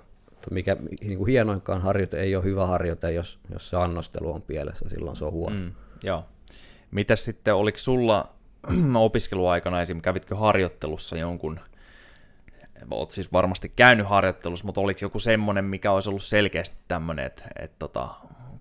mikä 0.50 0.76
niin 1.00 1.18
kuin 1.18 1.28
hienoinkaan 1.28 1.82
harjoite 1.82 2.20
ei 2.20 2.36
ole 2.36 2.44
hyvä 2.44 2.66
harjoite, 2.66 3.12
jos, 3.12 3.38
jos 3.52 3.68
se 3.68 3.76
annostelu 3.76 4.34
on 4.34 4.42
pielessä, 4.42 4.88
silloin 4.88 5.16
se 5.16 5.24
on 5.24 5.32
huono. 5.32 5.56
Mm. 5.56 5.72
Joo. 6.02 6.24
Mitäs 6.90 7.24
sitten, 7.24 7.54
oliko 7.54 7.78
sulla 7.78 8.28
opiskeluaikana 8.96 9.80
esim. 9.80 10.00
kävitkö 10.00 10.36
harjoittelussa 10.36 11.16
jonkun, 11.16 11.60
oot 12.90 13.10
siis 13.10 13.32
varmasti 13.32 13.72
käynyt 13.76 14.08
harjoittelussa, 14.08 14.66
mutta 14.66 14.80
oliko 14.80 14.98
joku 15.02 15.18
semmoinen, 15.18 15.64
mikä 15.64 15.92
olisi 15.92 16.08
ollut 16.08 16.22
selkeästi 16.22 16.76
tämmöinen, 16.88 17.26
että, 17.26 17.44
että 17.58 17.76
tota, 17.78 18.08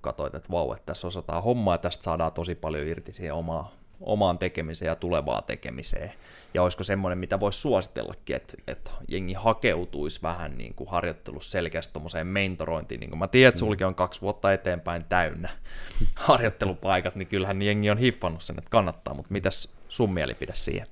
katsoit, 0.01 0.35
että 0.35 0.49
vau, 0.51 0.73
että 0.73 0.85
tässä 0.85 1.07
osataan 1.07 1.43
hommaa 1.43 1.73
ja 1.73 1.77
tästä 1.77 2.03
saadaan 2.03 2.31
tosi 2.31 2.55
paljon 2.55 2.87
irti 2.87 3.13
siihen 3.13 3.33
omaan, 3.33 3.65
omaan 4.01 4.37
tekemiseen 4.37 4.89
ja 4.89 4.95
tulevaan 4.95 5.43
tekemiseen. 5.43 6.11
Ja 6.53 6.63
olisiko 6.63 6.83
semmoinen, 6.83 7.17
mitä 7.17 7.39
voisi 7.39 7.59
suositellakin, 7.59 8.35
että, 8.35 8.57
että 8.67 8.91
jengi 9.07 9.33
hakeutuisi 9.33 10.21
vähän 10.21 10.57
niin 10.57 10.73
kuin 10.73 10.89
harjoittelussa 10.89 11.51
selkeästi 11.51 11.93
tuommoiseen 11.93 12.27
mentorointiin. 12.27 12.99
Niin 12.99 13.09
kuin 13.09 13.19
mä 13.19 13.27
tiedän, 13.27 13.49
että 13.49 13.59
sulki 13.59 13.83
on 13.83 13.95
kaksi 13.95 14.21
vuotta 14.21 14.53
eteenpäin 14.53 15.05
täynnä 15.09 15.49
harjoittelupaikat, 16.15 17.15
niin 17.15 17.27
kyllähän 17.27 17.61
jengi 17.61 17.89
on 17.89 17.97
hiffannut 17.97 18.41
sen, 18.41 18.57
että 18.57 18.69
kannattaa, 18.69 19.13
mutta 19.13 19.31
mitäs 19.31 19.73
sun 19.87 20.13
mielipide 20.13 20.53
siihen? 20.55 20.87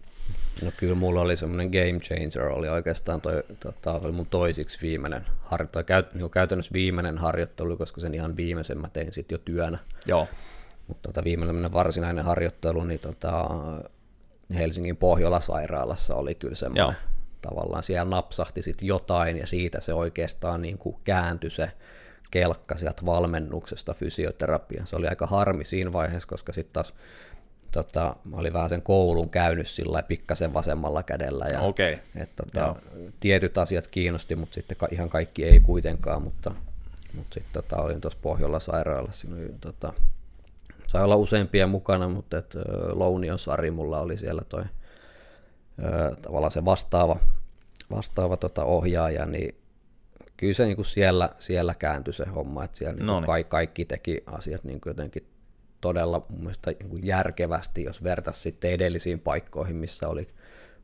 No 0.62 0.72
kyllä 0.78 0.96
mulla 0.96 1.22
oli 1.22 1.36
semmoinen 1.36 1.68
game 1.68 2.00
changer, 2.00 2.46
oli 2.46 2.70
oikeastaan 2.70 3.22
toi, 3.22 3.44
tota, 3.60 3.94
oli 3.94 4.12
mun 4.12 4.26
toisiksi 4.26 4.82
viimeinen 4.82 5.26
harjoittelu, 5.40 5.84
käyt, 5.84 6.14
niin 6.14 6.32
käytännössä 6.32 6.74
viimeinen 6.74 7.18
harjoittelu, 7.18 7.78
koska 7.78 8.02
sen 8.02 8.14
ihan 8.14 8.38
viimeisen 8.38 8.78
mä 8.78 8.90
tein 8.90 9.14
sitten 9.14 9.36
jo 9.36 9.40
työnä. 9.46 9.78
Joo, 10.06 10.28
Mutta 10.90 11.10
tota, 11.10 11.24
viimeinen 11.24 11.74
varsinainen 11.74 12.26
harjoittelu, 12.26 12.84
niin 12.84 13.00
tota, 13.00 13.50
Helsingin 14.54 14.98
Pohjola-sairaalassa 14.98 16.16
oli 16.16 16.36
kyllä 16.36 16.56
semmoinen, 16.56 16.84
Joo. 16.84 16.94
tavallaan 17.42 17.84
siellä 17.84 18.10
napsahti 18.10 18.62
sitten 18.62 18.88
jotain 18.88 19.38
ja 19.38 19.48
siitä 19.48 19.82
se 19.82 19.94
oikeastaan 19.94 20.62
niin 20.62 20.78
kuin 20.78 20.96
kääntyi 21.04 21.50
se 21.50 21.72
kelkka 22.32 22.78
sieltä 22.78 23.06
valmennuksesta 23.06 23.94
fysioterapiaan. 23.94 24.88
Se 24.88 24.96
oli 24.96 25.08
aika 25.08 25.26
harmi 25.26 25.64
siinä 25.64 25.94
vaiheessa, 25.94 26.28
koska 26.30 26.54
sitten 26.54 26.74
taas 26.74 26.94
tota, 27.72 28.16
mä 28.24 28.38
olin 28.38 28.54
vähän 28.54 28.70
sen 28.70 28.82
koulun 28.82 29.30
käynyt 29.30 29.68
sillä 29.68 30.04
pikkasen 30.04 30.54
vasemmalla 30.54 31.04
kädellä. 31.04 31.46
Ja, 31.46 31.62
okei. 31.62 32.00
et, 32.16 32.36
tota, 32.36 32.76
tietyt 33.20 33.58
asiat 33.58 33.88
kiinnosti, 33.88 34.36
mutta 34.36 34.54
sitten 34.54 34.78
ka- 34.78 34.88
ihan 34.92 35.10
kaikki 35.10 35.46
ei 35.46 35.60
kuitenkaan, 35.60 36.22
mutta, 36.22 36.52
mutta 37.14 37.34
sitten 37.34 37.54
tota, 37.54 37.82
olin 37.82 38.02
tuossa 38.02 38.20
Pohjola 38.22 38.60
sairaalassa. 38.60 39.28
Oli, 39.34 39.54
tota, 39.62 39.94
sai 40.90 41.04
olla 41.04 41.16
useampia 41.16 41.68
mukana, 41.68 42.10
mutta 42.10 42.38
et, 42.38 42.56
Lounion 42.92 43.40
Sari 43.40 43.72
mulla 43.72 44.00
oli 44.00 44.18
siellä 44.18 44.42
toi 44.50 44.64
ö, 45.84 46.16
tavallaan 46.22 46.52
se 46.52 46.66
vastaava, 46.66 47.20
vastaava 47.92 48.38
tota, 48.38 48.64
ohjaaja, 48.64 49.26
niin 49.26 49.56
kyllä 50.38 50.54
se 50.54 50.66
niin 50.66 50.86
siellä, 50.86 51.30
siellä 51.40 51.74
kääntyi 51.74 52.14
se 52.14 52.26
homma, 52.26 52.64
että 52.64 52.78
siellä 52.78 53.04
niin 53.04 53.24
ka- 53.26 53.44
kaikki 53.44 53.86
teki 53.86 54.24
asiat 54.26 54.64
niin 54.64 54.82
jotenkin 54.86 55.28
todella 55.82 56.26
mun 56.30 56.40
mielestä 56.40 56.72
niin 56.72 57.06
järkevästi, 57.06 57.84
jos 57.84 58.04
vertaisi 58.04 58.42
sitten 58.42 58.72
edellisiin 58.72 59.20
paikkoihin, 59.20 59.76
missä 59.76 60.08
oli, 60.08 60.28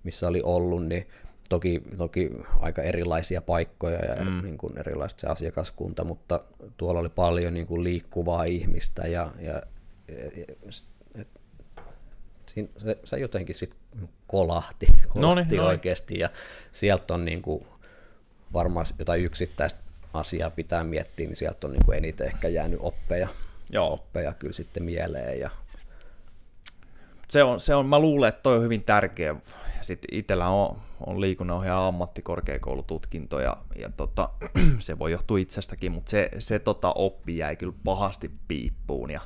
missä 0.03 0.28
oli 0.28 0.41
ollut, 0.43 0.86
niin 0.86 1.08
toki, 1.49 1.82
toki 1.97 2.32
aika 2.60 2.82
erilaisia 2.82 3.41
paikkoja 3.41 3.99
ja 4.06 4.26
mm. 4.26 4.41
niin 4.41 4.58
kuin 4.58 4.78
erilaista 4.80 5.22
se 5.22 5.28
asiakaskunta, 5.28 6.03
mutta 6.03 6.43
tuolla 6.78 6.99
oli 6.99 7.10
paljon 7.10 7.53
niin 7.53 7.68
kuin 7.68 7.84
liikkuvaa 7.84 8.43
ihmistä 8.43 9.08
ja, 9.08 9.32
ja, 9.39 9.62
siinä, 12.45 12.70
se, 12.78 12.97
se 13.03 13.18
jotenkin 13.18 13.56
sitten 13.56 13.80
kolahti, 14.28 14.86
kolahti 15.08 15.56
noniin. 15.56 15.62
oikeasti 15.62 16.20
ja 16.20 16.30
sieltä 16.72 17.14
on 17.14 17.26
niin 17.26 17.41
kuin 17.41 17.68
varmaan 18.53 18.86
jotain 18.99 19.24
yksittäistä 19.24 19.82
asiaa 20.14 20.49
pitää 20.49 20.84
miettiä, 20.84 21.28
niin 21.28 21.36
sieltä 21.36 21.68
on 21.68 21.74
niin 21.74 21.86
kuin 21.86 21.97
eniten 21.97 22.28
ehkä 22.28 22.47
jäänyt 22.47 22.80
oppeja, 22.82 23.28
Joo, 23.72 23.93
oppeja 23.93 24.34
kyllä 24.34 24.53
sitten 24.53 24.84
mieleen. 24.84 25.39
Ja, 25.39 25.49
se 27.30 27.43
on, 27.43 27.60
se 27.60 27.76
on, 27.76 27.86
mä 27.86 27.99
luulen, 27.99 28.30
että 28.30 28.41
toi 28.41 28.58
on 28.58 28.64
hyvin 28.64 28.84
tärkeä. 28.84 29.36
Sitten 29.82 30.18
itsellä 30.18 30.47
on, 30.47 30.78
on 31.06 31.22
liikunnanohjaaja 31.22 31.88
ammattikorkeakoulututkinto 31.88 33.39
ja, 33.39 33.58
ja 33.80 33.89
tota, 33.97 34.30
se 34.80 34.99
voi 34.99 35.12
johtua 35.12 35.38
itsestäkin, 35.38 35.91
mutta 35.91 36.10
se, 36.10 36.30
se 36.39 36.60
tota, 36.60 36.93
oppi 36.93 37.38
jäi 37.38 37.56
kyllä 37.56 37.74
pahasti 37.84 38.32
piippuun 38.47 39.12
ja 39.12 39.22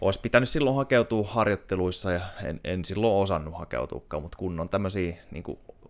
olisi 0.00 0.20
pitänyt 0.20 0.48
silloin 0.48 0.76
hakeutua 0.76 1.28
harjoitteluissa 1.28 2.12
ja 2.12 2.20
en, 2.44 2.60
en 2.64 2.84
silloin 2.84 3.22
osannut 3.22 3.58
hakeutuakaan, 3.58 4.22
mutta 4.22 4.38
kun 4.38 4.60
on 4.60 4.68
tämmöisiä 4.68 5.16
niin 5.30 5.44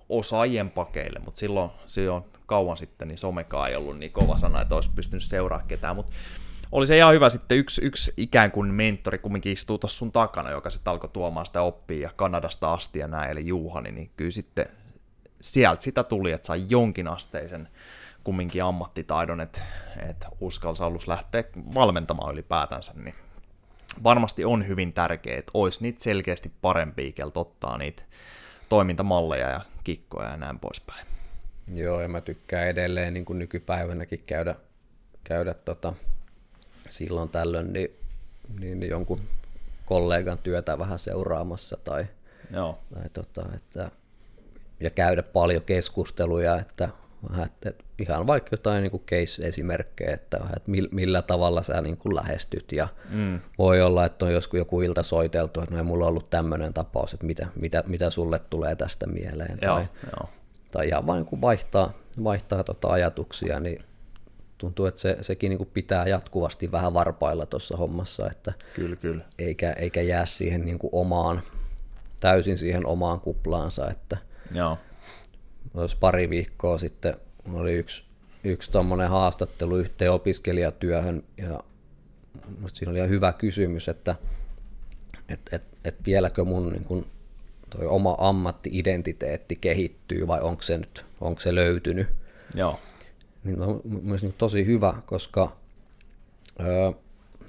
osaajien 0.08 0.70
pakeille, 0.70 1.20
mutta 1.24 1.38
silloin, 1.38 1.70
silloin 1.86 2.24
kauan 2.46 2.76
sitten 2.76 3.08
niin 3.08 3.18
somekaan 3.18 3.68
ei 3.68 3.76
ollut 3.76 3.98
niin 3.98 4.12
kova 4.12 4.38
sana, 4.38 4.62
että 4.62 4.74
olisi 4.74 4.90
pystynyt 4.94 5.22
seuraamaan 5.22 5.68
ketään, 5.68 5.96
mutta 5.96 6.12
oli 6.72 6.86
se 6.86 6.96
ihan 6.96 7.14
hyvä 7.14 7.30
sitten 7.30 7.58
yksi, 7.58 7.84
yksi 7.84 8.12
ikään 8.16 8.50
kuin 8.50 8.74
mentori 8.74 9.18
kumminkin 9.18 9.52
istuu 9.52 9.78
tuossa 9.78 9.98
sun 9.98 10.12
takana, 10.12 10.50
joka 10.50 10.70
sitten 10.70 10.90
alkoi 10.90 11.10
tuomaan 11.10 11.46
sitä 11.46 11.62
oppia 11.62 12.02
ja 12.02 12.10
Kanadasta 12.16 12.72
asti 12.72 12.98
ja 12.98 13.08
näin, 13.08 13.30
eli 13.30 13.46
Juhani, 13.46 13.92
niin 13.92 14.10
kyllä 14.16 14.30
sitten 14.30 14.66
sieltä 15.40 15.82
sitä 15.82 16.04
tuli, 16.04 16.32
että 16.32 16.46
sai 16.46 16.64
jonkinasteisen 16.68 17.68
kumminkin 18.24 18.64
ammattitaidon, 18.64 19.40
että, 19.40 19.62
että 20.08 20.28
uskalsi 20.40 20.82
alus 20.82 21.08
lähteä 21.08 21.44
valmentamaan 21.74 22.32
ylipäätänsä, 22.32 22.92
niin 22.94 23.14
varmasti 24.04 24.44
on 24.44 24.68
hyvin 24.68 24.92
tärkeää, 24.92 25.38
että 25.38 25.50
olisi 25.54 25.82
niitä 25.82 26.02
selkeästi 26.02 26.52
parempia, 26.60 27.12
keltä 27.12 27.40
ottaa 27.40 27.78
niitä 27.78 28.02
toimintamalleja 28.68 29.50
ja 29.50 29.60
kikkoja 29.84 30.30
ja 30.30 30.36
näin 30.36 30.58
poispäin. 30.58 31.06
joo, 31.74 32.00
ja 32.00 32.08
mä 32.08 32.20
tykkään 32.20 32.68
edelleen 32.68 33.14
niin 33.14 33.24
kuin 33.24 33.38
nykypäivänäkin 33.38 34.22
käydä, 34.26 34.54
käydä 35.24 35.54
tota, 35.54 35.92
silloin 36.88 37.28
tällöin 37.28 37.72
niin, 37.72 37.90
niin 38.60 38.88
jonkun 38.88 39.20
kollegan 39.86 40.38
työtä 40.38 40.78
vähän 40.78 40.98
seuraamassa 40.98 41.78
tai, 41.84 42.06
Joo, 42.50 42.78
tai 42.94 43.08
tota, 43.12 43.46
että 43.56 43.90
ja 44.80 44.90
käydä 44.90 45.22
paljon 45.22 45.62
keskusteluja, 45.62 46.58
että, 46.58 46.88
että 47.44 47.72
ihan 47.98 48.26
vaikka 48.26 48.48
jotain 48.52 48.82
niin 48.82 49.02
case-esimerkkejä, 49.06 50.14
että, 50.14 50.36
että 50.56 50.70
millä 50.90 51.22
tavalla 51.22 51.62
sä 51.62 51.80
niin 51.80 51.96
kuin 51.96 52.14
lähestyt 52.14 52.72
ja 52.72 52.88
mm. 53.10 53.40
voi 53.58 53.82
olla, 53.82 54.04
että 54.04 54.24
on 54.24 54.32
joskus 54.32 54.58
joku 54.58 54.80
ilta 54.80 55.02
soiteltu, 55.02 55.60
että 55.60 55.74
no 55.74 55.78
ei 55.78 55.84
mulla 55.84 56.04
on 56.04 56.08
ollut 56.08 56.30
tämmöinen 56.30 56.74
tapaus, 56.74 57.14
että 57.14 57.26
mitä, 57.26 57.46
mitä, 57.54 57.84
mitä 57.86 58.10
sulle 58.10 58.38
tulee 58.50 58.76
tästä 58.76 59.06
mieleen 59.06 59.58
joo, 59.62 59.74
tai, 59.74 59.86
joo. 60.16 60.28
tai 60.70 60.88
ja 60.88 61.06
vain 61.06 61.26
niin 61.30 61.40
vaihtaa, 61.40 61.92
vaihtaa 62.24 62.64
tota 62.64 62.88
ajatuksia, 62.88 63.60
niin 63.60 63.84
tuntuu, 64.58 64.86
että 64.86 65.00
se, 65.00 65.16
sekin 65.20 65.50
niin 65.50 65.58
kuin 65.58 65.70
pitää 65.74 66.06
jatkuvasti 66.06 66.72
vähän 66.72 66.94
varpailla 66.94 67.46
tuossa 67.46 67.76
hommassa, 67.76 68.30
että 68.30 68.52
kyllä, 68.74 68.96
kyllä. 68.96 69.24
Eikä, 69.38 69.72
eikä 69.72 70.02
jää 70.02 70.26
siihen 70.26 70.64
niin 70.64 70.78
kuin 70.78 70.90
omaan, 70.92 71.42
täysin 72.20 72.58
siihen 72.58 72.86
omaan 72.86 73.20
kuplaansa, 73.20 73.90
että 73.90 74.16
Joo. 74.54 74.78
Olisi 75.74 75.96
pari 76.00 76.30
viikkoa 76.30 76.78
sitten 76.78 77.16
oli 77.52 77.72
yksi, 77.72 78.04
yksi 78.44 78.70
tuommoinen 78.70 79.08
haastattelu 79.08 79.76
yhteen 79.76 80.12
opiskelijatyöhön 80.12 81.22
ja 81.36 81.60
siinä 82.72 82.90
oli 82.90 82.98
ihan 82.98 83.10
hyvä 83.10 83.32
kysymys, 83.32 83.88
että 83.88 84.16
et, 85.28 85.40
et, 85.52 85.62
et 85.84 85.96
vieläkö 86.06 86.44
mun 86.44 86.72
niin 86.72 86.84
kun, 86.84 87.06
toi 87.70 87.86
oma 87.86 88.16
ammatti-identiteetti 88.18 89.56
kehittyy 89.56 90.26
vai 90.26 90.40
onko 90.40 90.62
se 90.62 90.78
nyt 90.78 91.04
onko 91.20 91.40
se 91.40 91.54
löytynyt. 91.54 92.06
Joo. 92.54 92.80
Niin 93.44 93.62
on 93.62 93.80
mielestäni 93.84 94.34
tosi 94.38 94.66
hyvä, 94.66 94.94
koska 95.06 95.56
öö, 96.60 96.92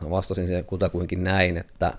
vastasin 0.09 0.45
siihen 0.45 0.65
kutakuinkin 0.65 1.24
näin, 1.24 1.57
että 1.57 1.93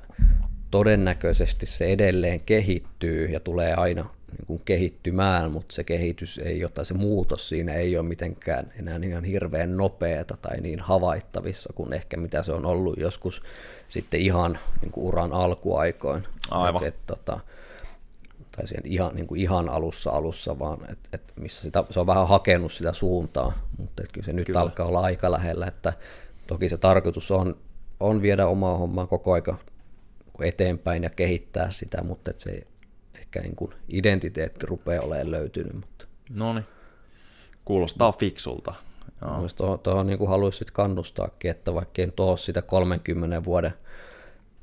todennäköisesti 0.71 1.67
se 1.67 1.85
edelleen 1.85 2.41
kehittyy 2.43 3.27
ja 3.27 3.41
tulee 3.41 3.75
aina 3.75 4.11
niin 4.39 4.47
kuin 4.47 4.63
kehittymään, 4.65 5.51
mutta 5.51 5.75
se 5.75 5.85
kehitys 5.85 6.41
ei 6.45 6.65
ole, 6.65 6.71
tai 6.75 6.85
se 6.85 6.95
muutos 6.95 7.49
siinä 7.49 7.73
ei 7.73 7.97
ole 7.97 8.07
mitenkään 8.07 8.73
enää 8.79 9.01
ihan 9.03 9.25
hirveän 9.25 9.77
nopeata 9.77 10.37
tai 10.43 10.61
niin 10.61 10.81
havaittavissa 10.81 11.73
kuin 11.75 11.93
ehkä 11.93 12.17
mitä 12.17 12.43
se 12.43 12.53
on 12.53 12.67
ollut 12.67 12.99
joskus 12.99 13.43
sitten 13.89 14.21
ihan 14.21 14.59
niin 14.83 14.93
kuin 14.93 15.07
uran 15.07 15.33
alkuaikoin. 15.33 16.27
Aivan. 16.51 16.85
Et, 16.85 16.95
et, 16.95 17.07
tota, 17.07 17.41
tai 18.57 18.67
siihen 18.67 18.87
ihan, 18.87 19.15
niin 19.15 19.27
kuin 19.27 19.41
ihan 19.41 19.69
alussa 19.69 20.11
alussa, 20.11 20.59
vaan 20.59 20.79
et, 20.93 20.99
et 21.13 21.33
missä 21.37 21.63
sitä, 21.63 21.85
se 21.91 22.01
on 22.01 22.07
vähän 22.07 22.29
hakenut 22.29 22.73
sitä 22.73 22.93
suuntaa, 22.93 23.53
mutta 23.79 24.03
et 24.03 24.13
kyllä 24.13 24.25
se 24.25 24.33
nyt 24.33 24.47
kyllä. 24.47 24.61
alkaa 24.61 24.87
olla 24.87 25.01
aika 25.01 25.31
lähellä, 25.31 25.67
että 25.67 25.93
toki 26.47 26.69
se 26.69 26.79
tarkoitus 26.79 27.31
on, 27.31 27.57
on 28.01 28.23
viedä 28.23 28.47
omaa 28.47 28.77
hommaa 28.77 29.07
koko 29.07 29.33
aika 29.33 29.59
eteenpäin 30.43 31.03
ja 31.03 31.11
kehittää 31.11 31.71
sitä, 31.71 32.03
mutta 32.03 32.31
et 32.31 32.41
se 32.41 32.67
ehkä 33.31 33.41
niin 33.41 33.57
kuin 33.57 33.75
identiteetti 33.89 34.67
rupeaa 34.67 35.05
olemaan 35.05 35.31
löytynyt. 35.31 35.75
Mutta. 35.75 36.07
No 36.39 36.53
niin, 36.53 36.65
kuulostaa 37.65 38.13
fiksulta. 38.13 38.75
Tuohon, 39.57 39.79
tuohon 39.79 40.07
niin 40.07 40.29
haluaisi 40.29 40.59
sit 40.59 40.71
kannustaakin, 40.71 41.51
että 41.51 41.75
vaikka 41.75 42.03
en 42.03 42.13
tuo 42.13 42.37
sitä 42.37 42.63
30 42.63 43.45
vuoden 43.45 43.73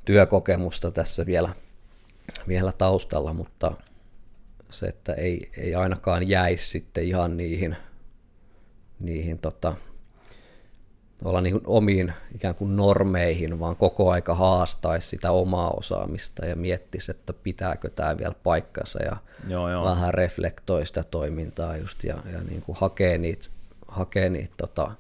työkokemusta 0.06 0.92
tässä 0.92 1.26
vielä, 1.26 1.50
vielä 2.48 2.72
taustalla, 2.72 3.34
mutta 3.34 3.72
se, 4.70 4.86
että 4.86 5.14
ei, 5.14 5.52
ei 5.58 5.76
ainakaan 5.76 6.30
jäisi 6.30 6.70
sitten 6.70 7.04
ihan 7.04 7.38
niihin, 7.38 7.76
niihin 9.00 9.40
tota, 9.40 9.76
olla 11.26 11.42
niin 11.42 11.62
omiin 11.66 12.14
ikään 12.36 12.56
kuin 12.56 12.76
normeihin, 12.76 13.60
vaan 13.60 13.76
koko 13.76 14.12
aika 14.12 14.36
haastaisi 14.36 15.08
sitä 15.08 15.32
omaa 15.32 15.70
osaamista 15.70 16.46
ja 16.46 16.56
miettisi, 16.56 17.12
että 17.12 17.34
pitääkö 17.34 17.90
tämä 17.90 18.18
vielä 18.18 18.36
paikkansa 18.44 19.04
ja 19.04 19.18
joo, 19.48 19.72
joo. 19.72 19.84
vähän 19.84 20.14
reflektoi 20.14 20.86
sitä 20.86 21.04
toimintaa 21.04 21.78
just 21.78 22.04
ja, 22.04 22.18
ja 22.32 22.42
niin 22.42 22.62
kuin 22.62 22.78
hakee 22.82 23.18
niitä, 23.18 23.50
hakee 23.88 24.30
niitä 24.30 24.54
tota, 24.58 24.92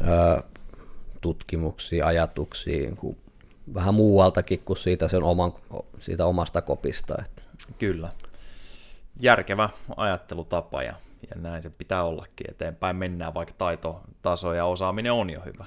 ö, 0.00 0.42
tutkimuksia, 1.20 2.06
ajatuksia 2.06 2.78
niin 2.78 2.96
kuin 2.96 3.16
vähän 3.74 3.94
muualtakin 3.94 4.62
kuin 4.64 4.76
siitä, 4.76 5.08
sen 5.08 5.22
oman, 5.22 5.52
siitä 5.98 6.26
omasta 6.26 6.62
kopista. 6.62 7.14
Että. 7.24 7.42
Kyllä. 7.78 8.08
Järkevä 9.20 9.68
ajattelutapa 9.96 10.82
ja 10.82 10.94
ja 11.22 11.40
näin 11.40 11.62
se 11.62 11.70
pitää 11.70 12.04
ollakin. 12.04 12.50
Eteenpäin 12.50 12.96
mennään, 12.96 13.34
vaikka 13.34 13.54
taito, 13.58 14.00
taso 14.22 14.52
ja 14.52 14.64
osaaminen 14.64 15.12
on 15.12 15.30
jo 15.30 15.40
hyvä. 15.40 15.64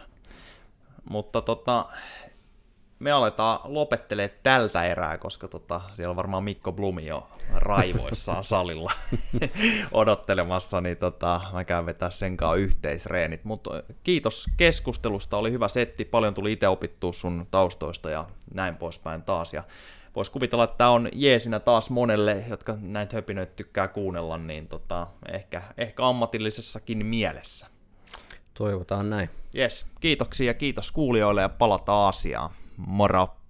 Mutta 1.10 1.42
tota, 1.42 1.86
me 3.02 3.12
aletaan 3.12 3.60
lopettelee 3.64 4.30
tältä 4.44 4.84
erää, 4.84 5.18
koska 5.18 5.48
tota, 5.48 5.82
siellä 5.96 6.10
on 6.10 6.16
varmaan 6.16 6.44
Mikko 6.44 6.72
Blumi 6.72 7.06
jo 7.06 7.28
raivoissaan 7.54 8.44
salilla 8.54 8.92
odottelemassa, 9.92 10.82
niin 10.82 10.98
tota, 10.98 11.42
mä 11.54 11.64
käyn 11.64 11.86
vetää 11.86 12.10
sen 12.10 12.38
kanssa 12.38 12.56
yhteisreenit. 12.56 13.44
Mutta 13.44 13.84
kiitos 14.04 14.48
keskustelusta, 14.58 15.38
oli 15.38 15.52
hyvä 15.52 15.68
setti, 15.68 16.06
paljon 16.06 16.34
tuli 16.34 16.52
itse 16.52 16.68
opittua 16.68 17.14
sun 17.14 17.48
taustoista 17.52 18.10
ja 18.10 18.26
näin 18.54 18.76
poispäin 18.76 19.24
taas. 19.24 19.54
Ja 19.54 19.64
voisi 20.16 20.32
kuvitella, 20.32 20.64
että 20.64 20.78
tämä 20.78 20.90
on 20.90 21.10
jeesinä 21.14 21.60
taas 21.60 21.90
monelle, 21.90 22.44
jotka 22.50 22.78
näitä 22.82 23.16
höpinöitä 23.16 23.54
tykkää 23.56 23.88
kuunnella, 23.88 24.38
niin 24.38 24.68
tota, 24.68 25.08
ehkä, 25.32 25.62
ehkä 25.78 26.08
ammatillisessakin 26.08 27.06
mielessä. 27.06 27.68
Toivotaan 28.54 29.10
näin. 29.10 29.30
Yes, 29.56 29.92
kiitoksia 30.00 30.48
ja 30.48 30.54
kiitos 30.54 30.92
kuulijoille 30.92 31.42
ja 31.42 31.50
palataan 31.50 32.10
asiaan. 32.10 32.50
Moro! 32.78 33.41